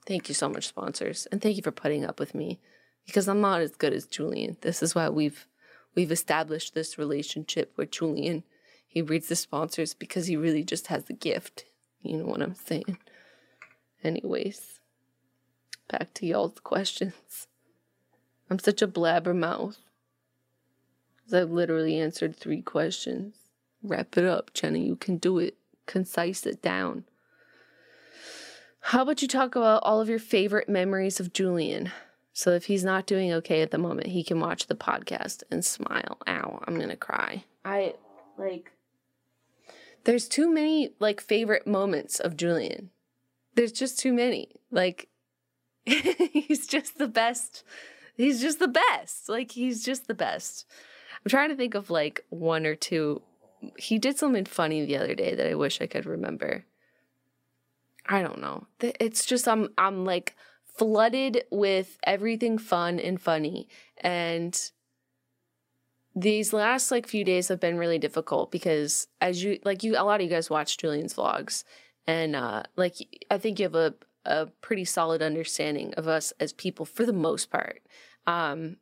Thank 0.07 0.27
you 0.27 0.33
so 0.33 0.49
much, 0.49 0.67
sponsors. 0.67 1.27
And 1.31 1.41
thank 1.41 1.55
you 1.55 1.61
for 1.61 1.71
putting 1.71 2.03
up 2.03 2.19
with 2.19 2.33
me 2.33 2.59
because 3.05 3.27
I'm 3.27 3.41
not 3.41 3.61
as 3.61 3.75
good 3.75 3.93
as 3.93 4.07
Julien. 4.07 4.57
This 4.61 4.81
is 4.81 4.95
why 4.95 5.09
we've 5.09 5.45
we've 5.95 6.11
established 6.11 6.73
this 6.73 6.97
relationship 6.97 7.73
with 7.77 7.91
Julien. 7.91 8.43
He 8.87 9.03
reads 9.03 9.27
the 9.27 9.35
sponsors 9.35 9.93
because 9.93 10.25
he 10.25 10.35
really 10.35 10.63
just 10.63 10.87
has 10.87 11.05
the 11.05 11.13
gift. 11.13 11.65
You 12.01 12.17
know 12.17 12.25
what 12.25 12.41
I'm 12.41 12.55
saying? 12.55 12.97
Anyways, 14.03 14.79
back 15.89 16.13
to 16.15 16.25
y'all's 16.25 16.59
questions. 16.59 17.47
I'm 18.49 18.57
such 18.57 18.81
a 18.81 18.87
blabbermouth. 18.87 19.77
I've 21.33 21.51
literally 21.51 21.99
answered 21.99 22.35
three 22.35 22.61
questions. 22.61 23.35
Wrap 23.81 24.17
it 24.17 24.25
up, 24.25 24.53
Jenny. 24.53 24.85
You 24.85 24.95
can 24.95 25.17
do 25.17 25.39
it. 25.39 25.55
Concise 25.85 26.45
it 26.45 26.61
down. 26.61 27.05
How 28.81 29.01
about 29.01 29.21
you 29.21 29.27
talk 29.27 29.55
about 29.55 29.83
all 29.83 30.01
of 30.01 30.09
your 30.09 30.19
favorite 30.19 30.69
memories 30.69 31.19
of 31.19 31.33
Julien? 31.33 31.91
So 32.33 32.51
if 32.51 32.65
he's 32.65 32.83
not 32.83 33.05
doing 33.05 33.33
okay 33.33 33.61
at 33.61 33.71
the 33.71 33.77
moment, 33.77 34.07
he 34.07 34.23
can 34.23 34.39
watch 34.39 34.67
the 34.67 34.75
podcast 34.75 35.43
and 35.51 35.63
smile. 35.63 36.17
Ow, 36.27 36.63
I'm 36.65 36.79
gonna 36.79 36.95
cry. 36.95 37.43
I 37.65 37.95
like 38.37 38.71
there's 40.05 40.27
too 40.27 40.49
many 40.51 40.91
like 40.99 41.21
favorite 41.21 41.67
moments 41.67 42.19
of 42.19 42.37
Julien. 42.37 42.91
There's 43.55 43.73
just 43.73 43.99
too 43.99 44.13
many. 44.13 44.49
Like 44.71 45.09
he's 45.85 46.65
just 46.67 46.97
the 46.97 47.07
best. 47.07 47.63
He's 48.15 48.41
just 48.41 48.59
the 48.59 48.67
best. 48.67 49.27
Like 49.27 49.51
he's 49.51 49.83
just 49.83 50.07
the 50.07 50.13
best. 50.13 50.65
I'm 51.29 51.37
trying 51.37 51.49
to 51.49 51.55
think 51.55 51.75
of 51.75 51.91
like 51.91 52.25
one 52.29 52.65
or 52.65 52.73
two. 52.73 53.21
He 53.77 53.99
did 53.99 54.17
something 54.17 54.45
funny 54.45 54.83
the 54.83 54.97
other 54.97 55.13
day 55.13 55.35
that 55.35 55.47
I 55.47 55.53
wish 55.53 55.79
I 55.79 55.85
could 55.85 56.07
remember. 56.07 56.65
I 58.07 58.23
don't 58.23 58.41
know. 58.41 58.65
It's 58.79 59.27
just 59.27 59.47
I'm 59.47 59.69
I'm 59.77 60.05
like 60.05 60.35
flooded 60.75 61.43
with 61.51 61.99
everything 62.03 62.57
fun 62.57 62.99
and 62.99 63.21
funny. 63.21 63.67
And 63.97 64.59
these 66.15 66.51
last 66.51 66.89
like 66.89 67.05
few 67.05 67.23
days 67.23 67.49
have 67.49 67.59
been 67.59 67.77
really 67.77 67.99
difficult 67.99 68.51
because 68.51 69.05
as 69.21 69.43
you 69.43 69.59
like 69.63 69.83
you 69.83 69.93
a 69.99 70.01
lot 70.01 70.21
of 70.21 70.23
you 70.23 70.31
guys 70.31 70.49
watch 70.49 70.79
Julien's 70.79 71.13
vlogs 71.13 71.63
and 72.07 72.35
uh 72.35 72.63
like 72.75 72.95
I 73.29 73.37
think 73.37 73.59
you 73.59 73.65
have 73.65 73.75
a 73.75 73.93
a 74.25 74.47
pretty 74.61 74.83
solid 74.83 75.21
understanding 75.21 75.93
of 75.93 76.07
us 76.07 76.33
as 76.39 76.53
people 76.53 76.87
for 76.87 77.05
the 77.05 77.13
most 77.13 77.51
part. 77.51 77.83
Um 78.25 78.77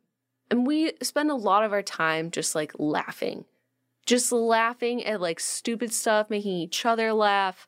and 0.50 0.66
we 0.66 0.92
spend 1.02 1.30
a 1.30 1.34
lot 1.34 1.64
of 1.64 1.72
our 1.72 1.82
time 1.82 2.30
just 2.30 2.54
like 2.54 2.72
laughing. 2.78 3.44
Just 4.06 4.32
laughing 4.32 5.04
at 5.04 5.20
like 5.20 5.38
stupid 5.38 5.92
stuff, 5.92 6.30
making 6.30 6.52
each 6.52 6.86
other 6.86 7.12
laugh 7.12 7.66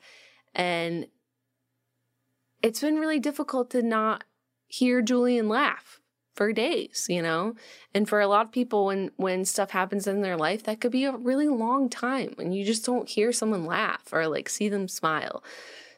and 0.55 1.07
it's 2.63 2.81
been 2.81 2.97
really 2.97 3.19
difficult 3.19 3.71
to 3.71 3.83
not 3.83 4.25
hear 4.67 5.03
Julien 5.03 5.49
laugh 5.49 6.01
for 6.35 6.53
days, 6.53 7.07
you 7.09 7.23
know? 7.23 7.55
And 7.95 8.09
for 8.09 8.21
a 8.21 8.27
lot 8.27 8.47
of 8.47 8.53
people 8.53 8.87
when 8.87 9.11
when 9.17 9.45
stuff 9.45 9.71
happens 9.71 10.07
in 10.07 10.23
their 10.23 10.37
life, 10.37 10.63
that 10.65 10.81
could 10.81 10.93
be 10.93 11.05
a 11.05 11.17
really 11.17 11.49
long 11.49 11.89
time 11.89 12.35
and 12.39 12.55
you 12.55 12.65
just 12.65 12.85
don't 12.85 13.09
hear 13.09 13.33
someone 13.33 13.67
laugh 13.67 14.13
or 14.13 14.27
like 14.29 14.49
see 14.49 14.69
them 14.69 14.89
smile. 14.89 15.43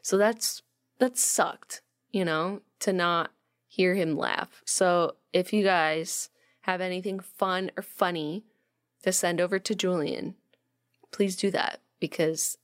So 0.01 0.17
that's 0.17 0.61
that 0.99 1.17
sucked, 1.17 1.81
you 2.11 2.25
know, 2.25 2.61
to 2.79 2.93
not 2.93 3.31
hear 3.67 3.95
him 3.95 4.17
laugh. 4.17 4.61
So 4.65 5.15
if 5.31 5.53
you 5.53 5.63
guys 5.63 6.29
have 6.63 6.81
anything 6.81 7.19
fun 7.19 7.71
or 7.77 7.83
funny 7.83 8.43
to 9.03 9.11
send 9.11 9.39
over 9.39 9.59
to 9.59 9.75
Julien, 9.75 10.35
please 11.11 11.35
do 11.35 11.51
that 11.51 11.79
because 11.99 12.57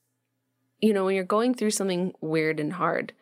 you 0.82 0.94
know, 0.94 1.06
when 1.06 1.16
you're 1.16 1.24
going 1.26 1.54
through 1.54 1.72
something 1.72 2.14
weird 2.22 2.60
and 2.60 2.74
hard, 2.74 3.14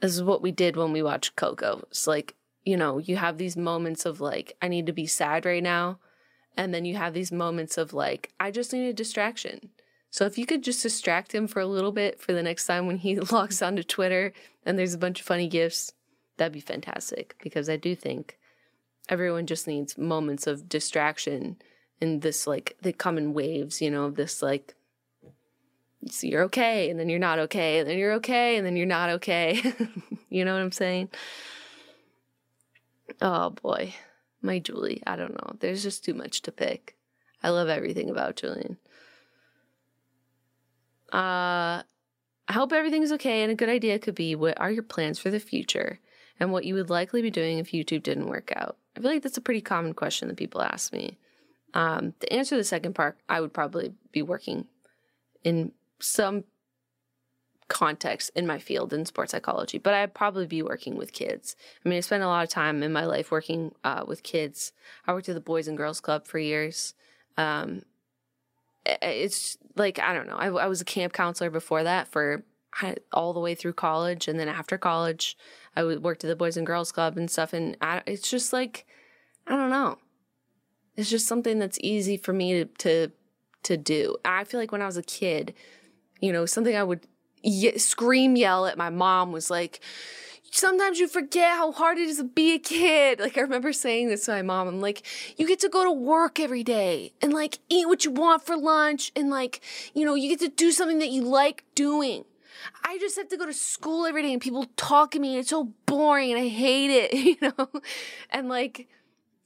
this 0.00 0.14
is 0.14 0.22
what 0.22 0.42
we 0.42 0.50
did 0.50 0.76
when 0.76 0.92
we 0.92 1.02
watched 1.02 1.36
Coco. 1.36 1.84
It's 1.90 2.06
like, 2.06 2.34
you 2.64 2.76
know, 2.76 2.98
you 2.98 3.16
have 3.16 3.38
these 3.38 3.56
moments 3.56 4.06
of 4.06 4.20
like, 4.20 4.56
I 4.60 4.68
need 4.68 4.86
to 4.86 4.92
be 4.92 5.06
sad 5.06 5.46
right 5.46 5.62
now. 5.62 5.98
And 6.56 6.74
then 6.74 6.84
you 6.84 6.96
have 6.96 7.14
these 7.14 7.30
moments 7.30 7.78
of 7.78 7.92
like, 7.92 8.32
I 8.40 8.50
just 8.50 8.72
need 8.72 8.88
a 8.88 8.92
distraction. 8.92 9.70
So 10.10 10.26
if 10.26 10.36
you 10.36 10.46
could 10.46 10.64
just 10.64 10.82
distract 10.82 11.32
him 11.32 11.46
for 11.46 11.60
a 11.60 11.66
little 11.66 11.92
bit 11.92 12.20
for 12.20 12.32
the 12.32 12.42
next 12.42 12.66
time 12.66 12.86
when 12.86 12.98
he 12.98 13.20
logs 13.32 13.62
onto 13.62 13.84
Twitter 13.84 14.32
and 14.66 14.78
there's 14.78 14.94
a 14.94 14.98
bunch 14.98 15.20
of 15.20 15.26
funny 15.26 15.46
gifs, 15.46 15.92
that'd 16.36 16.52
be 16.52 16.60
fantastic 16.60 17.36
because 17.42 17.68
I 17.68 17.76
do 17.76 17.94
think 17.94 18.38
everyone 19.10 19.46
just 19.46 19.66
needs 19.66 19.98
moments 19.98 20.46
of 20.46 20.68
distraction 20.68 21.56
in 22.00 22.20
this 22.20 22.46
like 22.46 22.76
they 22.80 22.92
come 22.92 23.18
in 23.18 23.34
waves, 23.34 23.82
you 23.82 23.90
know, 23.90 24.04
of 24.04 24.14
this 24.14 24.40
like 24.40 24.74
so 26.08 26.26
you're 26.26 26.44
okay 26.44 26.88
and 26.88 26.98
then 26.98 27.10
you're 27.10 27.18
not 27.18 27.38
okay 27.38 27.80
and 27.80 27.88
then 27.88 27.98
you're 27.98 28.14
okay 28.14 28.56
and 28.56 28.64
then 28.64 28.76
you're 28.76 28.86
not 28.86 29.10
okay. 29.10 29.60
you 30.30 30.44
know 30.44 30.54
what 30.54 30.62
I'm 30.62 30.72
saying? 30.72 31.10
Oh 33.20 33.50
boy. 33.50 33.94
My 34.40 34.58
Julie, 34.58 35.02
I 35.06 35.16
don't 35.16 35.34
know. 35.34 35.56
There's 35.58 35.82
just 35.82 36.02
too 36.02 36.14
much 36.14 36.40
to 36.42 36.52
pick. 36.52 36.96
I 37.42 37.50
love 37.50 37.68
everything 37.68 38.08
about 38.08 38.36
Julien. 38.36 38.78
Uh 41.12 41.82
I 42.48 42.52
hope 42.52 42.72
everything's 42.72 43.12
okay 43.12 43.42
and 43.42 43.52
a 43.52 43.56
good 43.56 43.68
idea 43.68 43.98
could 43.98 44.14
be 44.14 44.34
what 44.34 44.58
are 44.60 44.70
your 44.70 44.82
plans 44.82 45.18
for 45.18 45.30
the 45.30 45.38
future 45.38 46.00
and 46.40 46.50
what 46.50 46.64
you 46.64 46.74
would 46.74 46.90
likely 46.90 47.22
be 47.22 47.30
doing 47.30 47.58
if 47.58 47.70
YouTube 47.70 48.02
didn't 48.02 48.26
work 48.26 48.52
out. 48.56 48.76
I 49.00 49.02
feel 49.02 49.12
like 49.12 49.22
that's 49.22 49.38
a 49.38 49.40
pretty 49.40 49.62
common 49.62 49.94
question 49.94 50.28
that 50.28 50.36
people 50.36 50.60
ask 50.60 50.92
me. 50.92 51.16
Um, 51.72 52.12
to 52.20 52.30
answer 52.30 52.54
the 52.54 52.64
second 52.64 52.94
part, 52.94 53.16
I 53.30 53.40
would 53.40 53.54
probably 53.54 53.94
be 54.12 54.20
working 54.20 54.66
in 55.42 55.72
some 56.00 56.44
context 57.68 58.30
in 58.34 58.46
my 58.46 58.58
field 58.58 58.92
in 58.92 59.06
sports 59.06 59.30
psychology, 59.32 59.78
but 59.78 59.94
I'd 59.94 60.12
probably 60.12 60.46
be 60.46 60.60
working 60.60 60.96
with 60.96 61.14
kids. 61.14 61.56
I 61.82 61.88
mean, 61.88 61.96
I 61.96 62.00
spent 62.00 62.22
a 62.22 62.26
lot 62.26 62.42
of 62.44 62.50
time 62.50 62.82
in 62.82 62.92
my 62.92 63.06
life 63.06 63.30
working 63.30 63.72
uh, 63.84 64.04
with 64.06 64.22
kids. 64.22 64.72
I 65.06 65.14
worked 65.14 65.30
at 65.30 65.34
the 65.34 65.40
Boys 65.40 65.66
and 65.66 65.78
Girls 65.78 66.00
Club 66.00 66.26
for 66.26 66.38
years. 66.38 66.92
Um, 67.38 67.82
it's 68.84 69.56
like, 69.76 69.98
I 69.98 70.12
don't 70.12 70.26
know, 70.26 70.36
I, 70.36 70.48
I 70.48 70.66
was 70.66 70.82
a 70.82 70.84
camp 70.84 71.14
counselor 71.14 71.48
before 71.48 71.84
that 71.84 72.08
for 72.08 72.44
all 73.12 73.32
the 73.32 73.40
way 73.40 73.54
through 73.54 73.72
college. 73.72 74.28
And 74.28 74.38
then 74.38 74.48
after 74.48 74.76
college, 74.76 75.38
I 75.76 75.84
would 75.84 76.02
worked 76.02 76.24
at 76.24 76.28
the 76.28 76.36
Boys 76.36 76.56
and 76.56 76.66
Girls 76.66 76.92
Club 76.92 77.16
and 77.16 77.30
stuff. 77.30 77.52
And 77.52 77.76
I, 77.80 78.02
it's 78.06 78.30
just 78.30 78.52
like, 78.52 78.86
I 79.46 79.56
don't 79.56 79.70
know. 79.70 79.98
It's 80.96 81.10
just 81.10 81.26
something 81.26 81.58
that's 81.58 81.78
easy 81.80 82.16
for 82.16 82.32
me 82.32 82.52
to, 82.52 82.64
to, 82.78 83.12
to 83.62 83.76
do. 83.76 84.16
I 84.24 84.44
feel 84.44 84.60
like 84.60 84.72
when 84.72 84.82
I 84.82 84.86
was 84.86 84.96
a 84.96 85.02
kid, 85.02 85.54
you 86.20 86.32
know, 86.32 86.46
something 86.46 86.76
I 86.76 86.82
would 86.82 87.06
scream 87.76 88.36
yell 88.36 88.66
at 88.66 88.76
my 88.76 88.90
mom 88.90 89.32
was 89.32 89.50
like, 89.50 89.80
sometimes 90.50 90.98
you 90.98 91.08
forget 91.08 91.56
how 91.56 91.72
hard 91.72 91.98
it 91.98 92.08
is 92.08 92.18
to 92.18 92.24
be 92.24 92.54
a 92.54 92.58
kid. 92.58 93.20
Like 93.20 93.38
I 93.38 93.42
remember 93.42 93.72
saying 93.72 94.08
this 94.08 94.26
to 94.26 94.32
my 94.32 94.42
mom. 94.42 94.68
I'm 94.68 94.80
like, 94.80 95.02
you 95.36 95.46
get 95.46 95.60
to 95.60 95.68
go 95.68 95.84
to 95.84 95.92
work 95.92 96.40
every 96.40 96.64
day 96.64 97.12
and 97.22 97.32
like 97.32 97.58
eat 97.68 97.86
what 97.86 98.04
you 98.04 98.10
want 98.10 98.44
for 98.44 98.56
lunch 98.56 99.12
and 99.14 99.30
like, 99.30 99.60
you 99.94 100.04
know, 100.04 100.14
you 100.14 100.28
get 100.28 100.40
to 100.40 100.48
do 100.48 100.72
something 100.72 100.98
that 100.98 101.10
you 101.10 101.22
like 101.22 101.64
doing. 101.74 102.24
I 102.84 102.98
just 102.98 103.16
have 103.16 103.28
to 103.28 103.36
go 103.36 103.46
to 103.46 103.52
school 103.52 104.06
every 104.06 104.22
day 104.22 104.32
and 104.32 104.40
people 104.40 104.66
talk 104.76 105.12
to 105.12 105.18
me 105.18 105.30
and 105.30 105.38
it's 105.40 105.50
so 105.50 105.72
boring 105.86 106.30
and 106.32 106.40
I 106.40 106.48
hate 106.48 106.90
it, 106.90 107.14
you 107.14 107.36
know? 107.40 107.68
And 108.30 108.48
like, 108.48 108.88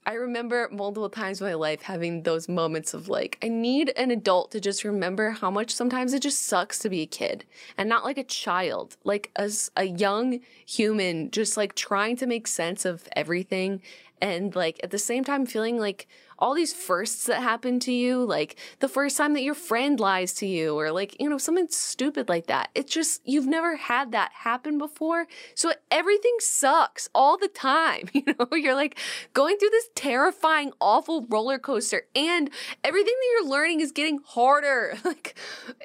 I 0.06 0.14
remember 0.14 0.68
multiple 0.70 1.08
times 1.08 1.40
in 1.40 1.46
my 1.46 1.54
life 1.54 1.82
having 1.82 2.24
those 2.24 2.46
moments 2.46 2.92
of 2.92 3.08
like, 3.08 3.38
I 3.42 3.48
need 3.48 3.90
an 3.96 4.10
adult 4.10 4.50
to 4.50 4.60
just 4.60 4.84
remember 4.84 5.30
how 5.30 5.50
much 5.50 5.70
sometimes 5.70 6.12
it 6.12 6.20
just 6.20 6.42
sucks 6.42 6.78
to 6.80 6.90
be 6.90 7.00
a 7.00 7.06
kid 7.06 7.44
and 7.78 7.88
not 7.88 8.04
like 8.04 8.18
a 8.18 8.24
child, 8.24 8.96
like 9.04 9.30
as 9.36 9.70
a 9.76 9.84
young 9.84 10.40
human, 10.66 11.30
just 11.30 11.56
like 11.56 11.74
trying 11.74 12.16
to 12.16 12.26
make 12.26 12.46
sense 12.46 12.84
of 12.84 13.08
everything. 13.16 13.80
And 14.20 14.54
like 14.54 14.78
at 14.82 14.90
the 14.90 14.98
same 14.98 15.24
time 15.24 15.46
feeling 15.46 15.78
like 15.78 16.06
all 16.39 16.55
these 16.55 16.72
firsts 16.72 17.26
that 17.26 17.43
happen 17.43 17.80
to 17.80 17.93
you, 17.93 18.24
like 18.24 18.57
the 18.80 18.89
first 18.89 19.16
time 19.16 19.35
that 19.35 19.43
your 19.43 19.55
friend 19.55 20.01
lies 20.01 20.32
to 20.35 20.47
you, 20.47 20.78
or 20.78 20.91
like, 20.91 21.20
you 21.20 21.28
know, 21.28 21.39
something 21.39 21.68
stupid 21.70 22.28
like 22.28 22.47
that. 22.47 22.70
It's 22.74 22.93
just, 22.93 23.20
you've 23.24 23.47
never 23.47 23.76
had 23.76 24.12
that 24.12 24.32
happen 24.32 24.78
before. 24.78 25.26
So 25.55 25.72
everything 25.91 26.37
sucks 26.41 27.09
all 27.14 27.37
the 27.37 27.49
time. 27.49 28.09
You 28.14 28.35
know, 28.39 28.57
you're 28.57 28.76
like 28.76 28.99
going 29.35 29.59
through 29.59 29.70
this 29.70 29.89
terrifying, 29.95 30.72
awful 30.80 31.26
roller 31.28 31.59
coaster, 31.59 32.03
and 32.14 32.49
everything 32.82 33.12
that 33.12 33.28
you're 33.32 33.51
learning 33.51 33.80
is 33.80 33.93
getting 33.93 34.20
harder. 34.24 34.97
Like, 35.05 35.37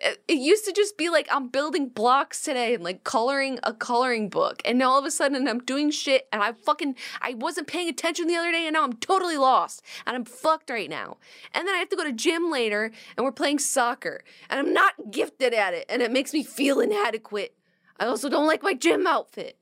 it, 0.02 0.20
used 0.28 0.66
to 0.66 0.72
just 0.72 0.98
be 0.98 1.10
like, 1.10 1.28
I'm 1.32 1.50
building 1.50 1.90
blocks 1.90 2.42
today 2.42 2.74
and 2.74 2.84
like 2.84 3.04
coloring 3.04 3.60
a 3.64 3.74
coloring 3.74 4.30
book. 4.30 4.62
And 4.66 4.80
now 4.80 4.92
all 4.92 5.00
of 5.00 5.06
a 5.06 5.12
sudden 5.12 5.48
I'm 5.48 5.60
doing 5.60 5.92
shit 5.92 6.28
and 6.32 6.42
I 6.42 6.54
fucking, 6.54 6.96
I 7.22 7.34
wasn't 7.34 7.68
paying 7.68 7.90
attention 7.90 8.28
the 8.28 8.36
other 8.36 8.52
day 8.52 8.66
and 8.66 8.74
now 8.74 8.84
I'm 8.84 8.94
totally 8.94 9.38
lost 9.38 9.84
and 10.06 10.16
I'm 10.16 10.26
fucked 10.50 10.70
right 10.70 10.90
now. 10.90 11.18
And 11.54 11.68
then 11.68 11.76
I 11.76 11.78
have 11.78 11.90
to 11.90 11.96
go 11.96 12.04
to 12.04 12.12
gym 12.12 12.50
later 12.50 12.92
and 13.16 13.24
we're 13.24 13.32
playing 13.32 13.60
soccer 13.60 14.24
and 14.50 14.60
I'm 14.60 14.74
not 14.74 15.12
gifted 15.12 15.54
at 15.54 15.74
it 15.74 15.86
and 15.90 16.02
it 16.02 16.12
makes 16.12 16.34
me 16.34 16.44
feel 16.44 16.80
inadequate. 16.80 17.56
I 18.00 18.06
also 18.06 18.30
don't 18.30 18.48
like 18.48 18.64
my 18.64 18.74
gym 18.74 19.06
outfit. 19.06 19.58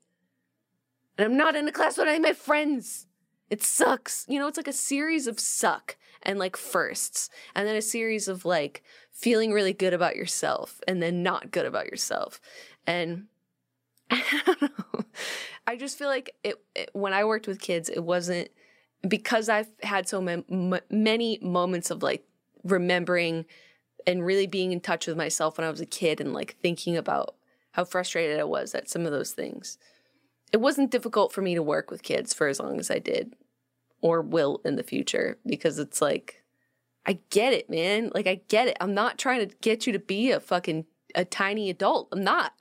And 1.18 1.26
I'm 1.26 1.36
not 1.36 1.56
in 1.56 1.68
a 1.68 1.72
class 1.72 1.98
with 1.98 2.08
any 2.08 2.16
of 2.16 2.22
my 2.22 2.32
friends. 2.32 3.06
It 3.50 3.62
sucks. 3.62 4.24
You 4.28 4.38
know, 4.38 4.46
it's 4.46 4.56
like 4.56 4.68
a 4.68 4.72
series 4.72 5.26
of 5.26 5.40
suck 5.40 5.96
and 6.22 6.38
like 6.38 6.56
firsts, 6.56 7.28
and 7.54 7.66
then 7.66 7.76
a 7.76 7.82
series 7.82 8.28
of 8.28 8.44
like 8.44 8.82
feeling 9.10 9.52
really 9.52 9.72
good 9.72 9.94
about 9.94 10.16
yourself 10.16 10.80
and 10.86 11.02
then 11.02 11.22
not 11.22 11.50
good 11.50 11.66
about 11.66 11.86
yourself. 11.86 12.40
And 12.86 13.26
I 14.10 14.22
don't 14.46 14.62
know. 14.62 15.04
I 15.66 15.76
just 15.76 15.98
feel 15.98 16.08
like 16.08 16.34
it, 16.44 16.56
it 16.74 16.90
when 16.92 17.12
I 17.12 17.24
worked 17.24 17.46
with 17.46 17.60
kids, 17.60 17.88
it 17.88 18.04
wasn't 18.04 18.48
because 19.06 19.48
I've 19.48 19.68
had 19.82 20.08
so 20.08 20.24
m- 20.26 20.80
many 20.90 21.38
moments 21.40 21.90
of 21.90 22.02
like 22.02 22.24
remembering 22.64 23.44
and 24.06 24.24
really 24.24 24.46
being 24.46 24.72
in 24.72 24.80
touch 24.80 25.06
with 25.06 25.16
myself 25.16 25.58
when 25.58 25.66
I 25.66 25.70
was 25.70 25.80
a 25.80 25.86
kid 25.86 26.20
and 26.20 26.32
like 26.32 26.56
thinking 26.62 26.96
about 26.96 27.34
how 27.72 27.84
frustrated 27.84 28.40
I 28.40 28.44
was 28.44 28.74
at 28.74 28.88
some 28.88 29.06
of 29.06 29.12
those 29.12 29.32
things. 29.32 29.78
It 30.52 30.58
wasn't 30.58 30.90
difficult 30.90 31.32
for 31.32 31.42
me 31.42 31.54
to 31.54 31.62
work 31.62 31.90
with 31.90 32.02
kids 32.02 32.32
for 32.32 32.48
as 32.48 32.58
long 32.58 32.80
as 32.80 32.90
I 32.90 32.98
did 32.98 33.34
or 34.00 34.22
will 34.22 34.60
in 34.64 34.76
the 34.76 34.82
future 34.82 35.38
because 35.46 35.78
it's 35.78 36.00
like 36.00 36.42
I 37.06 37.20
get 37.30 37.52
it, 37.52 37.70
man. 37.70 38.10
Like 38.14 38.26
I 38.26 38.42
get 38.48 38.68
it. 38.68 38.76
I'm 38.80 38.94
not 38.94 39.18
trying 39.18 39.46
to 39.48 39.54
get 39.60 39.86
you 39.86 39.92
to 39.92 39.98
be 39.98 40.30
a 40.30 40.40
fucking 40.40 40.86
a 41.14 41.24
tiny 41.24 41.70
adult. 41.70 42.08
I'm 42.12 42.22
not. 42.22 42.52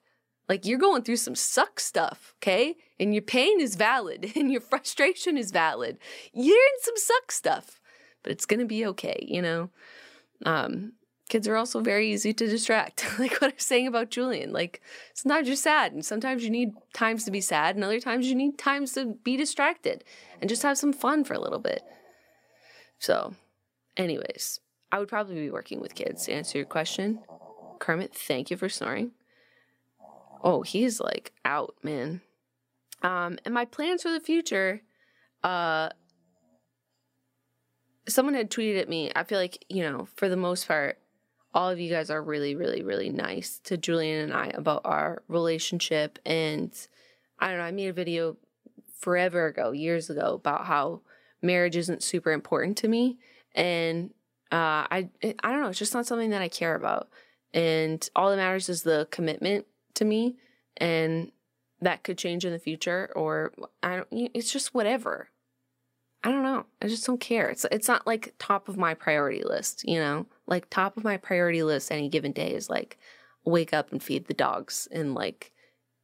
Like 0.50 0.66
you're 0.66 0.80
going 0.80 1.04
through 1.04 1.18
some 1.18 1.36
suck 1.36 1.80
stuff, 1.80 2.34
okay? 2.40 2.76
And 3.00 3.14
your 3.14 3.22
pain 3.22 3.60
is 3.60 3.76
valid 3.76 4.32
and 4.36 4.52
your 4.52 4.62
frustration 4.62 5.38
is 5.38 5.52
valid. 5.52 5.98
You're 6.34 6.56
in 6.56 6.82
some 6.82 6.98
suck 6.98 7.32
stuff, 7.32 7.82
but 8.24 8.32
it's 8.32 8.46
to 8.46 8.66
be 8.66 8.86
okay, 8.88 9.26
you 9.28 9.42
know? 9.42 9.70
Um, 10.46 10.94
kids 11.30 11.48
are 11.48 11.56
also 11.56 11.82
very 11.82 12.12
easy 12.12 12.34
to 12.34 12.48
distract. 12.48 13.06
like 13.20 13.34
what 13.42 13.52
I 13.52 13.56
was 13.56 13.64
saying 13.64 13.88
about 13.88 14.10
Julien. 14.10 14.54
Like 14.54 14.82
sometimes 15.14 15.48
you're 15.48 15.58
sad 15.58 15.94
and 15.94 16.06
sometimes 16.06 16.44
you 16.44 16.50
need 16.50 16.72
times 16.94 17.26
to 17.26 17.32
be 17.32 17.42
sad 17.42 17.76
and 17.76 17.84
other 17.84 18.00
times 18.00 18.28
you 18.28 18.36
need 18.36 18.58
times 18.58 18.94
to 18.94 19.18
be 19.24 19.38
distracted 19.38 20.04
and 20.40 20.50
just 20.50 20.64
have 20.64 20.78
some 20.78 20.94
fun 20.94 21.24
for 21.24 21.34
a 21.34 21.40
little 21.40 21.60
bit. 21.60 21.84
So, 23.00 23.36
anyways, 23.96 24.60
I 24.92 25.00
would 25.00 25.08
probably 25.08 25.36
be 25.36 25.52
working 25.52 25.80
with 25.80 25.94
kids 25.94 26.26
to 26.26 26.34
answer 26.34 26.58
your 26.58 26.66
question. 26.66 27.20
Kermit, 27.80 28.16
thank 28.16 28.50
you 28.50 28.58
for 28.58 28.70
snoring. 28.70 29.12
Oh, 30.44 30.62
he's 30.62 31.00
like 31.00 31.34
out, 31.46 31.76
man. 31.84 32.22
Um, 33.02 33.38
and 33.46 33.54
my 33.54 33.66
plans 33.66 34.04
for 34.04 34.12
the 34.12 34.20
future, 34.20 34.82
uh, 35.44 35.90
someone 38.08 38.34
had 38.34 38.50
tweeted 38.50 38.80
at 38.80 38.90
me. 38.90 39.12
I 39.16 39.24
feel 39.24 39.40
like, 39.40 39.66
you 39.70 39.84
know, 39.84 40.08
for 40.16 40.30
the 40.30 40.38
most 40.38 40.68
part, 40.68 40.98
all 41.54 41.70
of 41.70 41.80
you 41.80 41.90
guys 41.90 42.10
are 42.10 42.22
really, 42.22 42.56
really, 42.56 42.84
really 42.84 43.10
nice 43.10 43.60
to 43.66 43.78
Julien 43.78 44.26
and 44.26 44.34
I 44.34 44.48
about 44.54 44.82
our 44.86 45.24
relationship. 45.28 46.20
And 46.26 46.72
I 47.40 47.50
don't 47.50 47.58
know, 47.58 47.64
I 47.64 47.72
made 47.72 47.88
a 47.88 47.94
video 47.94 48.38
forever 49.00 49.48
ago, 49.48 49.72
years 49.72 50.10
ago, 50.10 50.36
about 50.36 50.66
how 50.66 51.02
marriage 51.42 51.76
isn't 51.76 52.04
super 52.04 52.32
important 52.32 52.78
to 52.78 52.88
me. 52.88 53.18
And 53.54 54.12
uh, 54.52 54.86
I, 54.90 55.10
I 55.24 55.52
don't 55.52 55.62
know, 55.62 55.70
it's 55.70 55.80
just 55.80 55.94
not 55.94 56.06
something 56.06 56.32
that 56.32 56.42
I 56.42 56.48
care 56.48 56.76
about. 56.76 57.10
And 57.54 58.08
all 58.16 58.30
that 58.30 58.38
matters 58.38 58.70
is 58.70 58.84
the 58.84 59.08
commitment 59.12 59.66
to 59.98 60.06
me. 60.06 60.38
And 60.78 61.32
that 61.82 62.04
could 62.04 62.18
change 62.18 62.46
in 62.46 62.52
the 62.52 62.60
future, 62.60 63.12
or 63.16 63.54
I 63.84 63.98
don't, 63.98 64.08
it's 64.12 64.52
just 64.52 64.74
whatever. 64.74 65.30
I 66.24 66.32
don't 66.32 66.44
know. 66.44 66.66
I 66.82 66.88
just 66.88 67.06
don't 67.06 67.20
care. 67.20 67.50
It's 67.50 67.66
it's 67.72 67.88
not 67.88 68.08
like 68.08 68.34
top 68.40 68.68
of 68.68 68.78
my 68.78 68.94
priority 68.94 69.44
list, 69.44 69.88
you 69.88 70.00
know? 70.00 70.26
Like 70.48 70.70
top 70.70 70.98
of 70.98 71.04
my 71.04 71.18
priority 71.18 71.64
list 71.64 71.92
any 71.92 72.10
given 72.10 72.32
day 72.32 72.54
is 72.54 72.70
like 72.70 72.98
wake 73.46 73.74
up 73.74 73.92
and 73.92 74.02
feed 74.02 74.28
the 74.28 74.34
dogs 74.34 74.88
and 74.92 75.14
like 75.14 75.52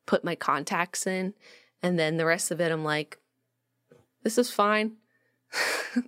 put 0.05 0.23
my 0.23 0.35
contacts 0.35 1.07
in 1.07 1.33
and 1.81 1.97
then 1.99 2.17
the 2.17 2.25
rest 2.25 2.51
of 2.51 2.61
it 2.61 2.71
I'm 2.71 2.83
like 2.83 3.17
this 4.23 4.37
is 4.37 4.49
fine. 4.49 4.93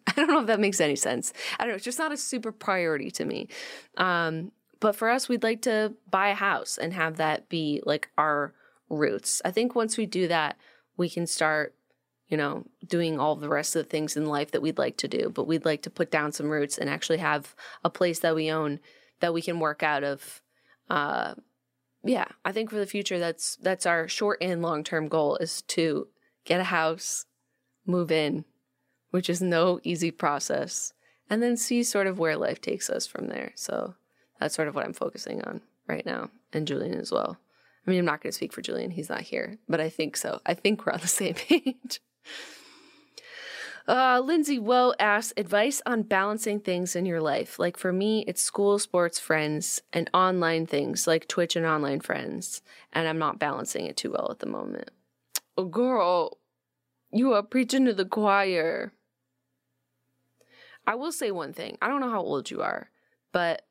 I 0.08 0.14
don't 0.16 0.28
know 0.28 0.40
if 0.40 0.48
that 0.48 0.62
makes 0.62 0.80
any 0.80 0.96
sense. 0.96 1.34
I 1.60 1.64
don't 1.64 1.72
know, 1.72 1.76
it's 1.76 1.84
just 1.84 2.00
not 2.00 2.14
a 2.14 2.18
super 2.18 2.52
priority 2.52 3.12
to 3.12 3.26
me. 3.26 3.50
Um 3.98 4.52
but 4.86 4.96
for 4.96 5.10
us 5.10 5.28
we'd 5.28 5.42
like 5.42 5.64
to 5.64 5.96
buy 6.12 6.30
a 6.30 6.36
house 6.36 6.78
and 6.78 6.94
have 6.94 7.18
that 7.18 7.50
be 7.50 7.82
like 7.88 8.12
our 8.20 8.54
roots. 8.88 9.42
I 9.44 9.50
think 9.50 9.74
once 9.74 9.98
we 9.98 10.06
do 10.06 10.28
that, 10.28 10.58
we 10.96 11.10
can 11.10 11.26
start 11.26 11.74
you 12.28 12.38
know, 12.38 12.66
doing 12.86 13.20
all 13.20 13.36
the 13.36 13.50
rest 13.50 13.76
of 13.76 13.84
the 13.84 13.90
things 13.90 14.16
in 14.16 14.28
life 14.28 14.52
that 14.52 14.62
we'd 14.62 14.78
like 14.78 14.98
to 14.98 15.08
do, 15.08 15.32
but 15.34 15.48
we'd 15.48 15.66
like 15.66 15.82
to 15.82 15.90
put 15.90 16.12
down 16.12 16.32
some 16.32 16.52
roots 16.52 16.78
and 16.78 16.88
actually 16.88 17.18
have 17.18 17.56
a 17.84 17.90
place 17.90 18.20
that 18.20 18.36
we 18.36 18.52
own 18.52 18.80
that 19.22 19.34
we 19.34 19.42
can 19.42 19.60
work 19.60 19.82
out 19.82 20.04
of. 20.04 20.44
Uh, 20.88 21.34
yeah, 22.04 22.26
I 22.44 22.52
think 22.52 22.70
for 22.70 22.78
the 22.78 22.86
future, 22.86 23.18
that's 23.18 23.56
that's 23.56 23.88
our 23.88 24.08
short 24.08 24.38
and 24.40 24.62
long 24.62 24.84
term 24.84 25.08
goal 25.08 25.38
is 25.38 25.64
to 25.64 26.10
get 26.46 26.62
a 26.62 26.66
house, 26.66 27.26
move 27.88 28.12
in, 28.12 28.46
which 29.10 29.32
is 29.32 29.42
no 29.42 29.80
easy 29.84 30.12
process, 30.12 30.94
and 31.28 31.42
then 31.42 31.58
see 31.58 31.82
sort 31.82 32.06
of 32.06 32.20
where 32.20 32.38
life 32.38 32.62
takes 32.62 32.88
us 32.88 33.08
from 33.08 33.30
there. 33.30 33.52
So 33.56 33.96
that's 34.40 34.56
sort 34.56 34.68
of 34.68 34.76
what 34.76 34.86
I'm 34.86 34.94
focusing 34.94 35.42
on 35.44 35.62
right 35.88 36.06
now, 36.06 36.30
and 36.54 36.68
Julien 36.68 37.00
as 37.00 37.12
well. 37.12 37.38
I 37.86 37.90
mean, 37.90 38.00
I'm 38.00 38.06
not 38.06 38.22
going 38.22 38.32
to 38.32 38.36
speak 38.36 38.54
for 38.54 38.62
Julien; 38.62 38.92
he's 38.92 39.10
not 39.10 39.22
here, 39.22 39.58
but 39.68 39.80
I 39.80 39.90
think 39.90 40.18
so. 40.18 40.42
I 40.46 40.54
think 40.54 40.86
we're 40.86 40.94
on 40.94 41.02
the 41.02 41.08
same 41.08 41.36
page. 41.36 42.02
Uh, 43.88 44.20
Lindsay 44.24 44.58
Woe 44.58 44.94
asks 45.00 45.34
advice 45.38 45.82
on 45.86 46.02
balancing 46.02 46.60
things 46.60 46.96
in 46.96 47.06
your 47.06 47.22
life. 47.22 47.60
Like 47.60 47.78
for 47.78 47.94
me, 47.94 48.26
it's 48.28 48.42
school, 48.42 48.80
sports, 48.80 49.20
friends, 49.20 49.82
and 49.94 50.10
online 50.14 50.66
things 50.66 51.06
like 51.06 51.28
Twitch 51.28 51.56
and 51.56 51.66
online 51.66 52.00
friends. 52.00 52.64
And 52.92 53.08
I'm 53.08 53.20
not 53.20 53.38
balancing 53.38 53.86
it 53.86 53.96
too 53.96 54.12
well 54.12 54.30
at 54.32 54.40
the 54.40 54.48
moment. 54.48 54.90
Oh, 55.56 55.66
girl, 55.66 56.40
you 57.12 57.34
are 57.34 57.44
preaching 57.44 57.86
to 57.86 57.94
the 57.94 58.06
choir. 58.06 58.94
I 60.88 60.96
will 60.96 61.12
say 61.12 61.32
one 61.32 61.54
thing. 61.54 61.78
I 61.82 61.88
don't 61.88 62.02
know 62.02 62.10
how 62.10 62.22
old 62.22 62.50
you 62.50 62.62
are, 62.62 62.90
but 63.32 63.66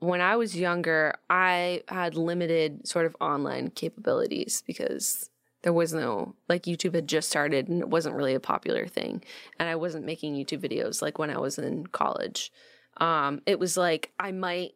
when 0.00 0.22
I 0.22 0.36
was 0.36 0.56
younger, 0.56 1.14
I 1.28 1.82
had 1.88 2.16
limited 2.16 2.88
sort 2.88 3.06
of 3.06 3.16
online 3.20 3.70
capabilities 3.70 4.64
because 4.66 5.30
there 5.62 5.74
was 5.74 5.92
no 5.92 6.34
like 6.48 6.62
YouTube 6.62 6.94
had 6.94 7.06
just 7.06 7.28
started 7.28 7.68
and 7.68 7.80
it 7.80 7.88
wasn't 7.88 8.16
really 8.16 8.34
a 8.34 8.40
popular 8.40 8.86
thing. 8.86 9.22
And 9.58 9.68
I 9.68 9.76
wasn't 9.76 10.06
making 10.06 10.34
YouTube 10.34 10.60
videos 10.60 11.02
like 11.02 11.18
when 11.18 11.30
I 11.30 11.38
was 11.38 11.58
in 11.58 11.86
college. 11.86 12.50
Um, 12.96 13.42
it 13.46 13.58
was 13.58 13.76
like 13.76 14.10
I 14.18 14.32
might 14.32 14.72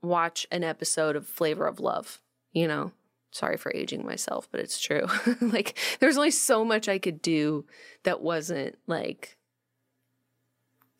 watch 0.00 0.46
an 0.52 0.62
episode 0.62 1.16
of 1.16 1.26
Flavor 1.26 1.66
of 1.66 1.80
Love, 1.80 2.20
you 2.52 2.66
know. 2.68 2.92
Sorry 3.30 3.58
for 3.58 3.70
aging 3.74 4.06
myself, 4.06 4.48
but 4.50 4.60
it's 4.60 4.80
true. 4.80 5.06
like 5.40 5.76
there's 5.98 6.16
only 6.16 6.30
so 6.30 6.64
much 6.64 6.88
I 6.88 6.98
could 6.98 7.20
do 7.20 7.66
that 8.04 8.22
wasn't 8.22 8.78
like 8.86 9.36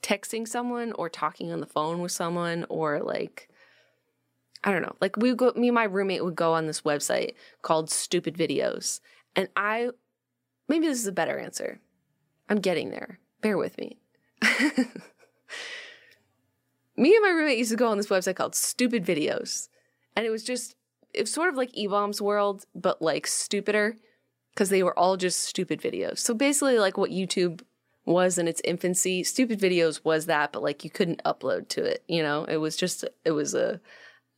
texting 0.02 0.46
someone 0.46 0.92
or 0.92 1.08
talking 1.08 1.52
on 1.52 1.60
the 1.60 1.66
phone 1.66 2.00
with 2.00 2.12
someone 2.12 2.66
or 2.68 3.00
like 3.00 3.48
I 4.68 4.70
don't 4.70 4.82
know. 4.82 4.96
Like 5.00 5.16
we 5.16 5.34
go 5.34 5.50
me 5.56 5.68
and 5.68 5.74
my 5.74 5.84
roommate 5.84 6.22
would 6.22 6.36
go 6.36 6.52
on 6.52 6.66
this 6.66 6.82
website 6.82 7.32
called 7.62 7.88
Stupid 7.88 8.36
Videos 8.36 9.00
and 9.34 9.48
I, 9.56 9.90
maybe 10.68 10.88
this 10.88 10.98
is 10.98 11.06
a 11.06 11.12
better 11.12 11.38
answer. 11.38 11.80
I'm 12.48 12.58
getting 12.58 12.90
there. 12.90 13.18
Bear 13.40 13.56
with 13.56 13.78
me. 13.78 13.98
me 16.96 17.14
and 17.14 17.22
my 17.22 17.30
roommate 17.30 17.56
used 17.56 17.70
to 17.70 17.76
go 17.76 17.88
on 17.88 17.96
this 17.96 18.08
website 18.08 18.36
called 18.36 18.54
Stupid 18.54 19.06
Videos. 19.06 19.68
And 20.16 20.26
it 20.26 20.30
was 20.30 20.42
just, 20.42 20.74
it 21.14 21.22
was 21.22 21.32
sort 21.32 21.48
of 21.48 21.54
like 21.54 21.72
eBaum's 21.72 22.20
world, 22.20 22.66
but 22.74 23.00
like 23.00 23.26
stupider 23.26 23.96
because 24.52 24.70
they 24.70 24.82
were 24.82 24.98
all 24.98 25.16
just 25.16 25.44
stupid 25.44 25.80
videos. 25.80 26.18
So 26.18 26.34
basically, 26.34 26.78
like 26.78 26.98
what 26.98 27.10
YouTube 27.10 27.62
was 28.04 28.38
in 28.38 28.48
its 28.48 28.60
infancy, 28.64 29.22
stupid 29.22 29.60
videos 29.60 30.04
was 30.04 30.26
that, 30.26 30.52
but 30.52 30.64
like 30.64 30.82
you 30.82 30.90
couldn't 30.90 31.22
upload 31.24 31.68
to 31.68 31.84
it. 31.84 32.02
You 32.08 32.24
know, 32.24 32.42
it 32.42 32.56
was 32.56 32.76
just, 32.76 33.04
it 33.24 33.30
was 33.30 33.54
a, 33.54 33.80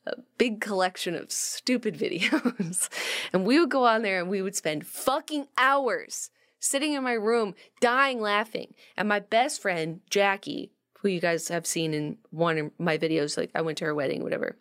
a 0.07 0.15
big 0.39 0.61
collection 0.61 1.15
of 1.15 1.31
stupid 1.31 1.97
videos. 1.97 2.89
and 3.33 3.45
we 3.45 3.59
would 3.61 3.71
go 3.71 3.87
on 3.87 4.03
there 4.03 4.21
and 4.21 4.31
we 4.31 4.43
would 4.43 4.57
spend 4.57 4.87
fucking 4.87 5.47
hours 5.59 6.31
sitting 6.59 6.93
in 6.93 7.03
my 7.03 7.13
room 7.13 7.55
dying 7.81 8.21
laughing. 8.21 8.75
And 8.97 9.09
my 9.09 9.21
best 9.21 9.61
friend, 9.61 10.01
Jackie, 10.11 10.71
who 11.01 11.09
you 11.09 11.21
guys 11.21 11.49
have 11.49 11.67
seen 11.67 11.95
in 11.95 12.19
one 12.31 12.59
of 12.59 12.71
my 12.79 12.99
videos, 12.99 13.37
like 13.37 13.51
I 13.55 13.63
went 13.63 13.79
to 13.79 13.87
her 13.87 13.95
wedding, 13.95 14.23
whatever. 14.23 14.57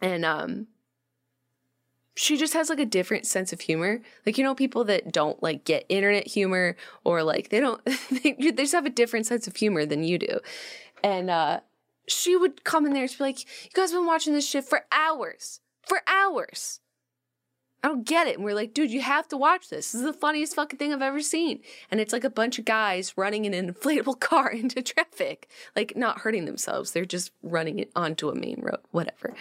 And 0.00 0.24
um 0.24 0.68
she 2.18 2.38
just 2.38 2.54
has 2.54 2.70
like 2.70 2.78
a 2.78 2.86
different 2.86 3.26
sense 3.26 3.52
of 3.52 3.60
humor. 3.60 4.00
Like 4.24 4.38
you 4.38 4.44
know 4.44 4.54
people 4.54 4.84
that 4.84 5.12
don't 5.12 5.42
like 5.42 5.64
get 5.64 5.84
internet 5.88 6.26
humor 6.26 6.76
or 7.04 7.22
like 7.22 7.50
they 7.50 7.60
don't 7.60 7.84
they, 8.10 8.32
just 8.52 8.72
have 8.72 8.86
a 8.86 8.90
different 8.90 9.26
sense 9.26 9.46
of 9.46 9.56
humor 9.56 9.84
than 9.84 10.04
you 10.04 10.18
do. 10.18 10.40
And 11.02 11.30
uh 11.30 11.60
she 12.08 12.36
would 12.36 12.64
come 12.64 12.86
in 12.86 12.92
there 12.92 13.02
and 13.02 13.18
be 13.18 13.24
like, 13.24 13.40
You 13.64 13.70
guys 13.74 13.92
been 13.92 14.06
watching 14.06 14.32
this 14.32 14.48
shit 14.48 14.64
for 14.64 14.84
hours. 14.92 15.60
For 15.86 16.00
hours. 16.06 16.80
I 17.86 17.88
don't 17.88 18.04
get 18.04 18.26
it. 18.26 18.34
And 18.34 18.44
we're 18.44 18.54
like, 18.54 18.74
dude, 18.74 18.90
you 18.90 19.00
have 19.02 19.28
to 19.28 19.36
watch 19.36 19.68
this. 19.68 19.92
This 19.92 20.00
is 20.00 20.02
the 20.02 20.12
funniest 20.12 20.56
fucking 20.56 20.76
thing 20.76 20.92
I've 20.92 21.02
ever 21.02 21.20
seen. 21.20 21.60
And 21.88 22.00
it's 22.00 22.12
like 22.12 22.24
a 22.24 22.30
bunch 22.30 22.58
of 22.58 22.64
guys 22.64 23.16
running 23.16 23.44
in 23.44 23.54
an 23.54 23.72
inflatable 23.74 24.18
car 24.18 24.50
into 24.50 24.82
traffic, 24.82 25.48
like 25.76 25.96
not 25.96 26.20
hurting 26.20 26.46
themselves. 26.46 26.90
They're 26.90 27.04
just 27.04 27.30
running 27.44 27.78
it 27.78 27.92
onto 27.94 28.28
a 28.28 28.34
main 28.34 28.60
road, 28.60 28.80
whatever. 28.90 29.34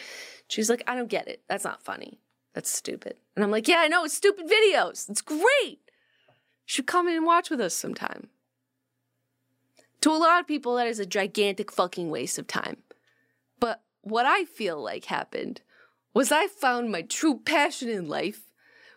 She's 0.47 0.69
like, 0.69 0.83
I 0.85 0.95
don't 0.95 1.09
get 1.09 1.27
it. 1.27 1.41
That's 1.49 1.63
not 1.63 1.81
funny. 1.81 2.19
That's 2.53 2.69
stupid. 2.69 3.15
And 3.35 3.43
I'm 3.43 3.51
like, 3.51 3.67
yeah, 3.67 3.79
I 3.79 3.87
know. 3.87 4.05
It's 4.05 4.13
stupid 4.13 4.45
videos. 4.45 5.09
It's 5.09 5.21
great. 5.21 5.41
You 5.57 6.67
should 6.67 6.85
come 6.87 7.07
in 7.07 7.15
and 7.15 7.25
watch 7.25 7.49
with 7.49 7.59
us 7.59 7.73
sometime. 7.73 8.29
To 10.05 10.11
a 10.11 10.21
lot 10.21 10.39
of 10.39 10.45
people, 10.45 10.75
that 10.75 10.85
is 10.85 10.99
a 10.99 11.05
gigantic 11.07 11.71
fucking 11.71 12.11
waste 12.11 12.37
of 12.37 12.45
time. 12.45 12.77
But 13.59 13.81
what 14.01 14.27
I 14.27 14.45
feel 14.45 14.79
like 14.79 15.05
happened 15.05 15.61
was 16.13 16.31
I 16.31 16.45
found 16.45 16.91
my 16.91 17.01
true 17.01 17.39
passion 17.43 17.89
in 17.89 18.07
life, 18.07 18.43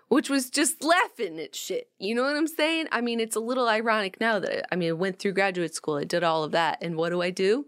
which 0.08 0.28
was 0.28 0.50
just 0.50 0.84
laughing 0.84 1.40
at 1.40 1.54
shit. 1.54 1.88
You 1.98 2.14
know 2.14 2.24
what 2.24 2.36
I'm 2.36 2.46
saying? 2.46 2.88
I 2.92 3.00
mean, 3.00 3.20
it's 3.20 3.36
a 3.36 3.40
little 3.40 3.70
ironic 3.70 4.20
now 4.20 4.38
that 4.38 4.66
I, 4.66 4.74
I 4.74 4.76
mean, 4.76 4.90
I 4.90 4.92
went 4.92 5.18
through 5.18 5.32
graduate 5.32 5.74
school, 5.74 5.94
I 5.94 6.04
did 6.04 6.22
all 6.22 6.44
of 6.44 6.52
that, 6.52 6.76
and 6.82 6.94
what 6.94 7.08
do 7.08 7.22
I 7.22 7.30
do? 7.30 7.64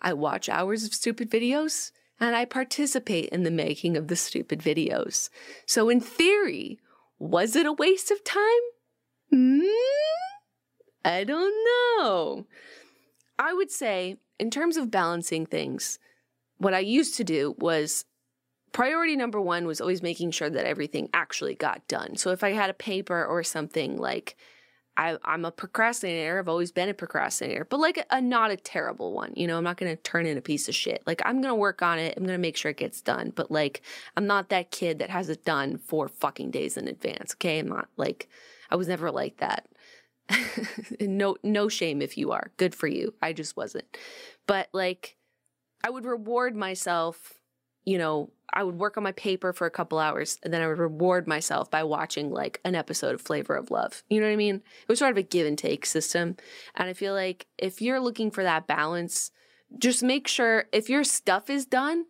I 0.00 0.14
watch 0.14 0.48
hours 0.48 0.82
of 0.82 0.94
stupid 0.94 1.30
videos 1.30 1.92
and 2.18 2.34
I 2.34 2.46
participate 2.46 3.28
in 3.28 3.42
the 3.42 3.50
making 3.50 3.98
of 3.98 4.08
the 4.08 4.16
stupid 4.16 4.60
videos. 4.60 5.28
So, 5.66 5.90
in 5.90 6.00
theory, 6.00 6.80
was 7.18 7.56
it 7.56 7.66
a 7.66 7.74
waste 7.74 8.10
of 8.10 8.24
time? 8.24 8.40
Hmm? 9.28 10.29
I 11.04 11.24
don't 11.24 11.54
know. 11.64 12.46
I 13.38 13.52
would 13.54 13.70
say, 13.70 14.18
in 14.38 14.50
terms 14.50 14.76
of 14.76 14.90
balancing 14.90 15.46
things, 15.46 15.98
what 16.58 16.74
I 16.74 16.80
used 16.80 17.16
to 17.16 17.24
do 17.24 17.54
was 17.58 18.04
priority 18.72 19.16
number 19.16 19.40
one 19.40 19.66
was 19.66 19.80
always 19.80 20.02
making 20.02 20.30
sure 20.30 20.50
that 20.50 20.66
everything 20.66 21.08
actually 21.14 21.54
got 21.54 21.86
done. 21.88 22.16
So 22.16 22.30
if 22.30 22.44
I 22.44 22.52
had 22.52 22.70
a 22.70 22.74
paper 22.74 23.24
or 23.24 23.42
something 23.42 23.96
like, 23.96 24.36
I, 24.96 25.16
am 25.24 25.46
a 25.46 25.50
procrastinator. 25.50 26.38
I've 26.38 26.48
always 26.48 26.72
been 26.72 26.90
a 26.90 26.94
procrastinator, 26.94 27.64
but 27.64 27.80
like 27.80 27.96
a, 27.96 28.04
a 28.10 28.20
not 28.20 28.50
a 28.50 28.56
terrible 28.56 29.14
one. 29.14 29.32
You 29.34 29.46
know, 29.46 29.56
I'm 29.56 29.64
not 29.64 29.78
going 29.78 29.96
to 29.96 30.02
turn 30.02 30.26
in 30.26 30.36
a 30.36 30.42
piece 30.42 30.68
of 30.68 30.74
shit. 30.74 31.02
Like 31.06 31.22
I'm 31.24 31.40
going 31.40 31.52
to 31.52 31.54
work 31.54 31.80
on 31.80 31.98
it. 31.98 32.14
I'm 32.16 32.24
going 32.24 32.36
to 32.36 32.40
make 32.42 32.56
sure 32.56 32.70
it 32.70 32.76
gets 32.76 33.00
done. 33.00 33.32
But 33.34 33.50
like, 33.50 33.80
I'm 34.16 34.26
not 34.26 34.50
that 34.50 34.70
kid 34.70 34.98
that 34.98 35.08
has 35.08 35.30
it 35.30 35.44
done 35.44 35.78
four 35.78 36.08
fucking 36.08 36.50
days 36.50 36.76
in 36.76 36.86
advance. 36.86 37.34
Okay. 37.34 37.60
I'm 37.60 37.68
not 37.68 37.88
like, 37.96 38.28
I 38.70 38.76
was 38.76 38.88
never 38.88 39.10
like 39.10 39.38
that. 39.38 39.66
no 41.00 41.36
no 41.42 41.68
shame 41.68 42.02
if 42.02 42.16
you 42.16 42.32
are. 42.32 42.50
Good 42.56 42.74
for 42.74 42.86
you. 42.86 43.14
I 43.22 43.32
just 43.32 43.56
wasn't. 43.56 43.96
But 44.46 44.68
like 44.72 45.16
I 45.82 45.90
would 45.90 46.04
reward 46.04 46.56
myself, 46.56 47.40
you 47.84 47.98
know, 47.98 48.30
I 48.52 48.64
would 48.64 48.78
work 48.78 48.96
on 48.96 49.02
my 49.02 49.12
paper 49.12 49.52
for 49.52 49.66
a 49.66 49.70
couple 49.70 49.98
hours 49.98 50.38
and 50.42 50.52
then 50.52 50.60
I 50.60 50.66
would 50.66 50.78
reward 50.78 51.26
myself 51.26 51.70
by 51.70 51.84
watching 51.84 52.30
like 52.30 52.60
an 52.64 52.74
episode 52.74 53.14
of 53.14 53.20
Flavor 53.20 53.54
of 53.54 53.70
Love. 53.70 54.02
You 54.08 54.20
know 54.20 54.26
what 54.26 54.32
I 54.32 54.36
mean? 54.36 54.56
It 54.56 54.88
was 54.88 54.98
sort 54.98 55.12
of 55.12 55.16
a 55.16 55.22
give 55.22 55.46
and 55.46 55.56
take 55.56 55.86
system. 55.86 56.36
And 56.74 56.88
I 56.88 56.92
feel 56.92 57.14
like 57.14 57.46
if 57.58 57.80
you're 57.80 58.00
looking 58.00 58.30
for 58.30 58.42
that 58.42 58.66
balance, 58.66 59.30
just 59.78 60.02
make 60.02 60.26
sure 60.26 60.64
if 60.72 60.90
your 60.90 61.04
stuff 61.04 61.48
is 61.48 61.64
done, 61.64 62.06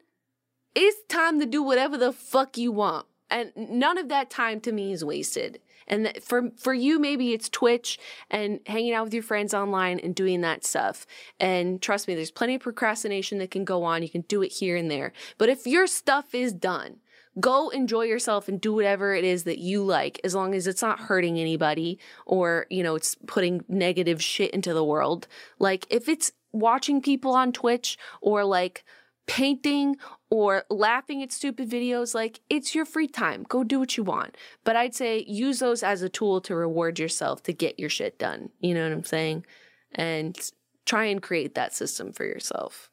it's 0.75 0.97
time 1.09 1.41
to 1.41 1.47
do 1.47 1.63
whatever 1.63 1.99
the 1.99 2.13
fuck 2.13 2.57
you 2.57 2.73
want. 2.73 3.07
And 3.31 3.53
none 3.57 3.99
of 3.99 4.09
that 4.09 4.31
time 4.31 4.61
to 4.63 4.73
me 4.73 4.93
is 4.93 5.05
wasted. 5.05 5.61
And 5.91 6.13
for 6.23 6.51
for 6.57 6.73
you, 6.73 6.99
maybe 6.99 7.33
it's 7.33 7.51
Twitch 7.51 7.99
and 8.31 8.61
hanging 8.67 8.95
out 8.95 9.05
with 9.05 9.13
your 9.13 9.25
friends 9.25 9.53
online 9.53 9.99
and 9.99 10.15
doing 10.15 10.41
that 10.41 10.65
stuff. 10.65 11.05
And 11.39 11.83
trust 11.83 12.09
me, 12.09 12.15
there's 12.15 12.31
plenty 12.31 12.55
of 12.55 12.63
procrastination 12.63 13.39
that 13.39 13.51
can 13.51 13.65
go 13.65 13.83
on. 13.83 14.03
You 14.03 14.09
can 14.09 14.23
do 14.23 14.41
it 14.43 14.53
here 14.53 14.77
and 14.77 14.91
there. 14.91 15.13
But 15.37 15.51
if 15.51 15.67
your 15.67 15.87
stuff 15.87 16.35
is 16.35 16.53
done, 16.53 17.01
go 17.39 17.69
enjoy 17.71 18.03
yourself 18.03 18.49
and 18.49 18.61
do 18.61 18.73
whatever 18.73 19.15
it 19.15 19.25
is 19.25 19.45
that 19.45 19.59
you 19.59 19.83
like 19.83 20.21
as 20.25 20.35
long 20.35 20.55
as 20.55 20.67
it's 20.67 20.83
not 20.83 21.01
hurting 21.01 21.39
anybody 21.39 21.99
or 22.27 22.67
you 22.71 22.83
know 22.83 22.95
it's 22.95 23.17
putting 23.27 23.65
negative 23.69 24.23
shit 24.23 24.51
into 24.51 24.75
the 24.75 24.85
world 24.85 25.29
like 25.61 25.87
if 25.91 26.09
it's 26.09 26.33
watching 26.53 27.01
people 27.01 27.33
on 27.33 27.53
twitch 27.53 27.97
or 28.21 28.45
like 28.45 28.85
painting 29.27 29.97
or 30.29 30.65
laughing 30.71 31.23
at 31.23 31.33
stupid 31.33 31.71
videos, 31.71 32.15
like 32.15 32.41
it's 32.49 32.75
your 32.75 32.85
free 32.85 33.09
time. 33.09 33.45
Go 33.49 33.65
do 33.65 33.79
what 33.79 33.97
you 33.97 34.05
want. 34.05 34.37
But 34.65 34.77
I'd 34.77 34.95
say 34.95 35.25
use 35.27 35.59
those 35.59 35.83
as 35.83 36.03
a 36.03 36.09
tool 36.09 36.41
to 36.43 36.55
reward 36.55 36.99
yourself 36.99 37.43
to 37.45 37.53
get 37.53 37.79
your 37.79 37.91
shit 37.91 38.19
done. 38.19 38.51
You 38.61 38.75
know 38.75 38.83
what 38.83 38.93
I'm 38.93 39.05
saying? 39.05 39.47
And 39.93 40.39
try 40.85 41.05
and 41.05 41.23
create 41.23 41.55
that 41.55 41.75
system 41.75 42.13
for 42.13 42.25
yourself. 42.25 42.91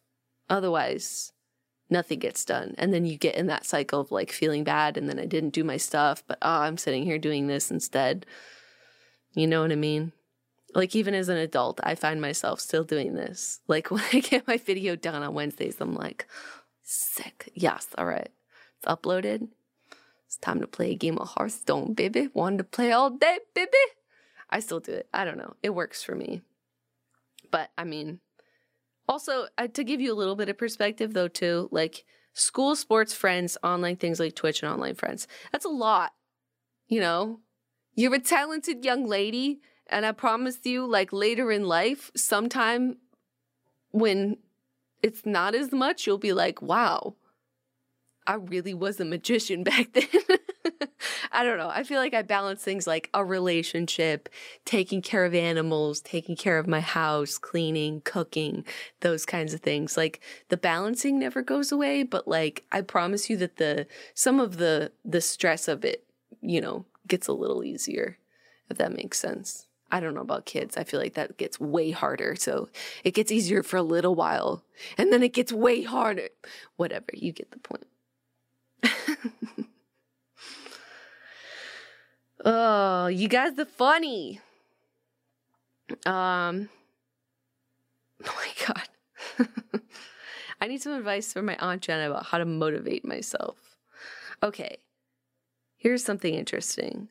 Otherwise, 0.50 1.34
nothing 1.90 2.20
gets 2.20 2.46
done. 2.46 2.76
And 2.78 2.94
then 2.94 3.06
you 3.06 3.18
get 3.18 3.36
in 3.36 3.48
that 3.48 3.66
cycle 3.66 4.02
of 4.02 4.12
like 4.12 4.32
feeling 4.32 4.64
bad 4.64 4.98
and 4.98 5.10
then 5.10 5.20
I 5.20 5.26
didn't 5.26 5.54
do 5.54 5.64
my 5.64 5.78
stuff, 5.78 6.24
but 6.28 6.38
oh, 6.42 6.62
I'm 6.62 6.78
sitting 6.78 7.04
here 7.04 7.18
doing 7.18 7.48
this 7.48 7.72
instead. 7.72 8.26
You 9.34 9.48
know 9.48 9.62
what 9.62 9.72
I 9.72 9.76
mean? 9.76 10.12
Like 10.78 10.96
even 10.96 11.16
as 11.16 11.28
an 11.28 11.38
adult, 11.38 11.80
I 11.82 11.96
find 11.96 12.22
myself 12.22 12.60
still 12.60 12.84
doing 12.84 13.16
this. 13.16 13.60
Like 13.68 13.90
when 13.90 14.04
I 14.14 14.20
get 14.20 14.48
my 14.48 14.58
video 14.58 14.96
done 14.96 15.24
on 15.24 15.34
Wednesdays, 15.34 15.82
I'm 15.82 15.96
like, 15.96 16.28
sick. 16.84 17.52
Yes, 17.56 17.88
all 17.98 18.06
right. 18.06 18.30
It's 18.78 18.86
uploaded. 18.86 19.48
It's 20.28 20.38
time 20.38 20.62
to 20.62 20.68
play 20.68 20.92
a 20.92 20.96
game 20.96 21.18
of 21.18 21.30
Hearthstone, 21.30 21.94
baby. 21.94 22.30
Wanted 22.34 22.58
to 22.60 22.64
play 22.64 22.92
all 22.92 23.10
day, 23.10 23.40
baby. 23.56 23.72
I 24.52 24.60
still 24.60 24.80
do 24.80 24.94
it. 24.94 25.10
I 25.12 25.26
don't 25.26 25.38
know. 25.38 25.56
It 25.64 25.72
works 25.72 26.04
for 26.04 26.14
me. 26.14 26.42
But 27.50 27.72
I 27.76 27.84
mean, 27.84 28.20
also 29.10 29.48
uh, 29.58 29.68
to 29.68 29.84
give 29.84 30.00
you 30.00 30.14
a 30.14 30.20
little 30.22 30.36
bit 30.36 30.50
of 30.50 30.60
perspective 30.60 31.14
though 31.14 31.28
too, 31.28 31.70
like 31.72 32.06
school 32.34 32.76
sports 32.76 33.14
friends, 33.14 33.58
online 33.64 33.96
things 33.96 34.20
like 34.20 34.36
Twitch 34.36 34.62
and 34.62 34.72
online 34.72 34.94
friends. 34.94 35.28
That's 35.52 35.66
a 35.66 35.70
lot. 35.70 36.14
You 36.88 37.02
know, 37.02 37.40
you're 37.96 38.14
a 38.14 38.20
talented 38.20 38.86
young 38.86 39.08
lady 39.08 39.60
and 39.90 40.06
I 40.06 40.12
promise 40.12 40.60
you, 40.64 40.86
like 40.86 41.14
later 41.14 41.52
in 41.52 41.66
life, 41.66 42.12
sometime 42.16 42.98
when 43.92 44.38
it's 45.02 45.26
not 45.26 45.56
as 45.56 45.72
much, 45.72 46.06
you'll 46.06 46.18
be 46.18 46.34
like, 46.34 46.62
wow, 46.62 47.16
I 48.26 48.36
really 48.36 48.74
was 48.74 49.00
a 49.00 49.06
magician 49.06 49.64
back 49.66 49.94
then. 49.94 50.08
I 51.32 51.44
don't 51.44 51.58
know. 51.58 51.70
I 51.70 51.84
feel 51.84 52.00
like 52.00 52.14
I 52.14 52.24
balance 52.24 52.64
things 52.64 52.88
like 52.88 53.10
a 53.14 53.24
relationship, 53.24 54.28
taking 54.66 55.02
care 55.02 55.24
of 55.24 55.36
animals, 55.36 56.02
taking 56.02 56.36
care 56.36 56.58
of 56.58 56.68
my 56.68 56.80
house, 56.80 57.38
cleaning, 57.38 58.02
cooking, 58.02 58.66
those 59.02 59.26
kinds 59.26 59.54
of 59.54 59.62
things. 59.62 59.96
Like 59.96 60.20
the 60.50 60.58
balancing 60.58 61.20
never 61.20 61.42
goes 61.42 61.72
away, 61.72 62.04
but 62.04 62.28
like 62.28 62.66
I 62.72 62.82
promise 62.82 63.30
you 63.30 63.38
that 63.38 63.58
the 63.58 63.88
some 64.14 64.40
of 64.40 64.58
the 64.58 64.92
the 65.06 65.22
stress 65.22 65.68
of 65.68 65.86
it, 65.86 66.06
you 66.42 66.60
know, 66.60 66.86
gets 67.08 67.28
a 67.28 67.34
little 67.34 67.64
easier 67.64 68.18
if 68.70 68.78
that 68.78 68.96
makes 68.96 69.20
sense. 69.20 69.67
I 69.92 70.00
don't 70.00 70.14
know 70.14 70.22
about 70.22 70.46
kids. 70.46 70.76
I 70.78 70.84
feel 70.84 71.00
like 71.00 71.14
that 71.14 71.38
gets 71.38 71.60
way 71.60 71.92
harder. 71.92 72.36
So 72.36 72.70
it 73.04 73.14
gets 73.14 73.32
easier 73.32 73.64
for 73.64 73.78
a 73.78 73.82
little 73.82 74.16
while 74.16 74.64
and 74.98 75.14
then 75.14 75.24
it 75.24 75.34
gets 75.34 75.52
way 75.52 75.84
harder. 75.84 76.30
Whatever, 76.76 77.08
you 77.14 77.32
get 77.32 77.52
the 77.52 77.60
point. 77.60 77.88
oh, 82.46 83.08
you 83.08 83.28
guys 83.28 83.58
are 83.58 83.66
funny. 83.66 84.42
Um, 86.06 86.70
oh 88.26 88.36
my 88.36 88.50
God. 88.66 88.90
I 90.60 90.68
need 90.68 90.82
some 90.82 90.94
advice 90.94 91.32
from 91.32 91.46
my 91.46 91.56
Aunt 91.58 91.82
Jenna 91.82 92.10
about 92.10 92.26
how 92.26 92.40
to 92.40 92.46
motivate 92.46 93.06
myself. 93.06 93.78
Okay, 94.44 94.78
here's 95.78 96.04
something 96.04 96.34
interesting 96.34 97.10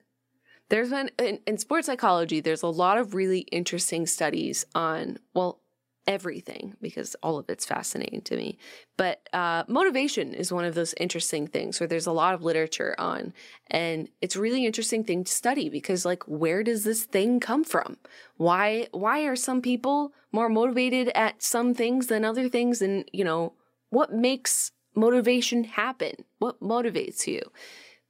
there's 0.68 0.90
been 0.90 1.10
in, 1.18 1.38
in 1.46 1.58
sports 1.58 1.86
psychology 1.86 2.40
there's 2.40 2.62
a 2.62 2.68
lot 2.68 2.98
of 2.98 3.14
really 3.14 3.40
interesting 3.40 4.06
studies 4.06 4.64
on 4.74 5.18
well 5.34 5.60
everything 6.06 6.74
because 6.80 7.16
all 7.22 7.38
of 7.38 7.48
it's 7.50 7.66
fascinating 7.66 8.20
to 8.22 8.36
me. 8.36 8.58
But 8.96 9.28
uh, 9.32 9.64
motivation 9.68 10.34
is 10.34 10.52
one 10.52 10.64
of 10.64 10.74
those 10.74 10.94
interesting 10.98 11.46
things 11.46 11.80
where 11.80 11.86
there's 11.86 12.06
a 12.06 12.12
lot 12.12 12.34
of 12.34 12.42
literature 12.42 12.94
on, 12.98 13.32
and 13.68 14.08
it's 14.20 14.36
a 14.36 14.40
really 14.40 14.64
interesting 14.64 15.04
thing 15.04 15.24
to 15.24 15.32
study 15.32 15.68
because, 15.68 16.04
like, 16.04 16.22
where 16.24 16.62
does 16.62 16.84
this 16.84 17.04
thing 17.04 17.40
come 17.40 17.64
from? 17.64 17.96
Why 18.36 18.88
why 18.92 19.22
are 19.22 19.36
some 19.36 19.60
people 19.60 20.12
more 20.32 20.48
motivated 20.48 21.10
at 21.14 21.42
some 21.42 21.74
things 21.74 22.06
than 22.06 22.24
other 22.24 22.48
things? 22.48 22.80
And 22.80 23.08
you 23.12 23.24
know, 23.24 23.54
what 23.90 24.12
makes 24.12 24.72
motivation 24.94 25.64
happen? 25.64 26.14
What 26.38 26.60
motivates 26.60 27.26
you? 27.26 27.40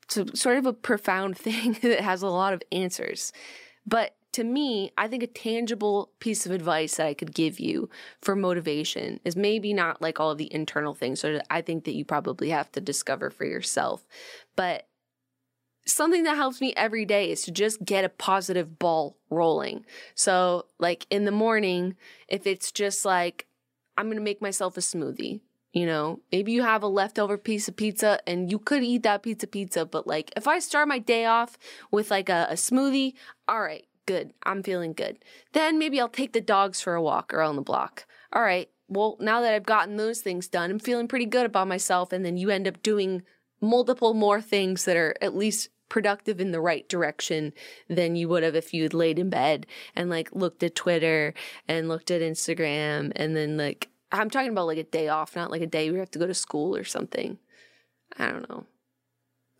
It's 0.08 0.40
sort 0.40 0.56
of 0.56 0.66
a 0.66 0.72
profound 0.72 1.36
thing 1.38 1.78
that 1.82 2.00
has 2.00 2.22
a 2.22 2.28
lot 2.28 2.52
of 2.52 2.62
answers. 2.72 3.32
But 3.86 4.14
to 4.32 4.44
me, 4.44 4.92
I 4.98 5.08
think 5.08 5.22
a 5.22 5.28
tangible 5.28 6.10
piece 6.20 6.44
of 6.44 6.52
advice 6.52 6.96
that 6.96 7.06
I 7.06 7.14
could 7.14 7.34
give 7.34 7.58
you 7.58 7.88
for 8.20 8.36
motivation 8.36 9.18
is 9.24 9.34
maybe 9.34 9.72
not 9.72 10.02
like 10.02 10.20
all 10.20 10.30
of 10.30 10.36
the 10.36 10.52
internal 10.52 10.92
things 10.94 11.20
So 11.20 11.40
I 11.48 11.62
think 11.62 11.84
that 11.84 11.94
you 11.94 12.04
probably 12.04 12.50
have 12.50 12.70
to 12.72 12.80
discover 12.82 13.30
for 13.30 13.46
yourself, 13.46 14.06
but 14.54 14.88
something 15.86 16.24
that 16.24 16.36
helps 16.36 16.60
me 16.60 16.74
every 16.76 17.04
day 17.04 17.30
is 17.30 17.42
to 17.42 17.50
just 17.50 17.84
get 17.84 18.04
a 18.04 18.10
positive 18.10 18.78
ball 18.78 19.16
rolling. 19.30 19.86
So, 20.14 20.66
like 20.78 21.06
in 21.08 21.24
the 21.24 21.30
morning, 21.30 21.96
if 22.28 22.46
it's 22.46 22.72
just 22.72 23.04
like, 23.04 23.46
I'm 23.96 24.06
going 24.06 24.18
to 24.18 24.22
make 24.22 24.42
myself 24.42 24.76
a 24.76 24.80
smoothie, 24.80 25.40
you 25.76 25.84
know, 25.84 26.20
maybe 26.32 26.52
you 26.52 26.62
have 26.62 26.82
a 26.82 26.88
leftover 26.88 27.36
piece 27.36 27.68
of 27.68 27.76
pizza 27.76 28.18
and 28.26 28.50
you 28.50 28.58
could 28.58 28.82
eat 28.82 29.02
that 29.02 29.22
pizza 29.22 29.46
pizza, 29.46 29.84
but 29.84 30.06
like 30.06 30.32
if 30.34 30.48
I 30.48 30.58
start 30.58 30.88
my 30.88 30.98
day 30.98 31.26
off 31.26 31.58
with 31.90 32.10
like 32.10 32.30
a, 32.30 32.46
a 32.48 32.54
smoothie, 32.54 33.12
all 33.46 33.60
right, 33.60 33.84
good. 34.06 34.32
I'm 34.44 34.62
feeling 34.62 34.94
good. 34.94 35.18
Then 35.52 35.78
maybe 35.78 36.00
I'll 36.00 36.08
take 36.08 36.32
the 36.32 36.40
dogs 36.40 36.80
for 36.80 36.94
a 36.94 37.02
walk 37.02 37.34
around 37.34 37.56
the 37.56 37.62
block. 37.62 38.06
All 38.32 38.40
right. 38.40 38.70
Well, 38.88 39.18
now 39.20 39.42
that 39.42 39.52
I've 39.52 39.66
gotten 39.66 39.98
those 39.98 40.22
things 40.22 40.48
done, 40.48 40.70
I'm 40.70 40.78
feeling 40.78 41.08
pretty 41.08 41.26
good 41.26 41.44
about 41.44 41.68
myself. 41.68 42.10
And 42.10 42.24
then 42.24 42.38
you 42.38 42.48
end 42.48 42.66
up 42.66 42.82
doing 42.82 43.20
multiple 43.60 44.14
more 44.14 44.40
things 44.40 44.86
that 44.86 44.96
are 44.96 45.14
at 45.20 45.36
least 45.36 45.68
productive 45.90 46.40
in 46.40 46.52
the 46.52 46.60
right 46.60 46.88
direction 46.88 47.52
than 47.86 48.16
you 48.16 48.30
would 48.30 48.42
have 48.42 48.56
if 48.56 48.72
you'd 48.72 48.94
laid 48.94 49.18
in 49.18 49.28
bed 49.28 49.66
and 49.94 50.08
like 50.08 50.34
looked 50.34 50.62
at 50.62 50.74
Twitter 50.74 51.34
and 51.68 51.86
looked 51.86 52.10
at 52.10 52.22
Instagram 52.22 53.12
and 53.14 53.36
then 53.36 53.58
like 53.58 53.90
I'm 54.12 54.30
talking 54.30 54.50
about 54.50 54.66
like 54.66 54.78
a 54.78 54.84
day 54.84 55.08
off, 55.08 55.36
not 55.36 55.50
like 55.50 55.62
a 55.62 55.66
day 55.66 55.86
you 55.86 55.94
have 55.94 56.10
to 56.12 56.18
go 56.18 56.26
to 56.26 56.34
school 56.34 56.76
or 56.76 56.84
something. 56.84 57.38
I 58.18 58.28
don't 58.28 58.48
know. 58.48 58.66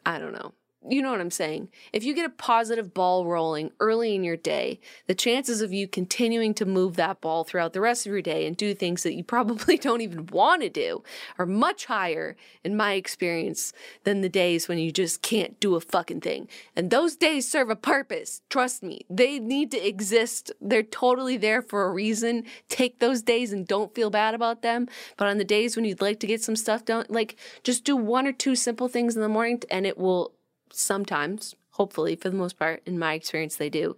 I 0.05 0.18
don't 0.18 0.32
know 0.32 0.53
you 0.89 1.03
know 1.03 1.11
what 1.11 1.20
I'm 1.20 1.30
saying? 1.30 1.68
If 1.93 2.05
you 2.05 2.14
get 2.14 2.26
a 2.26 2.30
positive 2.30 2.95
ball 2.95 3.26
rolling 3.26 3.70
early 3.80 4.14
in 4.14 4.24
your 4.24 4.37
day, 4.37 4.80
the 5.07 5.14
chances 5.14 5.61
of 5.61 5.72
you 5.72 5.89
continuing 5.89 6.55
to 6.55 6.64
move 6.64 6.97
that 6.97 7.20
ball 7.20 7.45
throughout 7.45 7.72
the 7.72 7.80
rest 7.80 8.07
of 8.07 8.12
your 8.12 8.22
day 8.22 8.47
and 8.47 8.57
do 8.57 8.74
things 8.74 9.03
that 9.03 9.14
you 9.14 9.24
probably 9.37 9.76
don't 9.76 10.01
even 10.01 10.26
want 10.26 10.62
to 10.62 10.68
do 10.68 11.03
are 11.39 11.47
much 11.47 11.87
higher, 11.87 12.37
in 12.64 12.76
my 12.76 12.93
experience, 12.93 13.72
than 14.05 14.20
the 14.20 14.28
days 14.28 14.68
when 14.68 14.78
you 14.78 14.93
just 14.93 15.22
can't 15.22 15.59
do 15.61 15.74
a 15.74 15.80
fucking 15.80 16.20
thing. 16.20 16.49
And 16.74 16.91
those 16.91 17.16
days 17.16 17.51
serve 17.51 17.70
a 17.70 17.76
purpose. 17.76 18.43
Trust 18.49 18.82
me, 18.82 19.05
they 19.11 19.39
need 19.39 19.70
to 19.72 19.87
exist. 19.87 20.53
They're 20.61 20.82
totally 20.82 21.37
there 21.37 21.62
for 21.62 21.87
a 21.87 21.91
reason. 21.91 22.45
Take 22.68 22.99
those 22.99 23.22
days 23.22 23.53
and 23.53 23.66
don't 23.66 23.95
feel 23.95 24.11
bad 24.11 24.34
about 24.34 24.62
them. 24.62 24.89
But 25.16 25.28
on 25.28 25.39
the 25.39 25.45
days 25.45 25.74
when 25.74 25.84
you'd 25.84 26.01
like 26.01 26.20
to 26.20 26.26
get 26.26 26.43
some 26.43 26.57
stuff 26.57 26.84
done, 26.84 27.07
like 27.09 27.37
just 27.62 27.84
do 27.84 27.97
one 27.97 28.26
or 28.26 28.32
two 28.32 28.55
simple 28.55 28.89
things 28.89 29.16
in 29.16 29.22
the 29.22 29.28
morning 29.28 29.62
and 29.70 29.87
it 29.87 29.99
will 29.99 30.36
sometimes, 30.77 31.55
hopefully 31.70 32.16
for 32.16 32.31
the 32.31 32.37
most 32.37 32.59
part, 32.59 32.83
in 32.87 32.99
my 32.99 33.14
experience, 33.14 33.57
they 33.57 33.70
do 33.70 33.97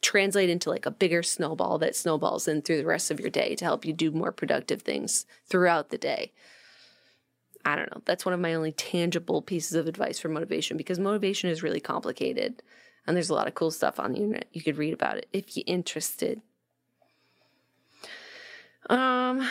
translate 0.00 0.50
into 0.50 0.70
like 0.70 0.86
a 0.86 0.90
bigger 0.90 1.22
snowball 1.22 1.78
that 1.78 1.96
snowballs 1.96 2.46
in 2.46 2.62
through 2.62 2.78
the 2.78 2.86
rest 2.86 3.10
of 3.10 3.20
your 3.20 3.30
day 3.30 3.54
to 3.56 3.64
help 3.64 3.84
you 3.84 3.92
do 3.92 4.10
more 4.10 4.30
productive 4.32 4.82
things 4.82 5.26
throughout 5.46 5.90
the 5.90 5.98
day. 5.98 6.32
I 7.64 7.74
don't 7.74 7.90
know. 7.94 8.02
That's 8.04 8.24
one 8.24 8.32
of 8.32 8.40
my 8.40 8.54
only 8.54 8.72
tangible 8.72 9.42
pieces 9.42 9.74
of 9.74 9.88
advice 9.88 10.18
for 10.18 10.28
motivation 10.28 10.76
because 10.76 10.98
motivation 10.98 11.50
is 11.50 11.62
really 11.62 11.80
complicated 11.80 12.62
and 13.06 13.16
there's 13.16 13.30
a 13.30 13.34
lot 13.34 13.48
of 13.48 13.54
cool 13.54 13.70
stuff 13.70 13.98
on 13.98 14.12
the 14.12 14.18
internet. 14.18 14.46
You 14.52 14.62
could 14.62 14.78
read 14.78 14.94
about 14.94 15.18
it 15.18 15.28
if 15.32 15.56
you're 15.56 15.64
interested. 15.66 16.40
Um 18.88 19.48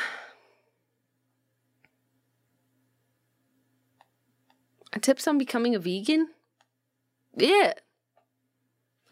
tips 5.01 5.27
on 5.27 5.37
becoming 5.37 5.75
a 5.75 5.79
vegan? 5.79 6.27
Yeah. 7.37 7.73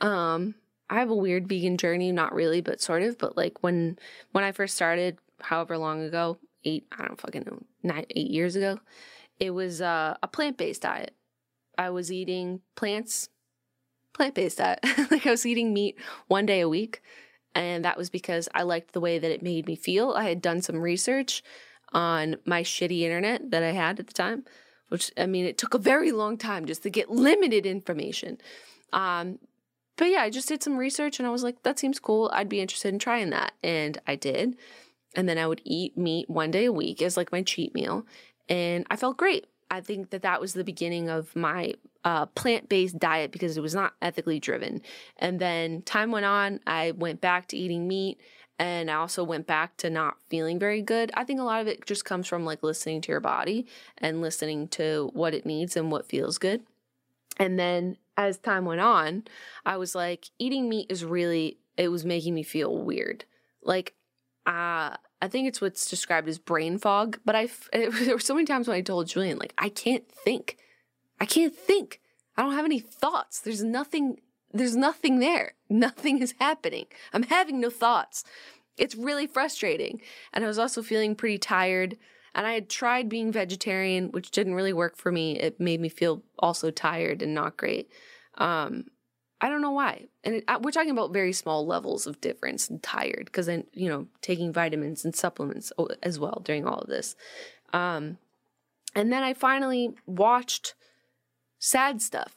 Um, 0.02 0.56
I 0.90 1.00
have 1.00 1.10
a 1.10 1.16
weird 1.16 1.48
vegan 1.48 1.78
journey, 1.78 2.12
not 2.12 2.34
really, 2.34 2.62
but 2.62 2.82
sort 2.82 3.04
of. 3.04 3.18
But 3.18 3.38
like 3.38 3.64
when 3.64 3.98
when 4.32 4.44
I 4.44 4.52
first 4.52 4.76
started, 4.76 5.18
however 5.42 5.78
long 5.78 6.02
ago, 6.04 6.38
eight, 6.64 6.86
I 6.98 7.06
don't 7.06 7.20
fucking 7.20 7.44
know, 7.46 7.60
nine, 7.84 8.06
eight 8.10 8.30
years 8.30 8.56
ago, 8.56 8.80
it 9.40 9.52
was 9.52 9.82
uh, 9.82 10.16
a 10.22 10.28
plant 10.28 10.58
based 10.58 10.82
diet. 10.82 11.16
I 11.78 11.90
was 11.90 12.12
eating 12.12 12.62
plants, 12.76 13.30
plant 14.14 14.36
based 14.36 14.58
diet. 14.58 14.80
like 15.12 15.26
I 15.26 15.32
was 15.32 15.46
eating 15.46 15.74
meat 15.74 15.98
one 16.28 16.46
day 16.46 16.62
a 16.62 16.70
week. 16.70 17.02
And 17.54 17.86
that 17.86 17.98
was 17.98 18.10
because 18.10 18.50
I 18.54 18.64
liked 18.64 18.92
the 18.92 19.00
way 19.00 19.18
that 19.18 19.32
it 19.32 19.42
made 19.42 19.66
me 19.66 19.78
feel. 19.78 20.12
I 20.12 20.26
had 20.28 20.42
done 20.42 20.62
some 20.62 20.76
research 20.76 21.42
on 21.94 22.36
my 22.46 22.64
shitty 22.64 23.02
internet 23.02 23.52
that 23.52 23.64
I 23.64 23.72
had 23.72 23.98
at 24.00 24.08
the 24.08 24.14
time, 24.14 24.44
which 24.90 25.12
I 25.18 25.26
mean, 25.26 25.46
it 25.46 25.58
took 25.58 25.74
a 25.74 25.80
very 25.80 26.12
long 26.12 26.38
time 26.38 26.66
just 26.66 26.84
to 26.84 26.90
get 26.90 27.10
limited 27.10 27.66
information. 27.66 28.38
Um, 28.94 29.40
but 29.98 30.06
yeah, 30.06 30.22
I 30.22 30.30
just 30.30 30.48
did 30.48 30.62
some 30.62 30.78
research 30.78 31.20
and 31.20 31.28
I 31.28 31.32
was 31.32 31.44
like, 31.44 31.64
that 31.64 31.80
seems 31.80 32.00
cool. 32.00 32.30
I'd 32.34 32.50
be 32.50 32.62
interested 32.62 32.94
in 32.94 33.00
trying 33.00 33.30
that. 33.30 33.54
And 33.64 34.00
I 34.06 34.16
did. 34.16 34.58
And 35.16 35.30
then 35.30 35.38
I 35.38 35.48
would 35.48 35.62
eat 35.64 35.98
meat 35.98 36.30
one 36.30 36.52
day 36.52 36.66
a 36.66 36.74
week 36.74 37.02
as 37.02 37.16
like 37.16 37.32
my 37.32 37.42
cheat 37.42 37.74
meal. 37.74 38.06
And 38.50 38.86
I 38.90 38.98
felt 38.98 39.18
great. 39.18 39.48
I 39.72 39.82
think 39.82 40.12
that 40.12 40.22
that 40.22 40.42
was 40.42 40.54
the 40.54 40.64
beginning 40.64 41.10
of 41.10 41.36
my 41.36 41.74
uh, 42.04 42.28
plant 42.28 42.70
based 42.70 43.00
diet 43.00 43.32
because 43.32 43.58
it 43.58 43.62
was 43.62 43.74
not 43.74 43.94
ethically 44.02 44.40
driven. 44.40 44.82
And 45.18 45.40
then 45.40 45.82
time 45.82 46.12
went 46.12 46.26
on, 46.26 46.60
I 46.68 46.92
went 46.92 47.22
back 47.22 47.48
to 47.48 47.58
eating 47.58 47.88
meat 47.88 48.20
and 48.58 48.90
I 48.90 48.96
also 48.96 49.24
went 49.24 49.48
back 49.48 49.78
to 49.78 49.90
not 49.90 50.18
feeling 50.30 50.60
very 50.60 50.82
good. 50.82 51.12
I 51.14 51.24
think 51.24 51.40
a 51.40 51.44
lot 51.44 51.62
of 51.62 51.68
it 51.68 51.86
just 51.86 52.06
comes 52.06 52.28
from 52.28 52.46
like 52.46 52.64
listening 52.64 53.02
to 53.02 53.12
your 53.12 53.20
body 53.20 53.68
and 53.98 54.22
listening 54.22 54.68
to 54.70 55.10
what 55.14 55.34
it 55.34 55.46
needs 55.46 55.76
and 55.76 55.92
what 55.92 56.08
feels 56.08 56.38
good. 56.38 56.62
And 57.38 57.60
then 57.60 57.98
as 58.16 58.38
time 58.38 58.66
went 58.66 58.82
on, 58.82 59.26
I 59.66 59.78
was 59.78 59.94
like, 59.94 60.30
eating 60.40 60.70
meat 60.70 60.88
is 60.90 61.04
really, 61.04 61.58
it 61.78 61.90
was 61.90 62.06
making 62.06 62.34
me 62.34 62.44
feel 62.44 62.78
weird. 62.78 63.26
Like, 63.62 63.94
uh, 64.46 64.96
I 65.22 65.28
think 65.28 65.48
it's 65.48 65.60
what's 65.60 65.90
described 65.90 66.30
as 66.30 66.40
brain 66.40 66.78
fog, 66.78 67.20
but 67.26 67.36
I, 67.36 67.50
there 67.74 68.14
were 68.14 68.20
so 68.20 68.36
many 68.36 68.46
times 68.46 68.68
when 68.68 68.78
I 68.78 68.82
told 68.82 69.08
Julien, 69.08 69.38
like, 69.38 69.54
I 69.58 69.68
can't 69.70 70.10
think. 70.10 70.58
I 71.20 71.26
can't 71.26 71.56
think. 71.56 72.00
I 72.38 72.42
don't 72.42 72.54
have 72.54 72.66
any 72.66 72.80
thoughts. 72.80 73.40
There's 73.40 73.64
nothing, 73.64 74.20
there's 74.56 74.76
nothing 74.76 75.20
there. 75.20 75.54
Nothing 75.70 76.22
is 76.22 76.34
happening. 76.40 76.86
I'm 77.14 77.24
having 77.24 77.60
no 77.60 77.70
thoughts. 77.70 78.24
It's 78.78 78.96
really 78.96 79.28
frustrating. 79.28 80.02
And 80.34 80.44
I 80.44 80.48
was 80.48 80.60
also 80.60 80.82
feeling 80.82 81.16
pretty 81.16 81.38
tired. 81.38 81.98
And 82.34 82.48
I 82.48 82.54
had 82.54 82.70
tried 82.70 83.10
being 83.10 83.32
vegetarian, 83.32 84.12
which 84.12 84.32
didn't 84.32 84.56
really 84.56 84.74
work 84.74 84.98
for 84.98 85.12
me. 85.12 85.40
It 85.40 85.60
made 85.60 85.80
me 85.82 85.90
feel 85.90 86.24
also 86.40 86.72
tired 86.72 87.22
and 87.22 87.34
not 87.34 87.58
great. 87.58 87.90
Um, 88.38 88.86
I 89.42 89.50
don't 89.50 89.62
know 89.62 89.72
why. 89.72 90.08
And 90.24 90.36
it, 90.36 90.62
we're 90.62 90.72
talking 90.72 90.92
about 90.92 91.14
very 91.14 91.34
small 91.34 91.66
levels 91.66 92.08
of 92.08 92.22
difference 92.22 92.70
and 92.70 92.82
tired 92.82 93.26
because 93.26 93.46
then, 93.46 93.66
you 93.74 93.90
know, 93.90 94.08
taking 94.22 94.54
vitamins 94.54 95.04
and 95.04 95.16
supplements 95.16 95.72
as 96.02 96.18
well 96.20 96.42
during 96.44 96.66
all 96.66 96.80
of 96.80 96.90
this. 96.90 97.16
Um, 97.74 98.18
and 98.96 99.12
then 99.12 99.24
I 99.24 99.34
finally 99.34 99.96
watched 100.06 100.76
sad 101.60 102.02
stuff. 102.02 102.36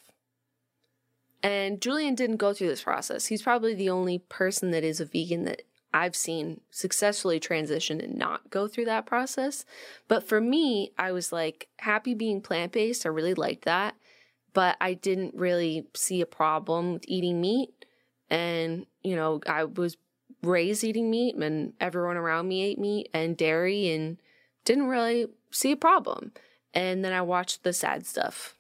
And 1.43 1.81
Julien 1.81 2.15
didn't 2.15 2.37
go 2.37 2.53
through 2.53 2.69
this 2.69 2.83
process. 2.83 3.27
He's 3.27 3.43
probably 3.43 3.75
the 3.75 3.91
only 3.91 4.19
person 4.19 4.71
that 4.73 4.85
is 4.85 5.01
a 5.01 5.05
vegan 5.05 5.45
that 5.45 5.63
I've 5.95 6.17
seen 6.17 6.61
successfully 6.71 7.41
transition 7.41 8.01
and 8.01 8.17
not 8.17 8.51
go 8.51 8.69
through 8.69 8.87
that 8.87 9.07
process. 9.07 9.65
But 10.07 10.27
for 10.29 10.41
me, 10.41 10.93
I 10.99 11.13
was 11.13 11.33
like 11.33 11.69
happy 11.79 12.15
being 12.15 12.41
plant 12.41 12.73
based. 12.73 13.07
I 13.07 13.11
really 13.11 13.35
liked 13.35 13.65
that. 13.65 13.95
But 14.53 14.77
I 14.81 14.95
didn't 14.95 15.35
really 15.35 15.87
see 15.95 16.21
a 16.21 16.27
problem 16.27 16.95
with 16.95 17.05
eating 17.07 17.41
meat. 17.41 17.85
And, 18.29 18.87
you 19.03 19.15
know, 19.15 19.41
I 19.47 19.65
was 19.65 19.97
raised 20.43 20.85
eating 20.85 21.11
meat 21.11 21.37
and 21.37 21.73
everyone 21.81 22.17
around 22.17 22.49
me 22.49 22.63
ate 22.63 22.79
meat 22.79 23.09
and 23.15 23.37
dairy 23.37 23.91
and 23.91 24.19
didn't 24.65 24.89
really 24.89 25.27
see 25.51 25.73
a 25.73 25.77
problem. 25.77 26.33
And 26.75 27.05
then 27.05 27.13
I 27.13 27.23
watched 27.23 27.63
the 27.63 27.73
sad 27.73 28.07
stuff 28.07 28.58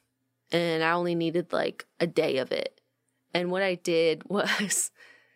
and 0.50 0.82
I 0.82 0.92
only 0.92 1.14
needed 1.14 1.52
like 1.52 1.86
a 2.00 2.06
day 2.06 2.38
of 2.38 2.52
it. 2.52 2.80
And 3.34 3.50
what 3.50 3.62
I 3.62 3.74
did 3.74 4.22
was, 4.28 4.90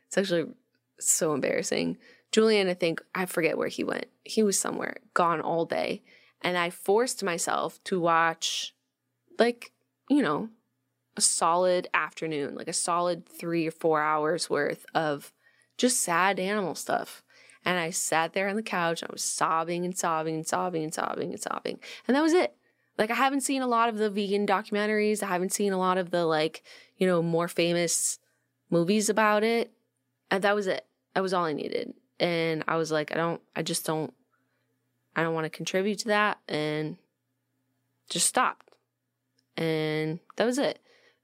it's 0.06 0.18
actually 0.18 0.52
so 0.98 1.34
embarrassing. 1.34 1.98
Julien, 2.30 2.68
I 2.68 2.74
think, 2.74 3.02
I 3.14 3.26
forget 3.26 3.58
where 3.58 3.68
he 3.68 3.84
went. 3.84 4.06
He 4.24 4.42
was 4.42 4.58
somewhere, 4.58 4.96
gone 5.14 5.40
all 5.40 5.66
day. 5.66 6.02
And 6.40 6.56
I 6.56 6.70
forced 6.70 7.22
myself 7.22 7.82
to 7.84 8.00
watch, 8.00 8.74
like, 9.38 9.72
you 10.08 10.22
know, 10.22 10.48
a 11.16 11.20
solid 11.20 11.88
afternoon, 11.92 12.54
like 12.54 12.68
a 12.68 12.72
solid 12.72 13.26
three 13.26 13.66
or 13.66 13.70
four 13.70 14.00
hours 14.00 14.48
worth 14.48 14.86
of 14.94 15.32
just 15.76 16.00
sad 16.00 16.40
animal 16.40 16.74
stuff. 16.74 17.22
And 17.64 17.78
I 17.78 17.90
sat 17.90 18.32
there 18.32 18.48
on 18.48 18.56
the 18.56 18.62
couch. 18.62 19.04
I 19.04 19.12
was 19.12 19.22
sobbing 19.22 19.84
and 19.84 19.96
sobbing 19.96 20.34
and 20.34 20.46
sobbing 20.46 20.82
and 20.82 20.92
sobbing 20.92 21.30
and 21.30 21.40
sobbing. 21.40 21.78
And 22.08 22.16
that 22.16 22.22
was 22.22 22.32
it. 22.32 22.56
Like, 22.98 23.10
I 23.10 23.14
haven't 23.14 23.40
seen 23.40 23.62
a 23.62 23.66
lot 23.66 23.88
of 23.88 23.96
the 23.96 24.10
vegan 24.10 24.46
documentaries. 24.46 25.22
I 25.22 25.26
haven't 25.26 25.52
seen 25.52 25.72
a 25.72 25.78
lot 25.78 25.98
of 25.98 26.10
the, 26.10 26.24
like, 26.24 26.62
you 26.96 27.06
know, 27.06 27.22
more 27.22 27.48
famous 27.48 28.18
movies 28.70 29.08
about 29.08 29.42
it. 29.44 29.72
And 30.30 30.42
that 30.44 30.54
was 30.54 30.66
it. 30.66 30.86
That 31.14 31.22
was 31.22 31.34
all 31.34 31.44
I 31.44 31.52
needed. 31.52 31.94
And 32.20 32.64
I 32.68 32.76
was 32.76 32.92
like, 32.92 33.12
I 33.12 33.16
don't, 33.16 33.40
I 33.56 33.62
just 33.62 33.84
don't, 33.86 34.12
I 35.16 35.22
don't 35.22 35.34
want 35.34 35.44
to 35.44 35.50
contribute 35.50 35.98
to 36.00 36.08
that. 36.08 36.38
And 36.48 36.96
just 38.08 38.26
stopped. 38.26 38.70
And 39.56 40.20
that 40.36 40.44
was 40.44 40.58
it. 40.58 40.78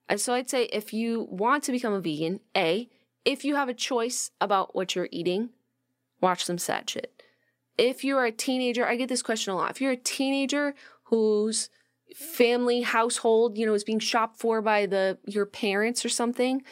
And 0.09 0.21
so 0.21 0.35
I'd 0.35 0.51
say 0.51 0.65
if 0.65 0.93
you 0.93 1.27
want 1.31 1.65
to 1.65 1.73
become 1.73 1.93
a 1.93 2.01
vegan, 2.01 2.41
A, 2.57 2.89
if 3.25 3.45
you 3.45 3.57
have 3.57 3.69
a 3.69 3.75
choice 3.75 4.31
about 4.41 4.75
what 4.75 4.95
you're 4.95 5.09
eating, 5.13 5.51
watch 6.21 6.45
some 6.45 6.59
sad 6.59 6.89
shit. 6.89 7.23
If 7.77 8.05
you're 8.05 8.25
a 8.25 8.33
teenager, 8.33 8.87
I 8.87 8.97
get 8.97 9.09
this 9.09 9.23
question 9.23 9.53
a 9.53 9.57
lot. 9.57 9.71
If 9.71 9.81
you're 9.81 9.93
a 9.93 9.97
teenager 9.97 10.75
whose 11.09 11.71
family 12.15 12.83
household, 12.83 13.59
you 13.59 13.67
know, 13.67 13.75
is 13.75 13.85
being 13.85 13.99
shopped 13.99 14.39
for 14.39 14.63
by 14.63 14.87
the 14.87 15.19
your 15.27 15.47
parents 15.47 16.05
or 16.05 16.09
something, 16.09 16.63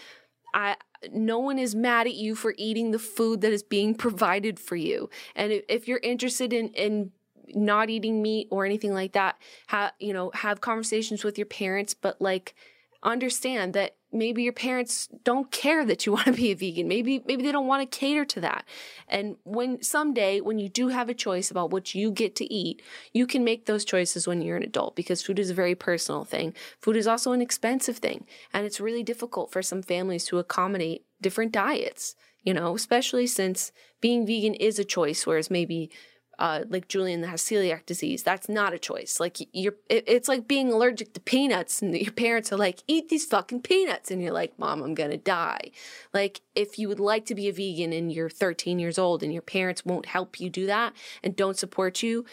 I 0.54 0.76
no 1.12 1.38
one 1.38 1.58
is 1.58 1.74
mad 1.74 2.06
at 2.06 2.14
you 2.14 2.34
for 2.34 2.54
eating 2.56 2.90
the 2.90 2.98
food 2.98 3.40
that 3.42 3.52
is 3.52 3.62
being 3.62 3.94
provided 3.94 4.58
for 4.58 4.76
you. 4.76 5.10
And 5.34 5.62
if 5.68 5.86
you're 5.88 6.00
interested 6.02 6.52
in 6.52 6.68
in 6.70 7.12
not 7.54 7.90
eating 7.90 8.22
meat 8.22 8.48
or 8.50 8.64
anything 8.64 8.92
like 8.92 9.12
that, 9.12 9.36
have 9.68 9.92
you 10.00 10.12
know, 10.12 10.30
have 10.34 10.60
conversations 10.60 11.22
with 11.22 11.38
your 11.38 11.46
parents, 11.46 11.94
but 11.94 12.20
like 12.20 12.54
understand 13.02 13.72
that 13.74 13.96
maybe 14.18 14.42
your 14.42 14.52
parents 14.52 15.08
don't 15.24 15.50
care 15.50 15.84
that 15.84 16.06
you 16.06 16.12
want 16.16 16.26
to 16.26 16.32
be 16.32 16.50
a 16.50 16.56
vegan. 16.56 16.88
Maybe 16.88 17.22
maybe 17.26 17.42
they 17.42 17.52
don't 17.52 17.66
want 17.66 17.90
to 17.90 17.98
cater 17.98 18.24
to 18.24 18.40
that. 18.40 18.64
And 19.08 19.36
when 19.44 19.82
someday 19.82 20.40
when 20.40 20.58
you 20.58 20.68
do 20.68 20.88
have 20.88 21.08
a 21.08 21.14
choice 21.14 21.50
about 21.50 21.70
what 21.70 21.94
you 21.94 22.10
get 22.10 22.34
to 22.36 22.52
eat, 22.52 22.82
you 23.12 23.26
can 23.26 23.44
make 23.44 23.66
those 23.66 23.84
choices 23.84 24.26
when 24.26 24.42
you're 24.42 24.56
an 24.56 24.62
adult 24.62 24.96
because 24.96 25.22
food 25.22 25.38
is 25.38 25.50
a 25.50 25.54
very 25.54 25.74
personal 25.74 26.24
thing. 26.24 26.54
Food 26.80 26.96
is 26.96 27.06
also 27.06 27.32
an 27.32 27.42
expensive 27.42 27.98
thing, 27.98 28.26
and 28.52 28.66
it's 28.66 28.80
really 28.80 29.02
difficult 29.02 29.52
for 29.52 29.62
some 29.62 29.82
families 29.82 30.24
to 30.26 30.38
accommodate 30.38 31.04
different 31.20 31.52
diets, 31.52 32.14
you 32.42 32.52
know, 32.54 32.74
especially 32.74 33.26
since 33.26 33.72
being 34.00 34.26
vegan 34.26 34.54
is 34.54 34.78
a 34.78 34.84
choice 34.84 35.26
whereas 35.26 35.50
maybe 35.50 35.90
uh, 36.38 36.64
like 36.68 36.88
Julien 36.88 37.22
has 37.22 37.42
celiac 37.42 37.86
disease, 37.86 38.22
that's 38.22 38.48
not 38.48 38.74
a 38.74 38.78
choice. 38.78 39.18
Like 39.18 39.38
you're, 39.52 39.74
it, 39.88 40.04
it's 40.06 40.28
like 40.28 40.46
being 40.46 40.72
allergic 40.72 41.14
to 41.14 41.20
peanuts, 41.20 41.80
and 41.82 41.96
your 41.96 42.12
parents 42.12 42.52
are 42.52 42.56
like, 42.56 42.82
"Eat 42.86 43.08
these 43.08 43.24
fucking 43.24 43.62
peanuts," 43.62 44.10
and 44.10 44.22
you're 44.22 44.32
like, 44.32 44.58
"Mom, 44.58 44.82
I'm 44.82 44.94
gonna 44.94 45.16
die." 45.16 45.70
Like 46.12 46.40
if 46.54 46.78
you 46.78 46.88
would 46.88 47.00
like 47.00 47.26
to 47.26 47.34
be 47.34 47.48
a 47.48 47.52
vegan 47.52 47.92
and 47.92 48.12
you're 48.12 48.30
13 48.30 48.78
years 48.78 48.98
old 48.98 49.22
and 49.22 49.32
your 49.32 49.42
parents 49.42 49.84
won't 49.84 50.06
help 50.06 50.40
you 50.40 50.50
do 50.50 50.66
that 50.66 50.92
and 51.22 51.34
don't 51.36 51.58
support 51.58 52.02
you, 52.02 52.24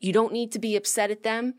you 0.00 0.12
don't 0.12 0.32
need 0.32 0.52
to 0.52 0.58
be 0.58 0.76
upset 0.76 1.10
at 1.10 1.22
them. 1.22 1.54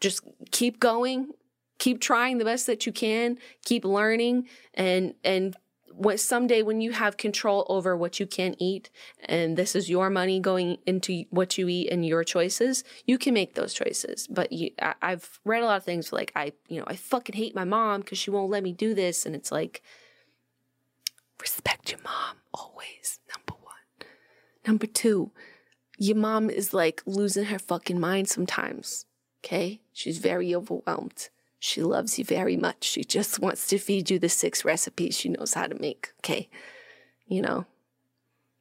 Just 0.00 0.22
keep 0.50 0.80
going, 0.80 1.32
keep 1.78 2.00
trying 2.00 2.38
the 2.38 2.44
best 2.44 2.66
that 2.66 2.86
you 2.86 2.92
can, 2.92 3.38
keep 3.64 3.84
learning, 3.84 4.48
and 4.74 5.14
and 5.24 5.56
when 5.98 6.16
someday 6.16 6.62
when 6.62 6.80
you 6.80 6.92
have 6.92 7.16
control 7.16 7.66
over 7.68 7.96
what 7.96 8.20
you 8.20 8.26
can 8.26 8.54
eat 8.58 8.88
and 9.24 9.56
this 9.56 9.74
is 9.74 9.90
your 9.90 10.08
money 10.08 10.38
going 10.38 10.78
into 10.86 11.24
what 11.30 11.58
you 11.58 11.68
eat 11.68 11.88
and 11.90 12.06
your 12.06 12.22
choices 12.24 12.84
you 13.04 13.18
can 13.18 13.34
make 13.34 13.54
those 13.54 13.74
choices. 13.74 14.26
But 14.28 14.52
you, 14.52 14.70
I, 14.80 14.94
i've 15.02 15.40
read 15.44 15.62
a 15.62 15.66
lot 15.66 15.78
of 15.78 15.84
things 15.84 16.12
like 16.12 16.32
i 16.36 16.52
you 16.68 16.78
know 16.78 16.84
i 16.86 16.96
fucking 16.96 17.36
hate 17.36 17.54
my 17.54 17.64
mom 17.64 18.00
because 18.00 18.18
she 18.18 18.30
won't 18.30 18.50
let 18.50 18.62
me 18.62 18.72
do 18.72 18.94
this. 18.94 19.26
And 19.26 19.34
it's 19.34 19.52
like 19.52 19.82
respect 21.40 21.90
your 21.90 22.00
mom 22.02 22.36
always 22.54 23.20
number 23.34 23.60
one. 23.62 24.08
Number 24.66 24.86
two 24.86 25.32
your 25.98 26.16
mom 26.16 26.48
is 26.48 26.72
like 26.72 27.02
losing 27.06 27.46
her 27.46 27.58
fucking 27.58 27.98
mind 27.98 28.28
sometimes 28.28 29.06
okay? 29.44 29.80
She's 29.92 30.18
very 30.18 30.54
overwhelmed 30.54 31.28
she 31.58 31.82
loves 31.82 32.18
you 32.18 32.24
very 32.24 32.56
much. 32.56 32.84
She 32.84 33.04
just 33.04 33.40
wants 33.40 33.66
to 33.68 33.78
feed 33.78 34.10
you 34.10 34.18
the 34.18 34.28
six 34.28 34.64
recipes 34.64 35.16
she 35.16 35.28
knows 35.28 35.54
how 35.54 35.66
to 35.66 35.80
make. 35.80 36.12
Okay. 36.20 36.48
You 37.26 37.42
know, 37.42 37.66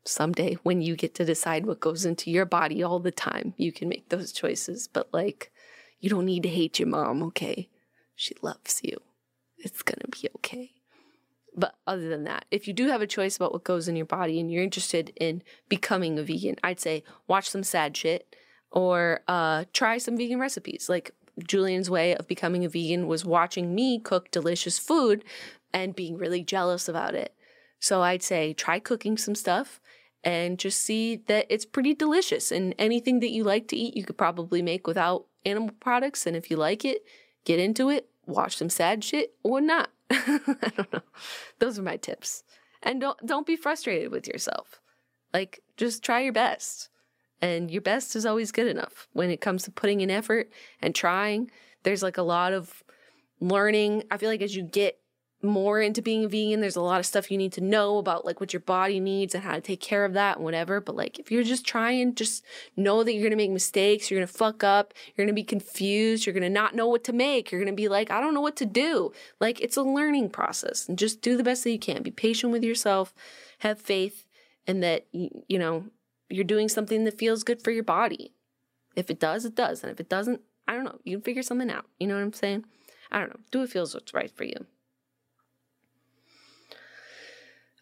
someday 0.03 0.55
when 0.63 0.81
you 0.81 0.95
get 0.95 1.13
to 1.15 1.25
decide 1.25 1.65
what 1.65 1.79
goes 1.79 2.05
into 2.05 2.31
your 2.31 2.45
body 2.45 2.81
all 2.81 2.99
the 2.99 3.11
time, 3.11 3.53
you 3.57 3.71
can 3.71 3.87
make 3.87 4.09
those 4.09 4.31
choices. 4.31 4.87
But 4.87 5.09
like, 5.13 5.51
you 5.99 6.09
don't 6.09 6.25
need 6.25 6.43
to 6.43 6.49
hate 6.49 6.79
your 6.79 6.87
mom. 6.87 7.21
Okay. 7.23 7.69
She 8.15 8.35
loves 8.41 8.81
you. 8.83 8.97
It's 9.57 9.83
going 9.83 9.99
to 10.01 10.07
be 10.07 10.27
okay. 10.37 10.71
But 11.55 11.75
other 11.87 12.09
than 12.09 12.23
that, 12.25 12.45
if 12.51 12.67
you 12.67 12.73
do 12.73 12.87
have 12.87 13.01
a 13.01 13.07
choice 13.07 13.35
about 13.35 13.51
what 13.51 13.63
goes 13.63 13.87
in 13.87 13.95
your 13.95 14.05
body 14.05 14.39
and 14.39 14.51
you're 14.51 14.63
interested 14.63 15.11
in 15.19 15.43
becoming 15.69 16.17
a 16.17 16.23
vegan, 16.23 16.55
I'd 16.63 16.79
say 16.79 17.03
watch 17.27 17.49
some 17.49 17.63
sad 17.63 17.97
shit 17.97 18.35
or 18.71 19.21
uh, 19.27 19.65
try 19.73 19.97
some 19.97 20.17
vegan 20.17 20.39
recipes. 20.39 20.87
Like 20.87 21.13
Julien's 21.45 21.89
way 21.89 22.15
of 22.15 22.27
becoming 22.27 22.65
a 22.65 22.69
vegan 22.69 23.07
was 23.07 23.25
watching 23.25 23.75
me 23.75 23.99
cook 23.99 24.31
delicious 24.31 24.79
food 24.79 25.23
and 25.73 25.95
being 25.95 26.17
really 26.17 26.43
jealous 26.43 26.87
about 26.87 27.13
it. 27.13 27.33
So 27.79 28.01
I'd 28.01 28.23
say 28.23 28.53
try 28.53 28.79
cooking 28.79 29.17
some 29.17 29.35
stuff 29.35 29.79
and 30.23 30.57
just 30.57 30.81
see 30.81 31.17
that 31.27 31.45
it's 31.49 31.65
pretty 31.65 31.93
delicious. 31.93 32.51
And 32.51 32.73
anything 32.79 33.19
that 33.19 33.29
you 33.29 33.43
like 33.43 33.67
to 33.69 33.77
eat, 33.77 33.95
you 33.95 34.03
could 34.03 34.17
probably 34.17 34.61
make 34.61 34.87
without 34.87 35.25
animal 35.45 35.71
products. 35.79 36.25
And 36.25 36.35
if 36.35 36.49
you 36.49 36.57
like 36.57 36.83
it, 36.83 37.05
get 37.45 37.59
into 37.59 37.89
it, 37.89 38.09
watch 38.25 38.57
some 38.57 38.69
sad 38.69 39.03
shit 39.03 39.35
or 39.43 39.61
not. 39.61 39.89
I 40.09 40.71
don't 40.75 40.91
know. 40.93 41.01
Those 41.59 41.77
are 41.77 41.83
my 41.83 41.97
tips. 41.97 42.43
And 42.83 43.01
don't 43.01 43.17
don't 43.25 43.47
be 43.47 43.55
frustrated 43.55 44.11
with 44.11 44.27
yourself. 44.27 44.79
Like 45.33 45.61
just 45.77 46.03
try 46.03 46.21
your 46.21 46.33
best. 46.33 46.89
And 47.41 47.69
your 47.69 47.81
best 47.81 48.15
is 48.15 48.25
always 48.25 48.51
good 48.51 48.67
enough 48.67 49.07
when 49.13 49.29
it 49.29 49.41
comes 49.41 49.63
to 49.63 49.71
putting 49.71 50.01
in 50.01 50.09
effort 50.09 50.49
and 50.81 50.95
trying. 50.95 51.51
There's 51.83 52.03
like 52.03 52.17
a 52.17 52.23
lot 52.23 52.53
of 52.53 52.83
learning. 53.39 54.03
I 54.09 54.17
feel 54.17 54.29
like 54.29 54.41
as 54.41 54.55
you 54.55 54.63
get 54.63 54.99
more 55.43 55.79
into 55.79 56.01
being 56.01 56.27
vegan, 56.27 56.61
there's 56.61 56.75
a 56.75 56.81
lot 56.81 56.99
of 56.99 57.05
stuff 57.05 57.29
you 57.29 57.37
need 57.37 57.53
to 57.53 57.61
know 57.61 57.99
about 57.99 58.25
like 58.25 58.39
what 58.39 58.53
your 58.53 58.59
body 58.59 58.99
needs 58.99 59.35
and 59.35 59.43
how 59.43 59.53
to 59.53 59.61
take 59.61 59.79
care 59.79 60.03
of 60.03 60.13
that 60.13 60.37
and 60.37 60.43
whatever. 60.43 60.81
But 60.81 60.95
like 60.95 61.19
if 61.19 61.31
you're 61.31 61.43
just 61.43 61.65
trying, 61.65 62.15
just 62.15 62.43
know 62.75 63.03
that 63.03 63.13
you're 63.13 63.23
gonna 63.23 63.35
make 63.35 63.51
mistakes, 63.51 64.09
you're 64.09 64.19
gonna 64.19 64.27
fuck 64.27 64.63
up, 64.63 64.93
you're 65.15 65.25
gonna 65.25 65.35
be 65.35 65.43
confused, 65.43 66.25
you're 66.25 66.33
gonna 66.33 66.49
not 66.49 66.73
know 66.73 66.87
what 66.87 67.03
to 67.03 67.13
make, 67.13 67.51
you're 67.51 67.61
gonna 67.61 67.73
be 67.73 67.87
like, 67.87 68.09
I 68.09 68.19
don't 68.19 68.33
know 68.33 68.41
what 68.41 68.55
to 68.57 68.65
do. 68.65 69.11
Like 69.39 69.61
it's 69.61 69.77
a 69.77 69.83
learning 69.83 70.31
process 70.31 70.89
and 70.89 70.97
just 70.97 71.21
do 71.21 71.37
the 71.37 71.43
best 71.43 71.63
that 71.63 71.71
you 71.71 71.79
can. 71.79 72.01
Be 72.01 72.11
patient 72.11 72.51
with 72.51 72.63
yourself, 72.63 73.13
have 73.59 73.79
faith, 73.79 74.25
and 74.65 74.81
that 74.81 75.05
you 75.11 75.59
know, 75.59 75.85
you're 76.29 76.43
doing 76.43 76.69
something 76.69 77.03
that 77.03 77.17
feels 77.17 77.43
good 77.43 77.61
for 77.61 77.71
your 77.71 77.83
body. 77.83 78.33
If 78.95 79.09
it 79.09 79.19
does, 79.19 79.45
it 79.45 79.55
does. 79.55 79.83
And 79.83 79.91
if 79.91 79.99
it 79.99 80.09
doesn't, 80.09 80.41
I 80.67 80.73
don't 80.73 80.83
know. 80.83 80.99
You 81.03 81.17
can 81.17 81.23
figure 81.23 81.43
something 81.43 81.69
out. 81.69 81.85
You 81.99 82.07
know 82.07 82.15
what 82.15 82.23
I'm 82.23 82.33
saying? 82.33 82.65
I 83.11 83.19
don't 83.19 83.29
know. 83.29 83.39
Do 83.51 83.59
what 83.59 83.69
feels 83.69 83.93
what's 83.93 84.13
right 84.13 84.31
for 84.31 84.43
you. 84.43 84.65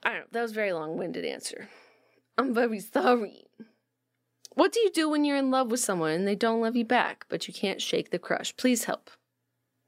I 0.03 0.09
don't 0.09 0.19
know. 0.19 0.25
That 0.31 0.41
was 0.41 0.51
very 0.51 0.73
long 0.73 0.97
winded 0.97 1.25
answer. 1.25 1.69
I'm 2.37 2.53
very 2.53 2.79
sorry. 2.79 3.47
What 4.53 4.71
do 4.71 4.79
you 4.79 4.91
do 4.91 5.09
when 5.09 5.25
you're 5.25 5.37
in 5.37 5.51
love 5.51 5.71
with 5.71 5.79
someone 5.79 6.11
and 6.11 6.27
they 6.27 6.35
don't 6.35 6.61
love 6.61 6.75
you 6.75 6.85
back, 6.85 7.25
but 7.27 7.47
you 7.47 7.53
can't 7.53 7.81
shake 7.81 8.11
the 8.11 8.19
crush? 8.19 8.55
Please 8.55 8.85
help. 8.85 9.09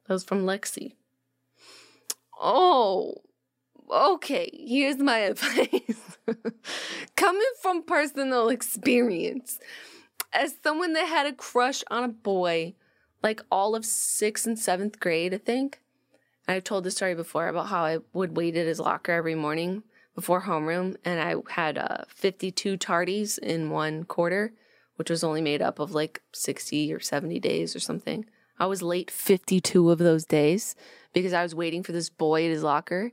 That 0.08 0.14
was 0.14 0.24
from 0.24 0.45
Lexi. 0.45 0.93
Oh, 2.39 3.16
okay. 3.89 4.49
Here's 4.53 4.97
my 4.97 5.18
advice. 5.32 6.07
Coming 7.15 7.51
from 7.61 7.84
personal 7.84 8.49
experience, 8.49 9.59
as 10.34 10.55
someone 10.63 10.93
that 10.93 11.07
had 11.07 11.28
a 11.28 11.34
crush 11.34 11.84
on 11.89 12.03
a 12.03 12.09
boy 12.09 12.75
like 13.23 13.41
all 13.51 13.75
of 13.75 13.86
sixth 13.86 14.45
and 14.45 14.57
seventh 14.57 14.99
grade, 14.99 15.34
I 15.34 15.38
think. 15.38 15.80
I've 16.47 16.63
told 16.63 16.84
the 16.84 16.91
story 16.91 17.13
before 17.13 17.47
about 17.47 17.67
how 17.67 17.84
I 17.84 17.99
would 18.13 18.38
wait 18.38 18.55
at 18.55 18.67
his 18.67 18.80
locker 18.80 19.11
every 19.11 19.36
morning 19.36 19.84
before 20.15 20.43
homeroom, 20.43 20.95
and 21.03 21.19
I 21.19 21.36
had 21.53 21.78
uh, 21.78 22.05
52 22.07 22.78
tardies 22.78 23.38
in 23.38 23.69
one 23.69 24.05
quarter, 24.05 24.53
which 24.95 25.09
was 25.09 25.23
only 25.23 25.41
made 25.41 25.61
up 25.61 25.78
of 25.80 25.91
like 25.91 26.21
60 26.34 26.93
or 26.93 26.99
70 26.99 27.39
days 27.39 27.75
or 27.75 27.80
something. 27.80 28.25
I 28.59 28.65
was 28.65 28.82
late 28.82 29.11
52 29.11 29.91
of 29.91 29.99
those 29.99 30.25
days 30.25 30.75
because 31.13 31.34
I 31.34 31.43
was 31.43 31.53
waiting 31.53 31.84
for 31.84 31.91
this 31.91 32.09
boy 32.09 32.45
at 32.45 32.51
his 32.51 32.63
locker. 32.63 33.11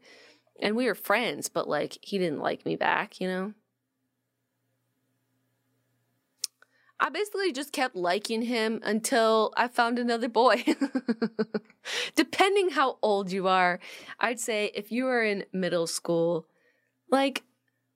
And 0.61 0.76
we 0.76 0.86
were 0.86 0.94
friends, 0.94 1.48
but 1.48 1.68
like 1.68 1.98
he 2.00 2.18
didn't 2.18 2.40
like 2.40 2.64
me 2.64 2.76
back, 2.76 3.20
you 3.20 3.28
know? 3.28 3.55
I 7.00 7.11
basically 7.11 7.52
just 7.52 7.72
kept 7.72 7.96
liking 7.96 8.42
him 8.42 8.80
until 8.82 9.52
I 9.57 9.68
found 9.68 9.98
another 9.98 10.28
boy. 10.28 10.64
Depending 12.16 12.70
how 12.70 12.98
old 13.02 13.30
you 13.30 13.46
are, 13.48 13.80
I'd 14.20 14.40
say 14.40 14.70
if 14.74 14.90
you 14.90 15.07
are 15.09 15.22
in 15.22 15.44
middle 15.52 15.86
school, 15.86 16.46
like, 17.11 17.42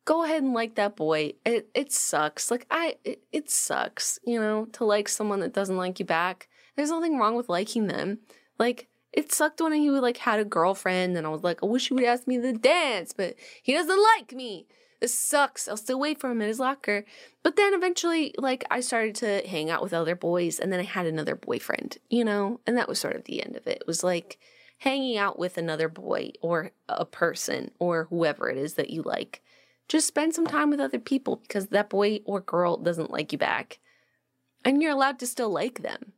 go 0.04 0.24
ahead 0.24 0.42
and 0.42 0.52
like 0.52 0.74
that 0.74 0.96
boy. 0.96 1.34
It 1.44 1.68
it 1.74 1.92
sucks. 1.92 2.50
Like 2.50 2.66
I 2.70 2.96
it, 3.04 3.22
it 3.30 3.50
sucks, 3.50 4.18
you 4.24 4.40
know, 4.40 4.66
to 4.72 4.84
like 4.84 5.08
someone 5.08 5.40
that 5.40 5.52
doesn't 5.52 5.76
like 5.76 5.98
you 5.98 6.04
back. 6.04 6.48
There's 6.76 6.90
nothing 6.90 7.18
wrong 7.18 7.34
with 7.34 7.48
liking 7.48 7.86
them. 7.86 8.18
Like 8.58 8.88
it 9.18 9.32
sucked 9.32 9.60
when 9.60 9.72
he 9.72 9.90
like 9.90 10.18
had 10.18 10.38
a 10.38 10.44
girlfriend 10.44 11.16
and 11.16 11.26
I 11.26 11.30
was 11.30 11.42
like, 11.42 11.60
I 11.60 11.66
wish 11.66 11.88
he 11.88 11.94
would 11.94 12.04
ask 12.04 12.28
me 12.28 12.38
to 12.38 12.52
dance, 12.52 13.12
but 13.12 13.34
he 13.60 13.72
doesn't 13.72 14.00
like 14.16 14.32
me. 14.32 14.68
This 15.00 15.12
sucks. 15.12 15.66
I'll 15.66 15.76
still 15.76 15.98
wait 15.98 16.20
for 16.20 16.30
him 16.30 16.40
in 16.40 16.46
his 16.46 16.60
locker. 16.60 17.04
But 17.42 17.56
then 17.56 17.74
eventually, 17.74 18.32
like, 18.38 18.64
I 18.70 18.78
started 18.78 19.16
to 19.16 19.42
hang 19.44 19.70
out 19.70 19.82
with 19.82 19.92
other 19.92 20.14
boys, 20.14 20.58
and 20.58 20.72
then 20.72 20.80
I 20.80 20.84
had 20.84 21.06
another 21.06 21.36
boyfriend, 21.36 21.98
you 22.08 22.24
know? 22.24 22.60
And 22.64 22.76
that 22.76 22.88
was 22.88 22.98
sort 22.98 23.14
of 23.14 23.24
the 23.24 23.44
end 23.44 23.56
of 23.56 23.66
it. 23.66 23.78
It 23.80 23.86
was 23.86 24.02
like, 24.02 24.38
hanging 24.78 25.18
out 25.18 25.38
with 25.38 25.58
another 25.58 25.88
boy 25.88 26.30
or 26.40 26.70
a 26.88 27.04
person 27.04 27.72
or 27.80 28.06
whoever 28.10 28.48
it 28.48 28.56
is 28.56 28.74
that 28.74 28.90
you 28.90 29.02
like. 29.02 29.42
Just 29.88 30.06
spend 30.06 30.34
some 30.34 30.46
time 30.46 30.70
with 30.70 30.80
other 30.80 30.98
people 30.98 31.36
because 31.36 31.68
that 31.68 31.90
boy 31.90 32.20
or 32.24 32.40
girl 32.40 32.76
doesn't 32.76 33.10
like 33.10 33.32
you 33.32 33.38
back. 33.38 33.78
And 34.64 34.82
you're 34.82 34.92
allowed 34.92 35.18
to 35.20 35.26
still 35.26 35.50
like 35.50 35.82
them. 35.82 36.12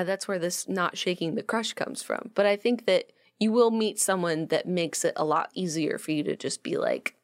Uh, 0.00 0.04
that's 0.04 0.26
where 0.26 0.38
this 0.38 0.66
not 0.66 0.96
shaking 0.96 1.34
the 1.34 1.42
crush 1.42 1.74
comes 1.74 2.02
from. 2.02 2.30
But 2.34 2.46
I 2.46 2.56
think 2.56 2.86
that 2.86 3.12
you 3.38 3.52
will 3.52 3.70
meet 3.70 3.98
someone 3.98 4.46
that 4.46 4.66
makes 4.66 5.04
it 5.04 5.12
a 5.14 5.26
lot 5.26 5.50
easier 5.52 5.98
for 5.98 6.12
you 6.12 6.22
to 6.22 6.36
just 6.36 6.62
be 6.62 6.78
like, 6.78 7.16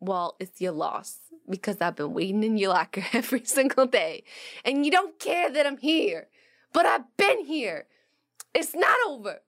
well, 0.00 0.34
it's 0.40 0.60
your 0.60 0.72
loss 0.72 1.18
because 1.48 1.80
I've 1.80 1.94
been 1.94 2.12
waiting 2.12 2.42
in 2.42 2.58
your 2.58 2.70
locker 2.70 3.04
every 3.12 3.44
single 3.44 3.86
day. 3.86 4.24
And 4.64 4.84
you 4.84 4.90
don't 4.90 5.16
care 5.20 5.48
that 5.52 5.64
I'm 5.64 5.76
here, 5.76 6.26
but 6.72 6.86
I've 6.86 7.16
been 7.16 7.44
here. 7.44 7.86
It's 8.52 8.74
not 8.74 8.98
over. 9.06 9.38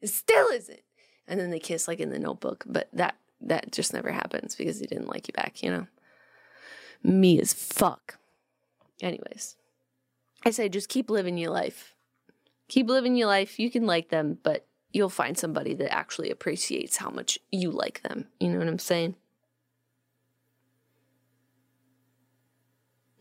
It 0.00 0.08
still 0.08 0.46
isn't. 0.50 0.82
And 1.26 1.40
then 1.40 1.50
they 1.50 1.58
kiss 1.58 1.88
like 1.88 1.98
in 1.98 2.10
the 2.10 2.18
notebook, 2.20 2.62
but 2.64 2.90
that 2.92 3.16
that 3.40 3.72
just 3.72 3.92
never 3.92 4.12
happens 4.12 4.54
because 4.54 4.78
he 4.78 4.86
didn't 4.86 5.08
like 5.08 5.26
you 5.26 5.34
back, 5.34 5.64
you 5.64 5.70
know. 5.70 5.86
Me 7.02 7.40
as 7.40 7.52
fuck. 7.52 8.18
Anyways, 9.02 9.56
I 10.44 10.50
say 10.50 10.68
just 10.68 10.88
keep 10.88 11.10
living 11.10 11.38
your 11.38 11.50
life. 11.50 11.93
Keep 12.74 12.88
living 12.88 13.14
your 13.14 13.28
life. 13.28 13.60
You 13.60 13.70
can 13.70 13.86
like 13.86 14.08
them, 14.08 14.36
but 14.42 14.66
you'll 14.92 15.08
find 15.08 15.38
somebody 15.38 15.74
that 15.74 15.94
actually 15.94 16.28
appreciates 16.28 16.96
how 16.96 17.08
much 17.08 17.38
you 17.52 17.70
like 17.70 18.02
them. 18.02 18.26
You 18.40 18.48
know 18.48 18.58
what 18.58 18.66
I'm 18.66 18.80
saying? 18.80 19.14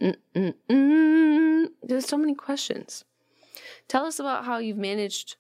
Mm-mm-mm. 0.01 1.68
There's 1.84 2.08
so 2.08 2.18
many 2.18 2.34
questions. 2.34 3.06
Tell 3.88 4.08
us 4.08 4.18
about 4.18 4.45
how 4.45 4.58
you've 4.58 4.76
managed 4.76 5.36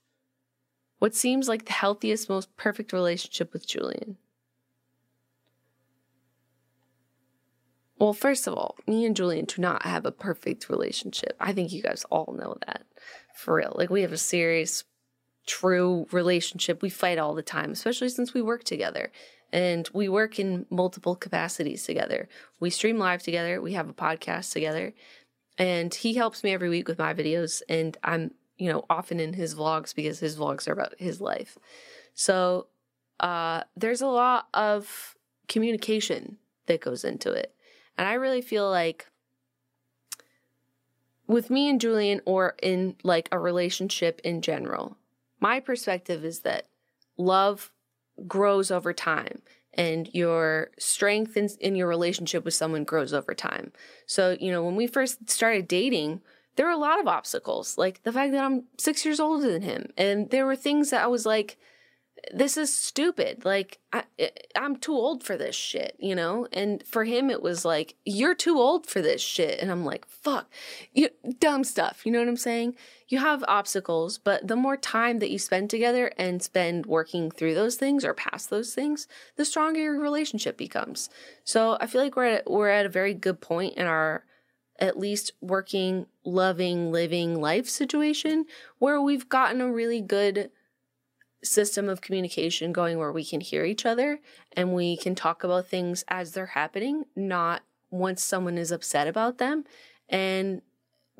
what 0.99 1.15
seems 1.15 1.47
like 1.47 1.65
the 1.65 1.73
healthiest, 1.73 2.29
most 2.29 2.55
perfect 2.55 2.93
relationship 2.93 3.51
with 3.51 3.67
Julien. 3.67 4.17
Well, 8.03 8.11
first 8.11 8.47
of 8.47 8.53
all, 8.53 8.75
me 8.85 9.05
and 9.05 9.15
Julien 9.15 9.45
do 9.45 9.61
not 9.61 9.83
have 9.83 10.05
a 10.05 10.11
perfect 10.11 10.67
relationship. 10.67 11.37
I 11.39 11.53
think 11.53 11.71
you 11.71 11.81
guys 11.81 12.03
all 12.09 12.35
know 12.37 12.57
that. 12.67 12.83
For 13.33 13.55
real. 13.55 13.73
Like, 13.77 13.89
we 13.89 14.01
have 14.01 14.11
a 14.11 14.17
serious, 14.17 14.83
true 15.47 16.05
relationship. 16.11 16.81
We 16.81 16.89
fight 16.89 17.17
all 17.17 17.33
the 17.33 17.41
time, 17.41 17.71
especially 17.71 18.09
since 18.09 18.33
we 18.33 18.41
work 18.41 18.65
together. 18.65 19.09
And 19.53 19.89
we 19.93 20.09
work 20.09 20.37
in 20.37 20.65
multiple 20.69 21.15
capacities 21.15 21.85
together. 21.85 22.27
We 22.59 22.71
stream 22.71 22.97
live 22.97 23.23
together, 23.23 23.61
we 23.61 23.71
have 23.71 23.87
a 23.87 23.93
podcast 23.93 24.51
together, 24.51 24.93
and 25.57 25.95
he 25.95 26.15
helps 26.15 26.43
me 26.43 26.51
every 26.51 26.67
week 26.67 26.89
with 26.89 26.97
my 26.97 27.13
videos 27.13 27.61
and 27.69 27.97
i'm 28.03 28.31
you 28.57 28.71
know 28.71 28.83
often 28.89 29.19
in 29.19 29.33
his 29.33 29.55
vlogs 29.55 29.93
because 29.93 30.19
his 30.19 30.35
vlogs 30.35 30.67
are 30.67 30.73
about 30.73 30.93
his 30.97 31.21
life 31.21 31.57
so 32.15 32.67
uh 33.19 33.61
there's 33.75 34.01
a 34.01 34.07
lot 34.07 34.47
of 34.53 35.15
communication 35.47 36.37
that 36.65 36.81
goes 36.81 37.03
into 37.03 37.31
it 37.31 37.53
and 37.97 38.07
i 38.07 38.13
really 38.13 38.41
feel 38.41 38.69
like 38.69 39.07
with 41.27 41.49
me 41.49 41.69
and 41.69 41.79
julien 41.79 42.21
or 42.25 42.55
in 42.61 42.95
like 43.03 43.29
a 43.31 43.39
relationship 43.39 44.19
in 44.23 44.41
general 44.41 44.97
my 45.39 45.59
perspective 45.59 46.23
is 46.23 46.39
that 46.39 46.67
love 47.17 47.71
grows 48.27 48.71
over 48.71 48.93
time 48.93 49.41
and 49.73 50.09
your 50.13 50.69
strength 50.77 51.35
in, 51.35 51.49
in 51.59 51.75
your 51.75 51.87
relationship 51.87 52.45
with 52.45 52.53
someone 52.53 52.83
grows 52.83 53.13
over 53.13 53.33
time. 53.33 53.71
So, 54.05 54.37
you 54.39 54.51
know, 54.51 54.63
when 54.63 54.75
we 54.75 54.87
first 54.87 55.29
started 55.29 55.67
dating, 55.67 56.21
there 56.55 56.67
were 56.67 56.71
a 56.71 56.77
lot 56.77 56.99
of 56.99 57.07
obstacles, 57.07 57.77
like 57.77 58.03
the 58.03 58.11
fact 58.11 58.31
that 58.33 58.43
I'm 58.43 58.65
six 58.77 59.03
years 59.03 59.19
older 59.19 59.51
than 59.51 59.63
him. 59.63 59.91
And 59.97 60.29
there 60.29 60.45
were 60.45 60.55
things 60.55 60.91
that 60.91 61.03
I 61.03 61.07
was 61.07 61.25
like, 61.25 61.57
this 62.33 62.57
is 62.57 62.75
stupid. 62.75 63.43
Like, 63.43 63.79
I, 63.91 64.03
I'm 64.55 64.77
too 64.77 64.93
old 64.93 65.23
for 65.23 65.35
this 65.35 65.55
shit, 65.55 65.95
you 65.99 66.15
know? 66.15 66.47
And 66.53 66.83
for 66.85 67.03
him, 67.03 67.29
it 67.29 67.41
was 67.41 67.65
like, 67.65 67.95
you're 68.05 68.35
too 68.35 68.57
old 68.57 68.87
for 68.87 69.01
this 69.01 69.21
shit. 69.21 69.59
And 69.59 69.71
I'm 69.71 69.83
like, 69.83 70.07
fuck, 70.07 70.49
you, 70.93 71.09
dumb 71.39 71.63
stuff. 71.63 72.05
You 72.05 72.11
know 72.11 72.19
what 72.19 72.27
I'm 72.27 72.37
saying? 72.37 72.75
You 73.09 73.19
have 73.19 73.43
obstacles, 73.47 74.17
but 74.17 74.47
the 74.47 74.55
more 74.55 74.77
time 74.77 75.19
that 75.19 75.31
you 75.31 75.37
spend 75.37 75.69
together 75.69 76.11
and 76.17 76.41
spend 76.41 76.85
working 76.85 77.29
through 77.29 77.55
those 77.55 77.75
things 77.75 78.05
or 78.05 78.13
past 78.13 78.49
those 78.49 78.73
things, 78.73 79.07
the 79.35 79.45
stronger 79.45 79.81
your 79.81 79.99
relationship 79.99 80.57
becomes. 80.57 81.09
So 81.43 81.77
I 81.79 81.87
feel 81.87 82.01
like 82.01 82.15
we're 82.15 82.25
at, 82.25 82.49
we're 82.49 82.69
at 82.69 82.85
a 82.85 82.89
very 82.89 83.13
good 83.13 83.41
point 83.41 83.75
in 83.75 83.85
our, 83.85 84.23
at 84.79 84.97
least 84.97 85.33
working, 85.41 86.07
loving, 86.23 86.91
living 86.91 87.39
life 87.39 87.69
situation 87.69 88.45
where 88.79 89.01
we've 89.01 89.29
gotten 89.29 89.61
a 89.61 89.71
really 89.71 90.01
good 90.01 90.49
system 91.43 91.89
of 91.89 92.01
communication 92.01 92.71
going 92.71 92.97
where 92.97 93.11
we 93.11 93.25
can 93.25 93.41
hear 93.41 93.65
each 93.65 93.85
other 93.85 94.19
and 94.53 94.73
we 94.73 94.97
can 94.97 95.15
talk 95.15 95.43
about 95.43 95.67
things 95.67 96.03
as 96.07 96.31
they're 96.31 96.47
happening, 96.47 97.05
not 97.15 97.63
once 97.91 98.23
someone 98.23 98.57
is 98.57 98.71
upset 98.71 99.07
about 99.07 99.37
them. 99.37 99.63
And 100.09 100.61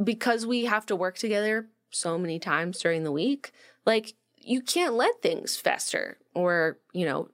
because 0.03 0.45
we 0.45 0.65
have 0.65 0.85
to 0.87 0.95
work 0.95 1.17
together 1.17 1.67
so 1.89 2.17
many 2.17 2.39
times 2.39 2.79
during 2.79 3.03
the 3.03 3.11
week, 3.11 3.51
like 3.85 4.13
you 4.37 4.61
can't 4.61 4.95
let 4.95 5.21
things 5.21 5.55
fester 5.55 6.17
or, 6.33 6.79
you 6.93 7.05
know, 7.05 7.29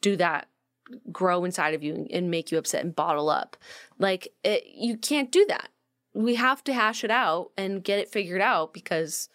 do 0.00 0.16
that 0.16 0.48
grow 1.12 1.44
inside 1.44 1.74
of 1.74 1.82
you 1.82 2.06
and 2.10 2.30
make 2.30 2.50
you 2.50 2.58
upset 2.58 2.84
and 2.84 2.96
bottle 2.96 3.28
up. 3.28 3.56
Like 3.98 4.28
it, 4.42 4.64
you 4.66 4.96
can't 4.96 5.30
do 5.30 5.44
that. 5.48 5.68
We 6.14 6.36
have 6.36 6.64
to 6.64 6.72
hash 6.72 7.04
it 7.04 7.10
out 7.10 7.50
and 7.56 7.84
get 7.84 7.98
it 7.98 8.08
figured 8.08 8.40
out 8.40 8.72
because 8.72 9.28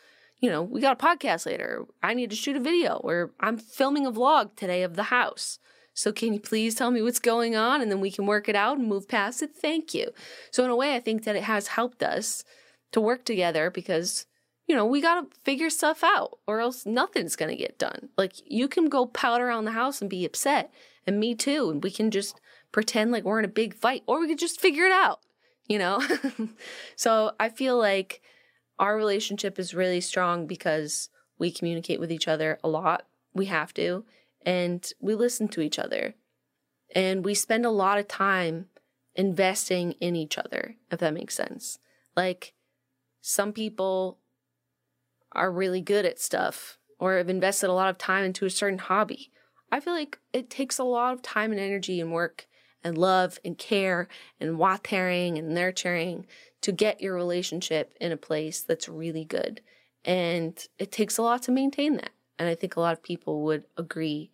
you 0.43 0.49
know, 0.49 0.61
we 0.61 0.81
got 0.81 1.01
a 1.01 1.05
podcast 1.05 1.45
later. 1.45 1.85
I 2.03 2.13
need 2.13 2.29
to 2.31 2.35
shoot 2.35 2.57
a 2.57 2.59
video 2.59 2.95
or 2.97 3.31
I'm 3.39 3.57
filming 3.57 4.05
a 4.05 4.11
vlog 4.11 4.57
today 4.57 4.83
of 4.83 4.97
the 4.97 5.03
house. 5.03 5.57
So 5.93 6.11
can 6.11 6.33
you 6.33 6.41
please 6.41 6.75
tell 6.75 6.91
me 6.91 7.01
what's 7.01 7.19
going 7.19 7.55
on 7.55 7.79
and 7.81 7.89
then 7.89 8.01
we 8.01 8.11
can 8.11 8.25
work 8.25 8.49
it 8.49 8.55
out 8.55 8.77
and 8.77 8.85
move 8.85 9.07
past 9.07 9.41
it? 9.41 9.55
Thank 9.55 9.93
you. 9.93 10.11
So 10.51 10.65
in 10.65 10.69
a 10.69 10.75
way, 10.75 10.97
I 10.97 10.99
think 10.99 11.23
that 11.23 11.37
it 11.37 11.43
has 11.43 11.67
helped 11.67 12.03
us 12.03 12.43
to 12.91 12.99
work 12.99 13.23
together 13.23 13.71
because, 13.71 14.25
you 14.67 14.75
know, 14.75 14.85
we 14.85 14.99
got 14.99 15.31
to 15.31 15.39
figure 15.45 15.69
stuff 15.69 16.03
out 16.03 16.39
or 16.45 16.59
else 16.59 16.85
nothing's 16.85 17.37
going 17.37 17.51
to 17.51 17.63
get 17.63 17.79
done. 17.79 18.09
Like 18.17 18.33
you 18.45 18.67
can 18.67 18.89
go 18.89 19.05
pout 19.05 19.39
around 19.39 19.63
the 19.63 19.71
house 19.71 20.01
and 20.01 20.09
be 20.09 20.25
upset 20.25 20.73
and 21.07 21.21
me 21.21 21.35
too. 21.35 21.69
And 21.69 21.81
we 21.81 21.89
can 21.89 22.11
just 22.11 22.41
pretend 22.73 23.13
like 23.13 23.23
we're 23.23 23.39
in 23.39 23.45
a 23.45 23.47
big 23.47 23.75
fight 23.75 24.03
or 24.07 24.19
we 24.19 24.27
could 24.27 24.39
just 24.39 24.59
figure 24.59 24.83
it 24.83 24.91
out, 24.91 25.21
you 25.69 25.79
know? 25.79 26.05
so 26.97 27.31
I 27.39 27.47
feel 27.47 27.77
like 27.77 28.21
our 28.79 28.95
relationship 28.95 29.59
is 29.59 29.73
really 29.73 30.01
strong 30.01 30.47
because 30.47 31.09
we 31.37 31.51
communicate 31.51 31.99
with 31.99 32.11
each 32.11 32.27
other 32.27 32.59
a 32.63 32.69
lot. 32.69 33.05
We 33.33 33.45
have 33.45 33.73
to. 33.75 34.05
And 34.45 34.89
we 34.99 35.15
listen 35.15 35.47
to 35.49 35.61
each 35.61 35.79
other. 35.79 36.15
And 36.95 37.25
we 37.25 37.33
spend 37.33 37.65
a 37.65 37.71
lot 37.71 37.97
of 37.97 38.07
time 38.07 38.67
investing 39.15 39.93
in 39.93 40.15
each 40.15 40.37
other, 40.37 40.75
if 40.91 40.99
that 40.99 41.13
makes 41.13 41.35
sense. 41.35 41.79
Like, 42.15 42.53
some 43.21 43.53
people 43.53 44.19
are 45.31 45.51
really 45.51 45.81
good 45.81 46.05
at 46.05 46.19
stuff 46.19 46.77
or 46.99 47.17
have 47.17 47.29
invested 47.29 47.69
a 47.69 47.73
lot 47.73 47.89
of 47.89 47.97
time 47.97 48.23
into 48.23 48.45
a 48.45 48.49
certain 48.49 48.79
hobby. 48.79 49.31
I 49.71 49.79
feel 49.79 49.93
like 49.93 50.19
it 50.33 50.49
takes 50.49 50.77
a 50.77 50.83
lot 50.83 51.13
of 51.13 51.21
time 51.21 51.51
and 51.51 51.59
energy 51.59 51.99
and 51.99 52.11
work 52.11 52.47
and 52.83 52.97
love 52.97 53.39
and 53.43 53.57
care 53.57 54.07
and 54.39 54.57
watering 54.57 55.37
and 55.37 55.49
nurturing 55.49 56.27
to 56.63 56.71
get 56.71 57.01
your 57.01 57.13
relationship 57.13 57.93
in 57.99 58.11
a 58.11 58.17
place 58.17 58.61
that's 58.61 58.89
really 58.89 59.25
good. 59.25 59.61
And 60.05 60.57
it 60.79 60.91
takes 60.91 61.17
a 61.17 61.21
lot 61.21 61.43
to 61.43 61.51
maintain 61.51 61.97
that. 61.97 62.11
And 62.39 62.49
I 62.49 62.55
think 62.55 62.75
a 62.75 62.79
lot 62.79 62.93
of 62.93 63.03
people 63.03 63.43
would 63.43 63.65
agree 63.77 64.31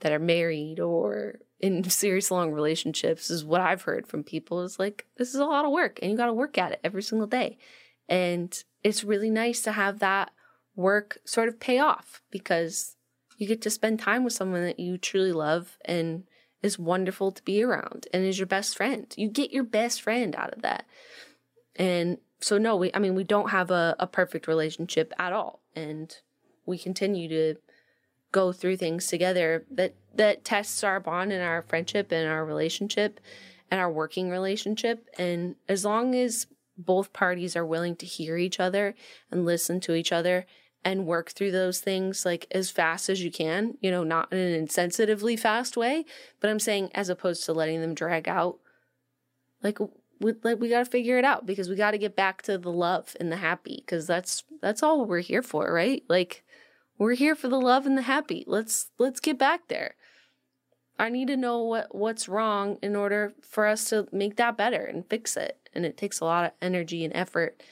that 0.00 0.12
are 0.12 0.18
married 0.18 0.80
or 0.80 1.36
in 1.60 1.84
serious 1.90 2.30
long 2.30 2.52
relationships 2.52 3.30
is 3.30 3.44
what 3.44 3.60
I've 3.60 3.82
heard 3.82 4.06
from 4.06 4.24
people 4.24 4.62
is 4.62 4.78
like, 4.78 5.06
this 5.16 5.28
is 5.28 5.40
a 5.40 5.46
lot 5.46 5.64
of 5.64 5.70
work 5.70 5.98
and 6.02 6.10
you 6.10 6.16
got 6.16 6.26
to 6.26 6.32
work 6.32 6.58
at 6.58 6.72
it 6.72 6.80
every 6.82 7.02
single 7.02 7.28
day. 7.28 7.56
And 8.08 8.62
it's 8.82 9.04
really 9.04 9.30
nice 9.30 9.62
to 9.62 9.72
have 9.72 10.00
that 10.00 10.32
work 10.76 11.18
sort 11.24 11.48
of 11.48 11.60
pay 11.60 11.78
off 11.78 12.20
because 12.30 12.96
you 13.38 13.46
get 13.46 13.62
to 13.62 13.70
spend 13.70 14.00
time 14.00 14.24
with 14.24 14.32
someone 14.32 14.64
that 14.64 14.80
you 14.80 14.98
truly 14.98 15.32
love 15.32 15.78
and 15.84 16.24
is 16.62 16.78
wonderful 16.78 17.30
to 17.30 17.42
be 17.44 17.62
around 17.62 18.08
and 18.12 18.24
is 18.24 18.38
your 18.38 18.46
best 18.46 18.76
friend. 18.76 19.14
You 19.16 19.28
get 19.28 19.52
your 19.52 19.64
best 19.64 20.02
friend 20.02 20.34
out 20.34 20.52
of 20.52 20.62
that. 20.62 20.86
And 21.76 22.18
so, 22.40 22.58
no, 22.58 22.76
we, 22.76 22.90
I 22.94 22.98
mean, 22.98 23.14
we 23.14 23.24
don't 23.24 23.50
have 23.50 23.70
a, 23.70 23.96
a 23.98 24.06
perfect 24.06 24.46
relationship 24.46 25.12
at 25.18 25.32
all. 25.32 25.60
And 25.74 26.14
we 26.66 26.78
continue 26.78 27.28
to 27.28 27.56
go 28.32 28.52
through 28.52 28.76
things 28.76 29.06
together 29.06 29.64
that, 29.70 29.94
that 30.14 30.44
tests 30.44 30.82
our 30.84 31.00
bond 31.00 31.32
and 31.32 31.42
our 31.42 31.62
friendship 31.62 32.10
and 32.12 32.28
our 32.28 32.44
relationship 32.44 33.20
and 33.70 33.80
our 33.80 33.90
working 33.90 34.30
relationship. 34.30 35.08
And 35.18 35.56
as 35.68 35.84
long 35.84 36.14
as 36.14 36.46
both 36.76 37.12
parties 37.12 37.56
are 37.56 37.66
willing 37.66 37.96
to 37.96 38.06
hear 38.06 38.36
each 38.36 38.60
other 38.60 38.94
and 39.30 39.44
listen 39.44 39.80
to 39.80 39.94
each 39.94 40.12
other 40.12 40.46
and 40.84 41.06
work 41.06 41.30
through 41.30 41.50
those 41.50 41.80
things 41.80 42.26
like 42.26 42.46
as 42.50 42.70
fast 42.70 43.08
as 43.08 43.22
you 43.22 43.30
can, 43.30 43.78
you 43.80 43.90
know, 43.90 44.04
not 44.04 44.32
in 44.32 44.38
an 44.38 44.66
insensitively 44.66 45.38
fast 45.38 45.76
way, 45.76 46.04
but 46.40 46.50
I'm 46.50 46.58
saying 46.58 46.90
as 46.94 47.08
opposed 47.08 47.44
to 47.44 47.52
letting 47.52 47.80
them 47.80 47.94
drag 47.94 48.28
out. 48.28 48.58
Like 49.62 49.78
we 50.20 50.34
like 50.42 50.60
we 50.60 50.68
got 50.68 50.80
to 50.80 50.90
figure 50.90 51.18
it 51.18 51.24
out 51.24 51.46
because 51.46 51.68
we 51.68 51.76
got 51.76 51.92
to 51.92 51.98
get 51.98 52.16
back 52.16 52.42
to 52.42 52.58
the 52.58 52.72
love 52.72 53.16
and 53.18 53.30
the 53.30 53.36
happy 53.36 53.82
because 53.84 54.06
that's 54.06 54.44
that's 54.60 54.82
all 54.82 55.04
we're 55.04 55.20
here 55.20 55.42
for, 55.42 55.72
right? 55.72 56.02
Like 56.08 56.44
we're 56.98 57.14
here 57.14 57.34
for 57.34 57.48
the 57.48 57.60
love 57.60 57.86
and 57.86 57.98
the 57.98 58.02
happy. 58.02 58.44
Let's 58.46 58.90
let's 58.98 59.20
get 59.20 59.38
back 59.38 59.68
there. 59.68 59.94
I 60.98 61.08
need 61.08 61.28
to 61.28 61.36
know 61.36 61.62
what 61.62 61.94
what's 61.94 62.28
wrong 62.28 62.78
in 62.82 62.94
order 62.94 63.34
for 63.42 63.66
us 63.66 63.88
to 63.90 64.08
make 64.12 64.36
that 64.36 64.56
better 64.56 64.84
and 64.84 65.08
fix 65.08 65.36
it. 65.36 65.68
And 65.74 65.84
it 65.84 65.96
takes 65.96 66.20
a 66.20 66.24
lot 66.24 66.44
of 66.44 66.52
energy 66.62 67.04
and 67.04 67.14
effort 67.14 67.62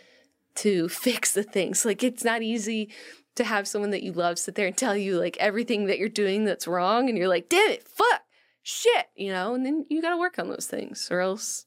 to 0.56 0.88
fix 0.88 1.32
the 1.32 1.44
things. 1.44 1.84
Like 1.84 2.02
it's 2.02 2.24
not 2.24 2.42
easy 2.42 2.90
to 3.34 3.44
have 3.44 3.66
someone 3.66 3.90
that 3.90 4.02
you 4.02 4.12
love 4.12 4.38
sit 4.38 4.56
there 4.56 4.66
and 4.66 4.76
tell 4.76 4.96
you 4.96 5.18
like 5.18 5.36
everything 5.38 5.86
that 5.86 5.98
you're 5.98 6.08
doing 6.08 6.44
that's 6.44 6.66
wrong 6.66 7.08
and 7.08 7.16
you're 7.16 7.28
like, 7.28 7.48
"Damn 7.48 7.70
it, 7.70 7.86
fuck, 7.88 8.22
shit," 8.62 9.06
you 9.16 9.32
know? 9.32 9.54
And 9.54 9.64
then 9.64 9.86
you 9.88 10.02
got 10.02 10.10
to 10.10 10.18
work 10.18 10.38
on 10.38 10.48
those 10.48 10.66
things 10.66 11.08
or 11.10 11.20
else 11.20 11.66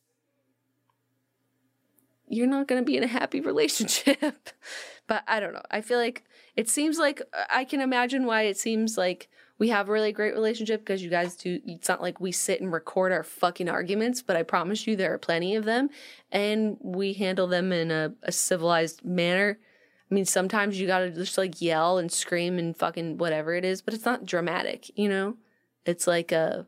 you're 2.28 2.48
not 2.48 2.68
going 2.68 2.82
to 2.82 2.86
be 2.86 2.98
in 2.98 3.04
a 3.04 3.08
happy 3.08 3.42
relationship. 3.52 4.50
but 5.08 5.24
I 5.28 5.40
don't 5.40 5.54
know. 5.54 5.64
I 5.72 5.82
feel 5.82 6.00
like 6.00 6.24
it 6.56 6.70
seems 6.70 6.98
like 6.98 7.22
I 7.50 7.66
can 7.66 7.82
imagine 7.82 8.26
why 8.26 8.44
it 8.44 8.58
seems 8.58 8.98
like 8.98 9.30
we 9.58 9.70
have 9.70 9.88
a 9.88 9.92
really 9.92 10.12
great 10.12 10.34
relationship 10.34 10.82
because 10.82 11.02
you 11.02 11.10
guys 11.10 11.36
do. 11.36 11.60
It's 11.66 11.88
not 11.88 12.02
like 12.02 12.20
we 12.20 12.32
sit 12.32 12.62
and 12.62 12.72
record 12.72 13.12
our 13.12 13.24
fucking 13.24 13.70
arguments, 13.70 14.22
but 14.22 14.36
I 14.36 14.44
promise 14.44 14.86
you 14.86 14.96
there 14.96 15.14
are 15.14 15.18
plenty 15.18 15.56
of 15.56 15.64
them 15.64 15.90
and 16.32 16.78
we 16.82 17.14
handle 17.14 17.48
them 17.48 17.72
in 17.72 17.92
a, 17.92 18.14
a 18.24 18.32
civilized 18.32 19.06
manner. 19.06 19.58
I 20.10 20.14
mean, 20.14 20.26
sometimes 20.26 20.80
you 20.80 20.88
gotta 20.88 21.10
just 21.10 21.38
like 21.38 21.62
yell 21.62 21.98
and 21.98 22.12
scream 22.12 22.60
and 22.60 22.76
fucking 22.76 23.18
whatever 23.18 23.54
it 23.54 23.64
is, 23.64 23.82
but 23.82 23.94
it's 23.94 24.06
not 24.06 24.26
dramatic, 24.26 24.92
you 24.98 25.10
know? 25.10 25.38
It's 25.86 26.06
like 26.06 26.32
a, 26.32 26.68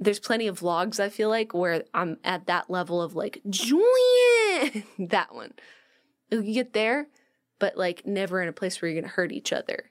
there's 0.00 0.18
plenty 0.18 0.46
of 0.46 0.60
vlogs 0.60 0.98
I 0.98 1.10
feel 1.10 1.28
like 1.28 1.52
where 1.52 1.84
I'm 1.92 2.16
at 2.24 2.46
that 2.46 2.70
level 2.70 3.02
of 3.02 3.14
like 3.14 3.42
Julien 3.48 4.84
that 4.98 5.34
one. 5.34 5.52
You 6.30 6.42
get 6.42 6.72
there, 6.72 7.08
but 7.58 7.76
like 7.76 8.06
never 8.06 8.40
in 8.40 8.48
a 8.48 8.52
place 8.52 8.80
where 8.80 8.90
you're 8.90 9.00
gonna 9.00 9.12
hurt 9.12 9.30
each 9.30 9.52
other. 9.52 9.90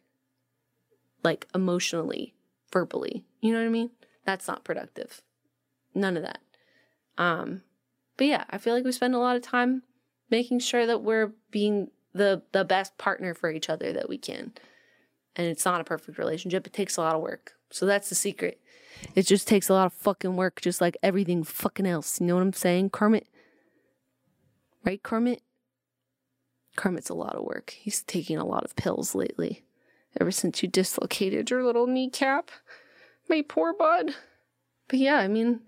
Like 1.23 1.47
emotionally, 1.53 2.33
verbally. 2.73 3.23
You 3.39 3.53
know 3.53 3.59
what 3.59 3.67
I 3.67 3.71
mean? 3.71 3.91
That's 4.25 4.47
not 4.47 4.63
productive. 4.63 5.21
None 5.93 6.17
of 6.17 6.23
that. 6.23 6.39
Um 7.17 7.61
but 8.17 8.27
yeah, 8.27 8.45
I 8.49 8.57
feel 8.57 8.73
like 8.73 8.83
we 8.83 8.91
spend 8.91 9.15
a 9.15 9.19
lot 9.19 9.35
of 9.35 9.43
time 9.43 9.83
making 10.29 10.59
sure 10.59 10.85
that 10.85 11.03
we're 11.03 11.33
being 11.51 11.91
the 12.13 12.41
the 12.51 12.65
best 12.65 12.97
partner 12.97 13.35
for 13.35 13.51
each 13.51 13.69
other 13.69 13.93
that 13.93 14.09
we 14.09 14.17
can. 14.17 14.53
And 15.35 15.45
it's 15.45 15.65
not 15.65 15.81
a 15.81 15.85
perfect 15.85 16.17
relationship. 16.17 16.65
It 16.65 16.73
takes 16.73 16.97
a 16.97 17.01
lot 17.01 17.15
of 17.15 17.21
work. 17.21 17.53
So 17.71 17.85
that's 17.85 18.09
the 18.09 18.15
secret. 18.15 18.59
It 19.15 19.25
just 19.25 19.47
takes 19.47 19.69
a 19.69 19.73
lot 19.73 19.85
of 19.85 19.93
fucking 19.93 20.35
work, 20.35 20.61
just 20.61 20.81
like 20.81 20.97
everything 21.01 21.43
fucking 21.43 21.85
else. 21.85 22.19
You 22.19 22.27
know 22.27 22.35
what 22.35 22.41
I'm 22.41 22.53
saying? 22.53 22.89
Kermit. 22.89 23.27
Right, 24.83 25.01
Kermit? 25.01 25.41
Kermit's 26.75 27.09
a 27.09 27.13
lot 27.13 27.35
of 27.35 27.43
work. 27.43 27.71
He's 27.71 28.01
taking 28.03 28.37
a 28.37 28.45
lot 28.45 28.63
of 28.63 28.75
pills 28.75 29.15
lately. 29.15 29.63
Ever 30.19 30.31
since 30.31 30.61
you 30.61 30.69
dislocated 30.69 31.49
your 31.49 31.63
little 31.63 31.87
kneecap. 31.87 32.51
My 33.27 33.43
poor 33.47 33.73
bud. 33.73 34.15
But 34.87 34.99
yeah, 34.99 35.17
I 35.17 35.27
mean, 35.27 35.61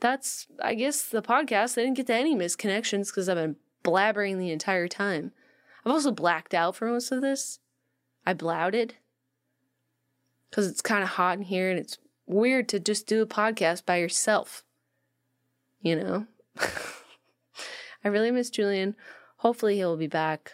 that's, 0.00 0.46
I 0.62 0.74
guess, 0.74 1.02
the 1.02 1.22
podcast. 1.22 1.76
I 1.76 1.82
didn't 1.82 1.96
get 1.96 2.06
to 2.06 2.14
any 2.14 2.34
misconnections 2.34 3.08
because 3.08 3.28
I've 3.28 3.36
been 3.36 3.56
blabbering 3.84 4.38
the 4.38 4.50
entire 4.50 4.88
time. 4.88 5.32
I've 5.84 5.92
also 5.92 6.12
blacked 6.12 6.54
out 6.54 6.76
for 6.76 6.88
most 6.88 7.12
of 7.12 7.20
this. 7.20 7.58
I 8.24 8.32
blouted 8.32 8.94
because 10.54 10.68
it's 10.68 10.82
kind 10.82 11.02
of 11.02 11.08
hot 11.08 11.36
in 11.36 11.42
here 11.42 11.68
and 11.68 11.80
it's 11.80 11.98
weird 12.28 12.68
to 12.68 12.78
just 12.78 13.08
do 13.08 13.20
a 13.20 13.26
podcast 13.26 13.84
by 13.84 13.96
yourself. 13.96 14.62
You 15.82 15.96
know? 15.96 16.26
I 18.04 18.08
really 18.08 18.30
miss 18.30 18.50
Julien. 18.50 18.94
Hopefully 19.38 19.74
he'll 19.74 19.96
be 19.96 20.06
back 20.06 20.52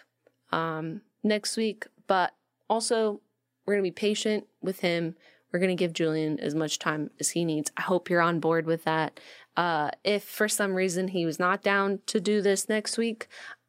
um, 0.53 1.03
next 1.23 1.59
week. 1.59 1.87
But 2.07 2.35
also, 2.71 3.21
we're 3.67 3.75
going 3.75 3.85
to 3.85 3.91
be 3.91 3.95
patient 3.95 4.47
with 4.63 4.81
him. 4.81 5.17
We're 5.53 5.59
going 5.59 5.69
to 5.69 5.75
give 5.75 5.93
Julien 5.93 6.41
as 6.41 6.55
much 6.55 6.79
time 6.79 7.11
as 7.21 7.29
he 7.29 7.45
needs. 7.45 7.71
I 7.77 7.83
hope 7.83 8.09
you're 8.09 8.23
on 8.23 8.41
board 8.41 8.65
with 8.65 8.85
that. 8.85 9.21
Uh, 9.55 9.91
if 10.03 10.25
for 10.25 10.49
some 10.49 10.73
reason 10.73 11.09
he 11.09 11.27
was 11.27 11.39
not 11.39 11.63
down 11.63 11.99
to 12.07 12.21
do 12.21 12.41
this 12.41 12.71
next 12.71 12.97
week, 12.97 13.29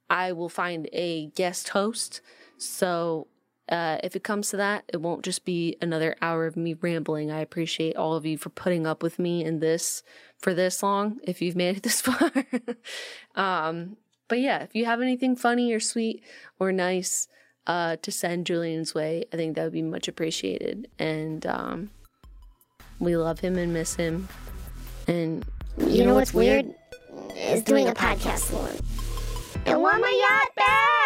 I 0.09 0.31
will 0.31 0.47
find 0.47 0.87
a 0.93 1.27
guest 1.27 1.69
host. 1.69 2.21
So 2.57 3.27
uh, 3.71 3.97
if 4.03 4.17
it 4.17 4.23
comes 4.23 4.49
to 4.49 4.57
that, 4.57 4.83
it 4.89 4.97
won't 4.97 5.23
just 5.23 5.45
be 5.45 5.77
another 5.81 6.15
hour 6.21 6.45
of 6.45 6.57
me 6.57 6.73
rambling. 6.73 7.31
I 7.31 7.39
appreciate 7.39 7.95
all 7.95 8.15
of 8.15 8.25
you 8.25 8.37
for 8.37 8.49
putting 8.49 8.85
up 8.85 9.01
with 9.01 9.17
me 9.17 9.45
in 9.45 9.59
this 9.59 10.03
for 10.37 10.53
this 10.53 10.83
long, 10.83 11.19
if 11.23 11.41
you've 11.41 11.55
made 11.55 11.77
it 11.77 11.83
this 11.83 12.01
far. 12.01 12.31
um, 13.35 13.95
but 14.27 14.39
yeah, 14.41 14.63
if 14.63 14.75
you 14.75 14.85
have 14.85 15.01
anything 15.01 15.37
funny 15.37 15.71
or 15.71 15.79
sweet 15.79 16.21
or 16.59 16.73
nice 16.73 17.29
uh, 17.65 17.95
to 18.01 18.11
send 18.11 18.45
Julien's 18.45 18.93
way, 18.93 19.23
I 19.31 19.37
think 19.37 19.55
that 19.55 19.63
would 19.63 19.73
be 19.73 19.81
much 19.81 20.09
appreciated. 20.09 20.89
And 20.99 21.45
um, 21.45 21.91
we 22.99 23.15
love 23.15 23.39
him 23.39 23.57
and 23.57 23.71
miss 23.71 23.95
him. 23.95 24.27
And 25.07 25.45
you, 25.77 25.87
you 25.87 25.99
know, 25.99 26.09
know, 26.09 26.15
what's 26.15 26.33
weird? 26.33 26.73
weird? 27.09 27.37
Is 27.37 27.63
doing 27.63 27.87
a 27.87 27.93
podcast 27.93 28.51
alone. 28.51 28.79
I 29.65 29.77
want 29.77 30.01
my 30.01 30.27
yacht 30.29 30.55
back! 30.55 31.00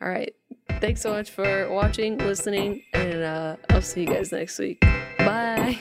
All 0.00 0.08
right. 0.08 0.34
Thanks 0.80 1.00
so 1.00 1.10
much 1.10 1.30
for 1.30 1.68
watching, 1.70 2.18
listening, 2.18 2.82
and 2.92 3.22
uh, 3.22 3.56
I'll 3.70 3.82
see 3.82 4.02
you 4.02 4.06
guys 4.06 4.30
next 4.30 4.58
week. 4.58 4.80
Bye. 5.18 5.80